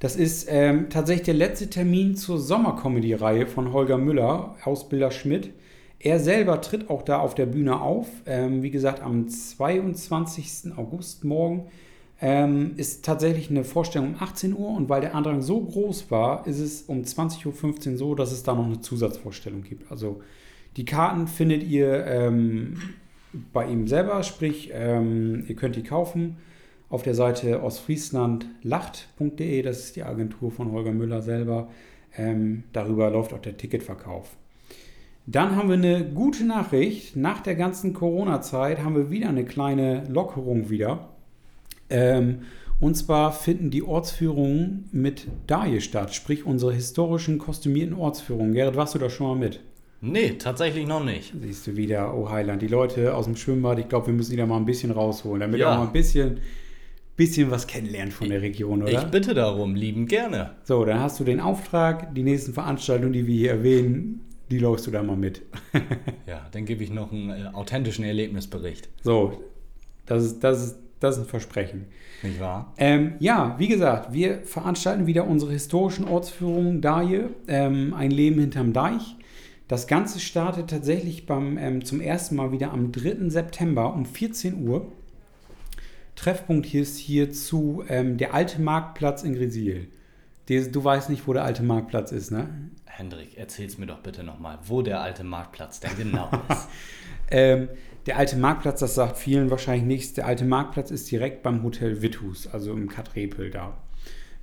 Das 0.00 0.16
ist 0.16 0.46
ähm, 0.48 0.90
tatsächlich 0.90 1.26
der 1.26 1.34
letzte 1.34 1.68
Termin 1.68 2.16
zur 2.16 2.38
Sommercomedy-Reihe 2.38 3.46
von 3.46 3.72
Holger 3.72 3.98
Müller, 3.98 4.54
Ausbilder 4.64 5.10
Schmidt. 5.10 5.50
Er 5.98 6.20
selber 6.20 6.60
tritt 6.60 6.88
auch 6.88 7.02
da 7.02 7.18
auf 7.18 7.34
der 7.34 7.46
Bühne 7.46 7.80
auf. 7.80 8.06
Ähm, 8.24 8.62
wie 8.62 8.70
gesagt, 8.70 9.02
am 9.02 9.28
22. 9.28 10.76
August 10.76 11.24
morgen 11.24 11.66
ähm, 12.20 12.72
ist 12.76 13.04
tatsächlich 13.04 13.50
eine 13.50 13.64
Vorstellung 13.64 14.14
um 14.14 14.22
18 14.22 14.56
Uhr 14.56 14.70
und 14.70 14.88
weil 14.88 15.00
der 15.00 15.14
Andrang 15.14 15.42
so 15.42 15.60
groß 15.60 16.10
war, 16.10 16.46
ist 16.46 16.58
es 16.58 16.82
um 16.82 17.02
20.15 17.02 17.92
Uhr 17.92 17.98
so, 17.98 18.14
dass 18.14 18.32
es 18.32 18.42
da 18.42 18.54
noch 18.54 18.66
eine 18.66 18.80
Zusatzvorstellung 18.80 19.62
gibt. 19.62 19.90
Also 19.90 20.20
die 20.76 20.84
Karten 20.84 21.28
findet 21.28 21.62
ihr 21.62 22.06
ähm, 22.06 22.80
bei 23.52 23.68
ihm 23.68 23.86
selber, 23.86 24.22
sprich, 24.22 24.70
ähm, 24.72 25.44
ihr 25.46 25.54
könnt 25.54 25.76
die 25.76 25.84
kaufen 25.84 26.36
auf 26.88 27.02
der 27.02 27.14
Seite 27.14 27.62
ostfrieslandlacht.de, 27.62 29.62
das 29.62 29.80
ist 29.80 29.96
die 29.96 30.02
Agentur 30.02 30.50
von 30.50 30.72
Holger 30.72 30.92
Müller 30.92 31.22
selber. 31.22 31.68
Ähm, 32.16 32.64
darüber 32.72 33.10
läuft 33.10 33.34
auch 33.34 33.40
der 33.40 33.56
Ticketverkauf. 33.56 34.36
Dann 35.26 35.56
haben 35.56 35.68
wir 35.68 35.74
eine 35.74 36.06
gute 36.06 36.44
Nachricht. 36.44 37.14
Nach 37.14 37.42
der 37.42 37.54
ganzen 37.54 37.92
Corona-Zeit 37.92 38.82
haben 38.82 38.96
wir 38.96 39.10
wieder 39.10 39.28
eine 39.28 39.44
kleine 39.44 40.04
Lockerung 40.08 40.70
wieder. 40.70 41.10
Ähm, 41.90 42.40
und 42.80 42.94
zwar 42.94 43.32
finden 43.32 43.70
die 43.70 43.82
Ortsführungen 43.82 44.88
mit 44.92 45.26
Daje 45.46 45.80
statt, 45.80 46.14
sprich 46.14 46.46
unsere 46.46 46.72
historischen 46.72 47.38
kostümierten 47.38 47.94
Ortsführungen. 47.94 48.54
Gerrit, 48.54 48.76
warst 48.76 48.94
du 48.94 48.98
da 48.98 49.10
schon 49.10 49.26
mal 49.26 49.36
mit? 49.36 49.60
Nee, 50.00 50.34
tatsächlich 50.38 50.86
noch 50.86 51.04
nicht. 51.04 51.34
Siehst 51.40 51.66
du 51.66 51.76
wieder, 51.76 52.14
oh 52.16 52.30
Heiland, 52.30 52.62
die 52.62 52.68
Leute 52.68 53.14
aus 53.16 53.24
dem 53.24 53.34
Schwimmbad, 53.34 53.80
ich 53.80 53.88
glaube, 53.88 54.06
wir 54.06 54.14
müssen 54.14 54.30
die 54.30 54.36
da 54.36 54.46
mal 54.46 54.56
ein 54.56 54.64
bisschen 54.64 54.92
rausholen, 54.92 55.40
damit 55.40 55.58
ja. 55.58 55.72
auch 55.72 55.78
mal 55.78 55.86
ein 55.86 55.92
bisschen, 55.92 56.38
bisschen 57.16 57.50
was 57.50 57.66
kennenlernen 57.66 58.12
von 58.12 58.28
der 58.28 58.40
Region, 58.40 58.82
oder? 58.82 58.92
Ich 58.92 59.10
bitte 59.10 59.34
darum, 59.34 59.74
lieben 59.74 60.06
gerne. 60.06 60.52
So, 60.62 60.84
dann 60.84 61.00
hast 61.00 61.18
du 61.18 61.24
den 61.24 61.40
Auftrag, 61.40 62.14
die 62.14 62.22
nächsten 62.22 62.52
Veranstaltungen, 62.52 63.12
die 63.12 63.26
wir 63.26 63.34
hier 63.34 63.50
erwähnen, 63.50 64.20
die 64.52 64.60
läufst 64.60 64.86
du 64.86 64.92
da 64.92 65.02
mal 65.02 65.16
mit. 65.16 65.42
ja, 66.28 66.46
dann 66.52 66.64
gebe 66.64 66.84
ich 66.84 66.90
noch 66.90 67.10
einen 67.10 67.30
äh, 67.30 67.48
authentischen 67.52 68.04
Erlebnisbericht. 68.04 68.88
So, 69.02 69.42
das 70.06 70.24
ist, 70.24 70.44
das 70.44 70.64
ist 70.64 70.76
das 71.00 71.16
ist 71.16 71.22
ein 71.22 71.28
Versprechen. 71.28 71.86
Nicht 72.22 72.40
wahr? 72.40 72.72
Ähm, 72.76 73.14
ja, 73.20 73.54
wie 73.58 73.68
gesagt, 73.68 74.12
wir 74.12 74.40
veranstalten 74.40 75.06
wieder 75.06 75.26
unsere 75.26 75.52
historischen 75.52 76.06
Ortsführungen 76.06 76.80
Daje, 76.80 77.30
ähm, 77.46 77.94
ein 77.94 78.10
Leben 78.10 78.40
hinterm 78.40 78.72
Deich. 78.72 79.16
Das 79.68 79.86
Ganze 79.86 80.18
startet 80.18 80.70
tatsächlich 80.70 81.26
beim, 81.26 81.58
ähm, 81.58 81.84
zum 81.84 82.00
ersten 82.00 82.36
Mal 82.36 82.52
wieder 82.52 82.72
am 82.72 82.90
3. 82.90 83.28
September 83.28 83.92
um 83.92 84.06
14 84.06 84.66
Uhr. 84.66 84.90
Treffpunkt 86.16 86.66
hier 86.66 86.82
ist 86.82 86.98
hierzu 86.98 87.84
ähm, 87.88 88.16
der 88.16 88.34
alte 88.34 88.60
Marktplatz 88.60 89.22
in 89.22 89.34
Gresil. 89.34 89.88
Du 90.48 90.82
weißt 90.82 91.10
nicht, 91.10 91.28
wo 91.28 91.34
der 91.34 91.44
alte 91.44 91.62
Marktplatz 91.62 92.10
ist, 92.10 92.30
ne? 92.30 92.48
Hendrik, 92.86 93.36
erzähl's 93.36 93.76
mir 93.76 93.86
doch 93.86 93.98
bitte 93.98 94.24
nochmal, 94.24 94.58
wo 94.64 94.80
der 94.80 95.00
alte 95.02 95.22
Marktplatz 95.22 95.78
denn 95.78 95.96
genau 95.96 96.30
ist. 96.48 96.66
ähm, 97.30 97.68
der 98.08 98.16
alte 98.16 98.38
Marktplatz, 98.38 98.80
das 98.80 98.94
sagt 98.94 99.18
vielen 99.18 99.50
wahrscheinlich 99.50 99.86
nichts. 99.86 100.14
Der 100.14 100.26
alte 100.26 100.46
Marktplatz 100.46 100.90
ist 100.90 101.10
direkt 101.10 101.42
beim 101.42 101.62
Hotel 101.62 102.00
Withus, 102.00 102.46
also 102.46 102.72
im 102.72 102.88
Katrepel 102.88 103.50
da. 103.50 103.76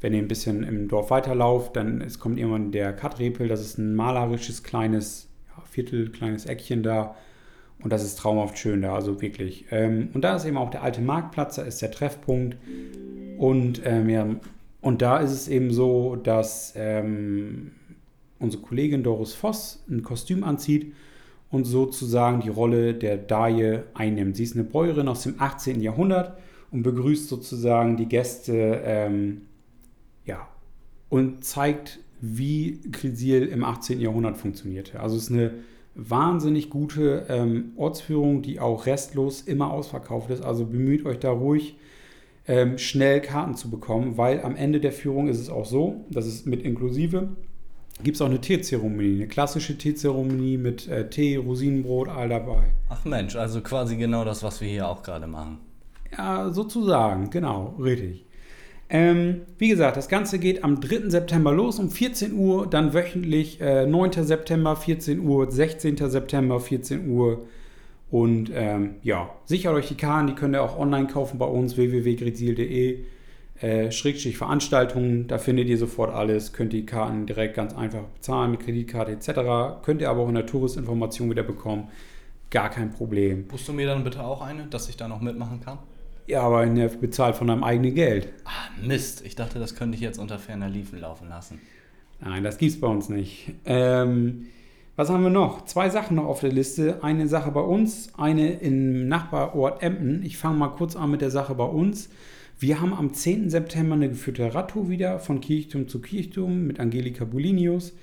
Wenn 0.02 0.14
ihr 0.14 0.20
ein 0.20 0.28
bisschen 0.28 0.62
im 0.62 0.88
Dorf 0.88 1.10
weiterlauft, 1.10 1.76
dann 1.76 2.00
es 2.00 2.20
kommt 2.20 2.38
irgendwann 2.38 2.72
der 2.72 2.94
Katrepel. 2.94 3.48
Das 3.48 3.62
ist 3.62 3.80
ein 3.80 3.96
malerisches 3.96 4.62
kleines 4.62 5.30
ja, 5.48 5.64
Viertel, 5.64 6.12
kleines 6.12 6.46
Eckchen 6.46 6.84
da. 6.84 7.16
Und 7.82 7.92
das 7.92 8.04
ist 8.04 8.20
traumhaft 8.20 8.60
schön 8.60 8.84
da, 8.84 8.94
also 8.94 9.20
wirklich. 9.20 9.66
Ähm, 9.72 10.10
und 10.14 10.22
da 10.22 10.36
ist 10.36 10.46
eben 10.46 10.58
auch 10.58 10.70
der 10.70 10.84
alte 10.84 11.02
Marktplatz, 11.02 11.56
da 11.56 11.64
ist 11.64 11.82
der 11.82 11.90
Treffpunkt. 11.90 12.58
Und 13.40 13.82
ähm, 13.84 14.10
ja, 14.10 14.28
Und 14.82 15.02
da 15.02 15.18
ist 15.18 15.32
es 15.32 15.48
eben 15.48 15.74
so, 15.74 16.16
dass 16.18 16.74
ähm, 16.76 17.72
unsere 18.38 18.62
Kollegin 18.62 19.02
Doris 19.02 19.34
Voss 19.34 19.84
ein 19.90 20.04
Kostüm 20.04 20.44
anzieht 20.44 20.94
und 21.52 21.66
sozusagen 21.66 22.42
die 22.42 22.50
Rolle 22.50 22.94
der 22.94 23.18
Daje 23.18 23.86
einnimmt. 23.94 24.36
Sie 24.36 24.44
ist 24.44 24.56
eine 24.56 24.64
Bäuerin 24.64 25.08
aus 25.08 25.24
dem 25.24 25.36
18. 25.40 25.82
Jahrhundert 25.82 26.38
und 26.72 26.84
begrüßt 26.84 27.30
sozusagen 27.30 27.98
die 27.98 28.08
Gäste, 28.08 28.82
ähm, 28.84 29.42
ja, 30.26 30.48
und 31.10 31.44
zeigt, 31.44 32.00
wie 32.20 32.82
Krisil 32.92 33.46
im 33.46 33.64
18. 33.64 34.02
Jahrhundert 34.02 34.38
funktionierte. 34.38 35.00
Also 35.00 35.16
es 35.16 35.24
ist 35.24 35.32
eine 35.32 35.52
wahnsinnig 35.96 36.70
gute 36.70 37.26
ähm, 37.30 37.72
Ortsführung, 37.78 38.42
die 38.42 38.60
auch 38.60 38.86
restlos 38.86 39.42
immer 39.42 39.72
ausverkauft 39.72 40.30
ist. 40.30 40.44
Also 40.44 40.66
bemüht 40.66 41.06
euch 41.06 41.20
da 41.20 41.32
ruhig 41.32 41.78
ähm, 42.48 42.78
schnell 42.78 43.22
Karten 43.22 43.56
zu 43.56 43.70
bekommen, 43.70 44.18
weil 44.18 44.42
am 44.42 44.56
Ende 44.56 44.80
der 44.80 44.92
Führung 44.92 45.28
ist 45.28 45.40
es 45.40 45.50
auch 45.50 45.66
so, 45.66 46.06
das 46.10 46.28
ist 46.28 46.46
mit 46.46 46.62
inklusive, 46.62 47.30
gibt 48.04 48.16
es 48.16 48.22
auch 48.22 48.28
eine 48.28 48.42
Teezeremonie, 48.42 49.16
eine 49.16 49.28
klassische 49.28 49.78
Teezeremonie 49.78 50.58
mit 50.58 50.88
äh, 50.88 51.10
Tee, 51.10 51.38
Rosinenbrot, 51.38 52.10
all 52.10 52.30
dabei. 52.30 52.64
Ach 52.90 53.06
Mensch, 53.06 53.36
also 53.36 53.62
quasi 53.62 53.96
genau 53.96 54.26
das, 54.26 54.44
was 54.44 54.62
wir 54.62 54.68
hier 54.68 54.88
auch 54.88 55.04
gerade 55.04 55.28
machen. 55.28 55.60
Ja, 56.18 56.52
sozusagen, 56.52 57.30
genau, 57.30 57.76
richtig. 57.80 58.26
Ähm, 58.88 59.42
wie 59.58 59.70
gesagt, 59.70 59.98
das 59.98 60.10
Ganze 60.10 60.38
geht 60.38 60.64
am 60.64 60.80
3. 60.80 61.10
September 61.10 61.52
los 61.52 61.80
um 61.80 61.90
14 61.90 62.34
Uhr, 62.34 62.68
dann 62.68 62.94
wöchentlich 62.94 63.60
äh, 63.60 63.88
9. 63.88 64.24
September 64.24 64.76
14 64.76 65.20
Uhr, 65.20 65.52
16. 65.52 65.98
September 65.98 66.60
14 66.60 67.10
Uhr. 67.10 67.48
Und 68.12 68.52
ähm, 68.54 68.96
ja, 69.02 69.30
sichert 69.46 69.74
euch 69.74 69.88
die 69.88 69.96
Karten, 69.96 70.28
die 70.28 70.36
könnt 70.36 70.56
ihr 70.56 70.62
auch 70.62 70.78
online 70.78 71.08
kaufen 71.08 71.40
bei 71.40 71.48
uns 71.48 71.76
www.grizil.de. 71.76 73.00
Äh, 73.62 73.92
Schrägstrich 73.92 74.38
Veranstaltungen, 74.38 75.28
da 75.28 75.38
findet 75.38 75.68
ihr 75.68 75.78
sofort 75.78 76.14
alles, 76.14 76.52
könnt 76.52 76.74
die 76.74 76.86
Karten 76.86 77.26
direkt 77.26 77.56
ganz 77.56 77.74
einfach 77.74 78.04
bezahlen 78.04 78.52
mit 78.52 78.60
Kreditkarte 78.60 79.14
etc. 79.14 79.82
Könnt 79.84 80.02
ihr 80.02 80.10
aber 80.10 80.24
auch 80.24 80.30
in 80.30 80.36
der 80.36 80.46
Touristinformation 80.46 81.30
wieder 81.30 81.44
bekommen. 81.44 81.88
Gar 82.50 82.70
kein 82.70 82.92
Problem. 82.92 83.48
Buchst 83.48 83.68
du 83.68 83.74
mir 83.74 83.88
dann 83.88 84.04
bitte 84.04 84.24
auch 84.24 84.42
eine, 84.42 84.66
dass 84.66 84.90
ich 84.90 84.98
da 84.98 85.08
noch 85.08 85.22
mitmachen 85.22 85.62
kann? 85.62 85.80
Ja, 86.28 86.42
aber 86.42 86.64
in 86.64 86.76
der 86.76 86.90
bezahlt 86.90 87.36
von 87.36 87.48
deinem 87.48 87.64
eigenen 87.64 87.96
Geld. 87.96 88.30
Ah, 88.46 88.70
Mist. 88.82 89.24
Ich 89.26 89.36
dachte, 89.36 89.60
das 89.60 89.76
könnte 89.76 89.96
ich 89.96 90.02
jetzt 90.02 90.18
unter 90.18 90.40
ferner 90.40 90.70
Liefen 90.70 91.00
laufen 91.00 91.30
lassen. 91.30 91.62
Nein, 92.20 92.44
das 92.44 92.58
gibt's 92.58 92.80
bei 92.80 92.88
uns 92.88 93.10
nicht. 93.10 93.52
Ähm, 93.66 94.48
was 94.96 95.10
haben 95.10 95.24
wir 95.24 95.30
noch? 95.30 95.66
Zwei 95.66 95.90
Sachen 95.90 96.16
noch 96.16 96.26
auf 96.26 96.40
der 96.40 96.52
Liste. 96.52 97.04
Eine 97.04 97.28
Sache 97.28 97.52
bei 97.52 97.62
uns, 97.62 98.10
eine 98.18 98.54
im 98.54 99.08
Nachbarort 99.08 99.84
Emden. 99.84 100.24
Ich 100.24 100.38
fange 100.38 100.58
mal 100.58 100.70
kurz 100.70 100.96
an 100.96 101.12
mit 101.12 101.22
der 101.22 101.32
Sache 101.32 101.54
bei 101.56 101.66
uns. 101.66 102.10
Wir 102.58 102.80
haben 102.80 102.94
am 102.94 103.14
10. 103.14 103.50
September 103.50 103.96
eine 103.96 104.08
geführte 104.08 104.56
Radtour 104.56 104.90
wieder 104.90 105.20
von 105.20 105.42
Kirchturm 105.42 105.90
zu 105.90 106.02
Kirchturm 106.02 106.66
mit 106.66 106.80
Angelika 106.80 107.26
Bulinius. 107.26 107.94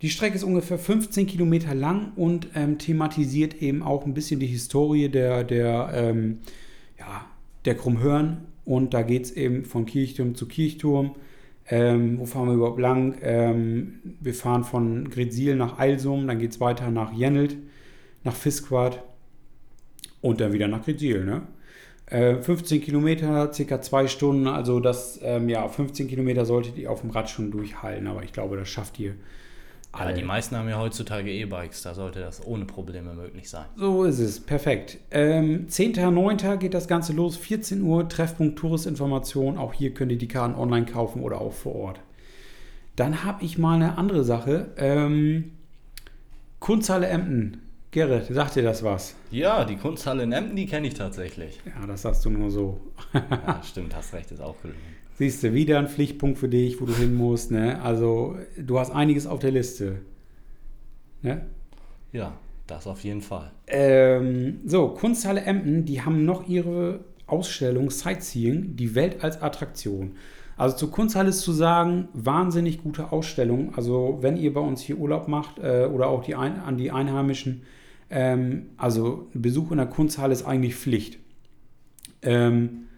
Die 0.00 0.08
Strecke 0.08 0.36
ist 0.36 0.44
ungefähr 0.44 0.78
15 0.78 1.26
Kilometer 1.26 1.74
lang 1.74 2.12
und 2.16 2.48
ähm, 2.54 2.78
thematisiert 2.78 3.60
eben 3.60 3.82
auch 3.82 4.06
ein 4.06 4.14
bisschen 4.14 4.40
die 4.40 4.46
Historie 4.46 5.10
der, 5.10 5.44
der 5.44 5.90
ähm, 5.94 6.38
ja, 6.98 7.26
der 7.66 7.74
Krummhörn 7.74 8.46
und 8.64 8.94
da 8.94 9.02
geht 9.02 9.26
es 9.26 9.32
eben 9.32 9.66
von 9.66 9.84
Kirchturm 9.84 10.34
zu 10.34 10.48
Kirchturm. 10.48 11.14
Ähm, 11.68 12.18
wo 12.18 12.24
fahren 12.24 12.48
wir 12.48 12.54
überhaupt 12.54 12.80
lang? 12.80 13.16
Ähm, 13.20 14.00
wir 14.20 14.32
fahren 14.32 14.64
von 14.64 15.10
Gretzil 15.10 15.56
nach 15.56 15.78
Eilsum, 15.78 16.26
dann 16.26 16.38
geht 16.38 16.52
es 16.52 16.60
weiter 16.60 16.90
nach 16.90 17.12
Jennelt, 17.12 17.58
nach 18.24 18.34
Fisquart 18.34 19.02
und 20.22 20.40
dann 20.40 20.54
wieder 20.54 20.68
nach 20.68 20.82
Gretzil. 20.82 21.22
Ne? 21.26 21.42
Äh, 22.10 22.36
15 22.36 22.80
Kilometer, 22.80 23.52
circa 23.52 23.80
zwei 23.80 24.08
Stunden, 24.08 24.46
also 24.46 24.80
das, 24.80 25.20
ähm, 25.22 25.48
ja, 25.48 25.66
15 25.68 26.08
Kilometer 26.08 26.44
solltet 26.44 26.76
ihr 26.76 26.90
auf 26.90 27.00
dem 27.02 27.10
Rad 27.10 27.30
schon 27.30 27.50
durchhalten, 27.50 28.06
aber 28.06 28.22
ich 28.24 28.32
glaube, 28.32 28.56
das 28.56 28.68
schafft 28.68 28.98
ihr 28.98 29.14
aber 29.92 30.12
die 30.12 30.22
meisten 30.22 30.56
haben 30.56 30.68
ja 30.68 30.78
heutzutage 30.78 31.32
E-Bikes, 31.32 31.82
da 31.82 31.94
sollte 31.94 32.20
das 32.20 32.46
ohne 32.46 32.64
Probleme 32.64 33.12
möglich 33.12 33.50
sein. 33.50 33.64
So 33.76 34.04
ist 34.04 34.20
es, 34.20 34.38
perfekt. 34.38 34.98
Ähm, 35.10 35.66
10.09. 35.68 36.58
geht 36.58 36.74
das 36.74 36.86
Ganze 36.86 37.12
los, 37.12 37.36
14 37.36 37.82
Uhr, 37.82 38.08
Treffpunkt 38.08 38.58
Touristinformation. 38.58 39.58
Auch 39.58 39.72
hier 39.72 39.92
könnt 39.92 40.12
ihr 40.12 40.18
die 40.18 40.28
Karten 40.28 40.54
online 40.54 40.86
kaufen 40.86 41.22
oder 41.22 41.40
auch 41.40 41.52
vor 41.52 41.74
Ort. 41.74 42.00
Dann 42.94 43.24
habe 43.24 43.44
ich 43.44 43.58
mal 43.58 43.74
eine 43.74 43.98
andere 43.98 44.22
Sache. 44.22 44.68
Ähm, 44.76 45.52
Kunsthalle 46.60 47.08
Emden. 47.08 47.62
Gerrit, 47.92 48.26
sagt 48.30 48.54
dir 48.54 48.62
das 48.62 48.84
was? 48.84 49.16
Ja, 49.32 49.64
die 49.64 49.74
Kunsthalle 49.74 50.22
in 50.22 50.30
Emden, 50.30 50.54
die 50.54 50.66
kenne 50.66 50.86
ich 50.86 50.94
tatsächlich. 50.94 51.60
Ja, 51.66 51.88
das 51.88 52.02
sagst 52.02 52.24
du 52.24 52.30
nur 52.30 52.48
so. 52.48 52.78
ja, 53.12 53.60
stimmt, 53.64 53.96
hast 53.96 54.14
recht, 54.14 54.30
ist 54.30 54.40
auch 54.40 54.54
gelungen. 54.62 54.80
Siehst 55.18 55.42
du, 55.42 55.52
wieder 55.52 55.80
ein 55.80 55.88
Pflichtpunkt 55.88 56.38
für 56.38 56.48
dich, 56.48 56.80
wo 56.80 56.86
du 56.86 56.94
hin 56.94 57.14
musst. 57.14 57.50
Ne? 57.50 57.82
Also, 57.82 58.36
du 58.56 58.78
hast 58.78 58.92
einiges 58.92 59.26
auf 59.26 59.40
der 59.40 59.50
Liste. 59.50 60.02
Ne? 61.22 61.46
Ja, 62.12 62.34
das 62.68 62.86
auf 62.86 63.02
jeden 63.02 63.22
Fall. 63.22 63.50
Ähm, 63.66 64.60
so, 64.64 64.90
Kunsthalle 64.90 65.40
Emden, 65.40 65.84
die 65.84 66.00
haben 66.00 66.24
noch 66.24 66.48
ihre 66.48 67.00
Ausstellung 67.26 67.90
Sightseeing, 67.90 68.76
die 68.76 68.94
Welt 68.94 69.24
als 69.24 69.42
Attraktion. 69.42 70.12
Also 70.56 70.76
zur 70.76 70.90
Kunsthalle 70.92 71.30
ist 71.30 71.40
zu 71.40 71.52
sagen, 71.52 72.08
wahnsinnig 72.12 72.82
gute 72.82 73.10
Ausstellung. 73.10 73.74
Also 73.74 74.18
wenn 74.20 74.36
ihr 74.36 74.54
bei 74.54 74.60
uns 74.60 74.80
hier 74.80 74.98
Urlaub 74.98 75.26
macht 75.26 75.58
äh, 75.58 75.86
oder 75.92 76.08
auch 76.08 76.22
die 76.22 76.36
ein, 76.36 76.60
an 76.60 76.76
die 76.76 76.92
Einheimischen, 76.92 77.62
ähm, 78.10 78.70
also 78.76 79.28
Besuch 79.32 79.70
in 79.70 79.78
der 79.78 79.86
Kunsthalle 79.86 80.32
ist 80.32 80.44
eigentlich 80.44 80.74
Pflicht. 80.74 81.18
Ähm, 82.22 82.88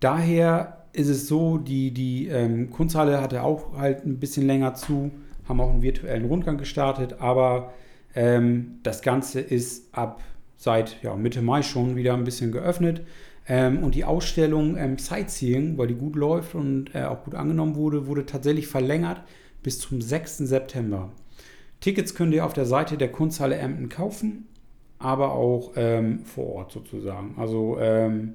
daher 0.00 0.84
ist 0.92 1.08
es 1.08 1.26
so, 1.26 1.58
die, 1.58 1.90
die 1.92 2.28
ähm, 2.28 2.70
Kunsthalle 2.70 3.20
hatte 3.20 3.42
auch 3.42 3.76
halt 3.76 4.06
ein 4.06 4.18
bisschen 4.18 4.46
länger 4.46 4.74
zu, 4.74 5.10
haben 5.48 5.60
auch 5.60 5.70
einen 5.70 5.82
virtuellen 5.82 6.26
Rundgang 6.26 6.58
gestartet, 6.58 7.16
aber 7.20 7.72
ähm, 8.14 8.78
das 8.82 9.02
Ganze 9.02 9.40
ist 9.40 9.94
ab 9.94 10.22
seit 10.56 11.02
ja, 11.02 11.14
Mitte 11.16 11.42
Mai 11.42 11.62
schon 11.62 11.96
wieder 11.96 12.14
ein 12.14 12.24
bisschen 12.24 12.52
geöffnet. 12.52 13.02
Ähm, 13.48 13.84
und 13.84 13.94
die 13.94 14.04
Ausstellung 14.04 14.76
ähm, 14.76 14.98
Sightseeing, 14.98 15.78
weil 15.78 15.86
die 15.86 15.94
gut 15.94 16.16
läuft 16.16 16.54
und 16.54 16.94
äh, 16.94 17.04
auch 17.04 17.24
gut 17.24 17.34
angenommen 17.34 17.76
wurde, 17.76 18.06
wurde 18.06 18.26
tatsächlich 18.26 18.66
verlängert 18.66 19.22
bis 19.62 19.78
zum 19.78 20.00
6. 20.00 20.38
September. 20.38 21.12
Tickets 21.86 22.16
könnt 22.16 22.34
ihr 22.34 22.44
auf 22.44 22.52
der 22.52 22.66
Seite 22.66 22.96
der 22.96 23.12
Kunsthalle 23.12 23.54
Emden 23.54 23.88
kaufen, 23.88 24.48
aber 24.98 25.34
auch 25.34 25.74
ähm, 25.76 26.24
vor 26.24 26.46
Ort 26.56 26.72
sozusagen. 26.72 27.36
Also 27.38 27.78
ähm, 27.80 28.34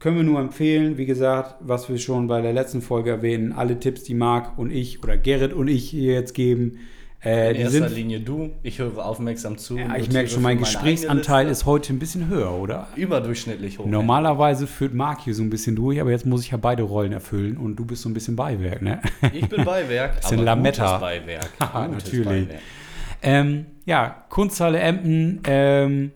können 0.00 0.18
wir 0.18 0.22
nur 0.22 0.40
empfehlen, 0.40 0.98
wie 0.98 1.06
gesagt, 1.06 1.54
was 1.60 1.88
wir 1.88 1.96
schon 1.96 2.26
bei 2.26 2.42
der 2.42 2.52
letzten 2.52 2.82
Folge 2.82 3.08
erwähnen, 3.08 3.54
alle 3.54 3.80
Tipps, 3.80 4.02
die 4.02 4.12
Marc 4.12 4.58
und 4.58 4.70
ich 4.70 5.02
oder 5.02 5.16
Gerrit 5.16 5.54
und 5.54 5.68
ich 5.68 5.88
hier 5.88 6.12
jetzt 6.12 6.34
geben. 6.34 6.80
Äh, 7.24 7.50
In 7.50 7.56
erster 7.56 7.88
sind, 7.88 7.94
Linie 7.94 8.20
du, 8.20 8.50
ich 8.62 8.78
höre 8.78 9.04
aufmerksam 9.04 9.58
zu. 9.58 9.76
Ja, 9.78 9.96
ich 9.96 10.12
merke 10.12 10.28
schon, 10.28 10.42
mein 10.42 10.58
Gesprächsanteil 10.58 11.48
ist 11.48 11.64
heute 11.64 11.92
ein 11.92 11.98
bisschen 11.98 12.28
höher, 12.28 12.52
oder? 12.52 12.88
Überdurchschnittlich 12.94 13.78
hoch. 13.78 13.86
Normalerweise 13.86 14.66
führt 14.66 14.94
Marc 14.94 15.22
hier 15.22 15.34
so 15.34 15.42
ein 15.42 15.50
bisschen 15.50 15.76
durch, 15.76 16.00
aber 16.00 16.10
jetzt 16.10 16.26
muss 16.26 16.42
ich 16.42 16.50
ja 16.50 16.58
beide 16.58 16.82
Rollen 16.82 17.12
erfüllen 17.12 17.56
und 17.56 17.76
du 17.76 17.84
bist 17.84 18.02
so 18.02 18.08
ein 18.08 18.14
bisschen 18.14 18.36
Beiwerk, 18.36 18.82
ne? 18.82 19.00
Ich 19.32 19.48
bin 19.48 19.64
Beiwerk, 19.64 20.18
ist 20.20 20.32
aber 20.32 20.42
Lametta. 20.42 20.98
Beiwerk. 20.98 21.50
natürlich. 21.74 22.46
Beiwerk. 22.48 22.62
Ähm, 23.22 23.66
ja, 23.86 24.24
Kunsthalle 24.28 24.78
Emden, 24.78 25.40
ähm, 25.46 26.12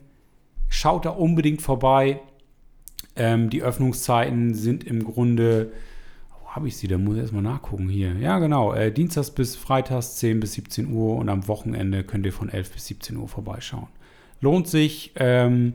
schaut 0.68 1.06
da 1.06 1.10
unbedingt 1.10 1.62
vorbei. 1.62 2.20
Ähm, 3.16 3.50
die 3.50 3.62
Öffnungszeiten 3.62 4.54
sind 4.54 4.84
im 4.84 5.04
Grunde, 5.04 5.72
wo 6.50 6.56
habe 6.56 6.68
ich 6.68 6.76
sie? 6.76 6.88
Da 6.88 6.98
muss 6.98 7.14
ich 7.14 7.22
erstmal 7.22 7.42
nachgucken 7.42 7.88
hier. 7.88 8.14
Ja, 8.14 8.38
genau. 8.38 8.72
Äh, 8.72 8.90
Dienstags 8.90 9.30
bis 9.30 9.54
Freitags 9.54 10.16
10 10.16 10.40
bis 10.40 10.54
17 10.54 10.92
Uhr 10.92 11.16
und 11.16 11.28
am 11.28 11.46
Wochenende 11.46 12.02
könnt 12.02 12.26
ihr 12.26 12.32
von 12.32 12.48
11 12.48 12.72
bis 12.72 12.86
17 12.86 13.16
Uhr 13.16 13.28
vorbeischauen. 13.28 13.86
Lohnt 14.40 14.66
sich. 14.66 15.12
Ähm, 15.16 15.74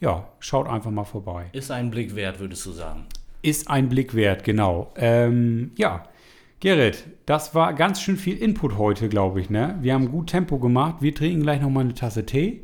ja, 0.00 0.28
schaut 0.38 0.68
einfach 0.68 0.90
mal 0.90 1.04
vorbei. 1.04 1.46
Ist 1.52 1.70
ein 1.70 1.90
Blick 1.90 2.14
wert, 2.14 2.40
würdest 2.40 2.66
du 2.66 2.72
sagen? 2.72 3.06
Ist 3.40 3.70
ein 3.70 3.88
Blick 3.88 4.14
wert, 4.14 4.44
genau. 4.44 4.92
Ähm, 4.96 5.70
ja, 5.76 6.04
Gerrit, 6.60 7.04
das 7.24 7.54
war 7.54 7.72
ganz 7.72 8.00
schön 8.00 8.16
viel 8.16 8.36
Input 8.36 8.76
heute, 8.76 9.08
glaube 9.08 9.40
ich. 9.40 9.48
Ne? 9.48 9.78
Wir 9.80 9.94
haben 9.94 10.10
gut 10.10 10.28
Tempo 10.28 10.58
gemacht. 10.58 10.96
Wir 11.00 11.14
trinken 11.14 11.42
gleich 11.42 11.62
noch 11.62 11.70
mal 11.70 11.80
eine 11.80 11.94
Tasse 11.94 12.26
Tee. 12.26 12.60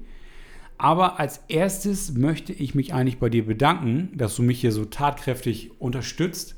Aber 0.76 1.18
als 1.18 1.38
erstes 1.48 2.12
möchte 2.12 2.52
ich 2.52 2.74
mich 2.74 2.92
eigentlich 2.92 3.18
bei 3.18 3.30
dir 3.30 3.46
bedanken, 3.46 4.10
dass 4.14 4.36
du 4.36 4.42
mich 4.42 4.60
hier 4.60 4.70
so 4.70 4.84
tatkräftig 4.84 5.80
unterstützt. 5.80 6.54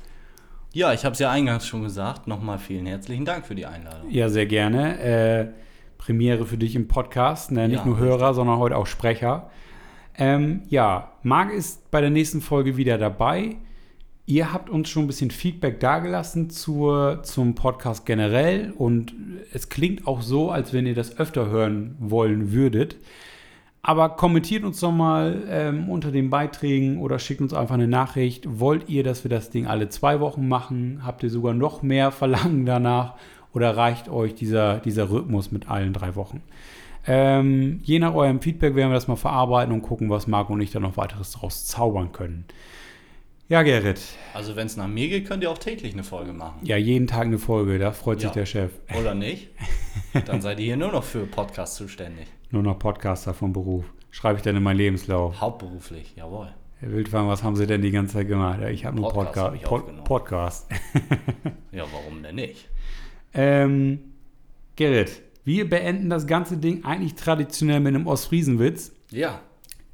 Ja, 0.73 0.93
ich 0.93 1.03
habe 1.03 1.13
es 1.13 1.19
ja 1.19 1.29
eingangs 1.29 1.67
schon 1.67 1.83
gesagt. 1.83 2.27
Nochmal 2.27 2.57
vielen 2.57 2.85
herzlichen 2.85 3.25
Dank 3.25 3.45
für 3.45 3.55
die 3.55 3.65
Einladung. 3.65 4.09
Ja, 4.09 4.29
sehr 4.29 4.45
gerne. 4.45 4.99
Äh, 4.99 5.47
Premiere 5.97 6.45
für 6.45 6.57
dich 6.57 6.75
im 6.75 6.87
Podcast. 6.87 7.51
Ne? 7.51 7.67
Nicht 7.67 7.79
ja, 7.79 7.85
nur 7.85 7.97
Hörer, 7.97 8.29
richtig. 8.29 8.35
sondern 8.35 8.57
heute 8.57 8.77
auch 8.77 8.87
Sprecher. 8.87 9.49
Ähm, 10.17 10.63
ja, 10.69 11.11
Marc 11.23 11.51
ist 11.51 11.91
bei 11.91 11.99
der 11.99 12.09
nächsten 12.09 12.39
Folge 12.39 12.77
wieder 12.77 12.97
dabei. 12.97 13.57
Ihr 14.25 14.53
habt 14.53 14.69
uns 14.69 14.89
schon 14.89 15.03
ein 15.03 15.07
bisschen 15.07 15.29
Feedback 15.29 15.81
dagelassen 15.81 16.49
zur, 16.49 17.21
zum 17.23 17.53
Podcast 17.53 18.05
generell 18.05 18.71
und 18.71 19.13
es 19.51 19.67
klingt 19.67 20.07
auch 20.07 20.21
so, 20.21 20.51
als 20.51 20.71
wenn 20.71 20.85
ihr 20.85 20.95
das 20.95 21.17
öfter 21.19 21.49
hören 21.49 21.95
wollen 21.99 22.53
würdet. 22.53 22.95
Aber 23.83 24.09
kommentiert 24.09 24.63
uns 24.63 24.79
doch 24.79 24.91
mal 24.91 25.43
ähm, 25.49 25.89
unter 25.89 26.11
den 26.11 26.29
Beiträgen 26.29 26.99
oder 26.99 27.17
schickt 27.17 27.41
uns 27.41 27.53
einfach 27.53 27.75
eine 27.75 27.87
Nachricht. 27.87 28.59
Wollt 28.59 28.89
ihr, 28.89 29.03
dass 29.03 29.23
wir 29.23 29.29
das 29.29 29.49
Ding 29.49 29.65
alle 29.65 29.89
zwei 29.89 30.19
Wochen 30.19 30.47
machen? 30.47 31.01
Habt 31.03 31.23
ihr 31.23 31.31
sogar 31.31 31.53
noch 31.53 31.81
mehr 31.81 32.11
Verlangen 32.11 32.65
danach? 32.65 33.15
Oder 33.53 33.75
reicht 33.75 34.07
euch 34.07 34.35
dieser, 34.35 34.77
dieser 34.79 35.09
Rhythmus 35.09 35.51
mit 35.51 35.69
allen 35.69 35.93
drei 35.93 36.15
Wochen? 36.15 36.41
Ähm, 37.07 37.79
je 37.83 37.97
nach 37.97 38.13
eurem 38.13 38.39
Feedback 38.39 38.75
werden 38.75 38.91
wir 38.91 38.95
das 38.95 39.07
mal 39.07 39.15
verarbeiten 39.15 39.73
und 39.73 39.81
gucken, 39.81 40.09
was 40.09 40.27
Marco 40.27 40.53
und 40.53 40.61
ich 40.61 40.71
da 40.71 40.79
noch 40.79 40.97
weiteres 40.97 41.31
draus 41.31 41.65
zaubern 41.65 42.11
können. 42.11 42.45
Ja, 43.51 43.63
Gerrit. 43.63 43.99
Also 44.33 44.55
wenn 44.55 44.65
es 44.67 44.77
nach 44.77 44.87
mir 44.87 45.09
geht, 45.09 45.27
könnt 45.27 45.43
ihr 45.43 45.51
auch 45.51 45.57
täglich 45.57 45.91
eine 45.91 46.05
Folge 46.05 46.31
machen. 46.31 46.61
Ja, 46.63 46.77
jeden 46.77 47.05
Tag 47.05 47.23
eine 47.23 47.37
Folge, 47.37 47.77
da 47.79 47.91
freut 47.91 48.21
sich 48.21 48.29
Ja. 48.29 48.33
der 48.33 48.45
Chef. 48.45 48.71
Oder 48.97 49.13
nicht? 49.27 49.49
Dann 50.25 50.39
seid 50.39 50.59
ihr 50.59 50.67
hier 50.67 50.77
nur 50.77 50.93
noch 50.93 51.03
für 51.03 51.25
Podcast 51.25 51.75
zuständig. 51.75 52.27
Nur 52.51 52.63
noch 52.63 52.79
Podcaster 52.79 53.33
vom 53.33 53.51
Beruf. 53.51 53.83
Schreibe 54.09 54.37
ich 54.37 54.41
dann 54.43 54.55
in 54.55 54.63
meinen 54.63 54.77
Lebenslauf. 54.77 55.41
Hauptberuflich, 55.41 56.13
jawohl. 56.15 56.47
Herr 56.79 56.91
Wildfang, 56.93 57.27
was 57.27 57.43
haben 57.43 57.57
Sie 57.57 57.67
denn 57.67 57.81
die 57.81 57.91
ganze 57.91 58.13
Zeit 58.13 58.29
gemacht? 58.29 58.61
Ja, 58.61 58.69
ich 58.69 58.85
habe 58.85 58.95
nur 58.95 59.09
Podcast 59.11 59.35
Podca 59.35 59.47
hab 59.47 59.55
ich 59.55 59.63
Pod. 59.63 60.03
Podcast. 60.05 60.69
Ja, 61.73 61.83
warum 61.91 62.23
denn 62.23 62.35
nicht? 62.35 62.69
ähm, 63.33 63.99
Gerrit, 64.77 65.21
wir 65.43 65.69
beenden 65.69 66.09
das 66.09 66.25
ganze 66.25 66.55
Ding 66.55 66.85
eigentlich 66.85 67.15
traditionell 67.15 67.81
mit 67.81 67.95
einem 67.95 68.07
Ostfriesenwitz. 68.07 68.93
Ja, 69.09 69.41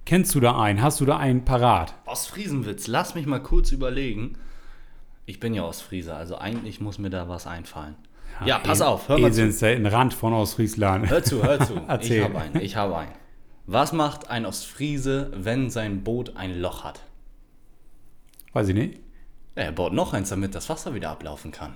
Kennst 0.08 0.34
du 0.36 0.40
da 0.40 0.58
einen? 0.58 0.82
Hast 0.82 1.02
du 1.02 1.06
da 1.06 1.18
einen 1.18 1.44
parat? 1.44 1.94
Ostfriesenwitz, 2.06 2.88
lass 2.88 3.14
mich 3.14 3.26
mal 3.26 3.44
kurz 3.44 3.74
überlegen. 3.74 4.38
Ich 5.26 5.42
bin 5.42 5.54
ja 5.54 5.64
Ostfriese, 5.64 6.16
also 6.16 6.38
eigentlich 6.38 6.80
muss 6.80 6.98
mir 6.98 7.10
da 7.10 7.28
was 7.28 7.46
einfallen. 7.46 7.96
Ja, 8.46 8.58
pass 8.60 8.80
auf, 8.80 9.10
hör 9.10 9.18
mal 9.18 9.34
zu. 9.34 9.52
sind 9.52 9.66
ein 9.66 9.86
Rand 9.86 10.14
von 10.14 10.32
Ostfriesland. 10.32 11.10
Hör 11.10 11.26
zu, 11.26 11.44
hör 11.44 11.60
zu. 11.60 11.74
ich 12.00 12.24
habe 12.24 12.40
einen, 12.40 12.56
ich 12.62 12.78
habe 12.78 12.98
einen. 12.98 13.12
Was 13.66 13.92
macht 13.92 14.30
ein 14.30 14.46
Ostfriese, 14.46 15.30
wenn 15.36 15.70
sein 15.70 16.06
Boot 16.06 16.38
ein 16.38 16.58
Loch 16.58 16.86
hat? 16.86 17.02
Weiß 18.54 18.70
ich 18.70 18.76
nicht. 18.76 19.02
Ja, 19.58 19.64
er 19.64 19.72
baut 19.74 19.92
noch 19.92 20.14
eins, 20.14 20.30
damit 20.30 20.56
das 20.56 20.70
Wasser 20.70 20.94
wieder 20.94 21.10
ablaufen 21.10 21.52
kann. 21.52 21.76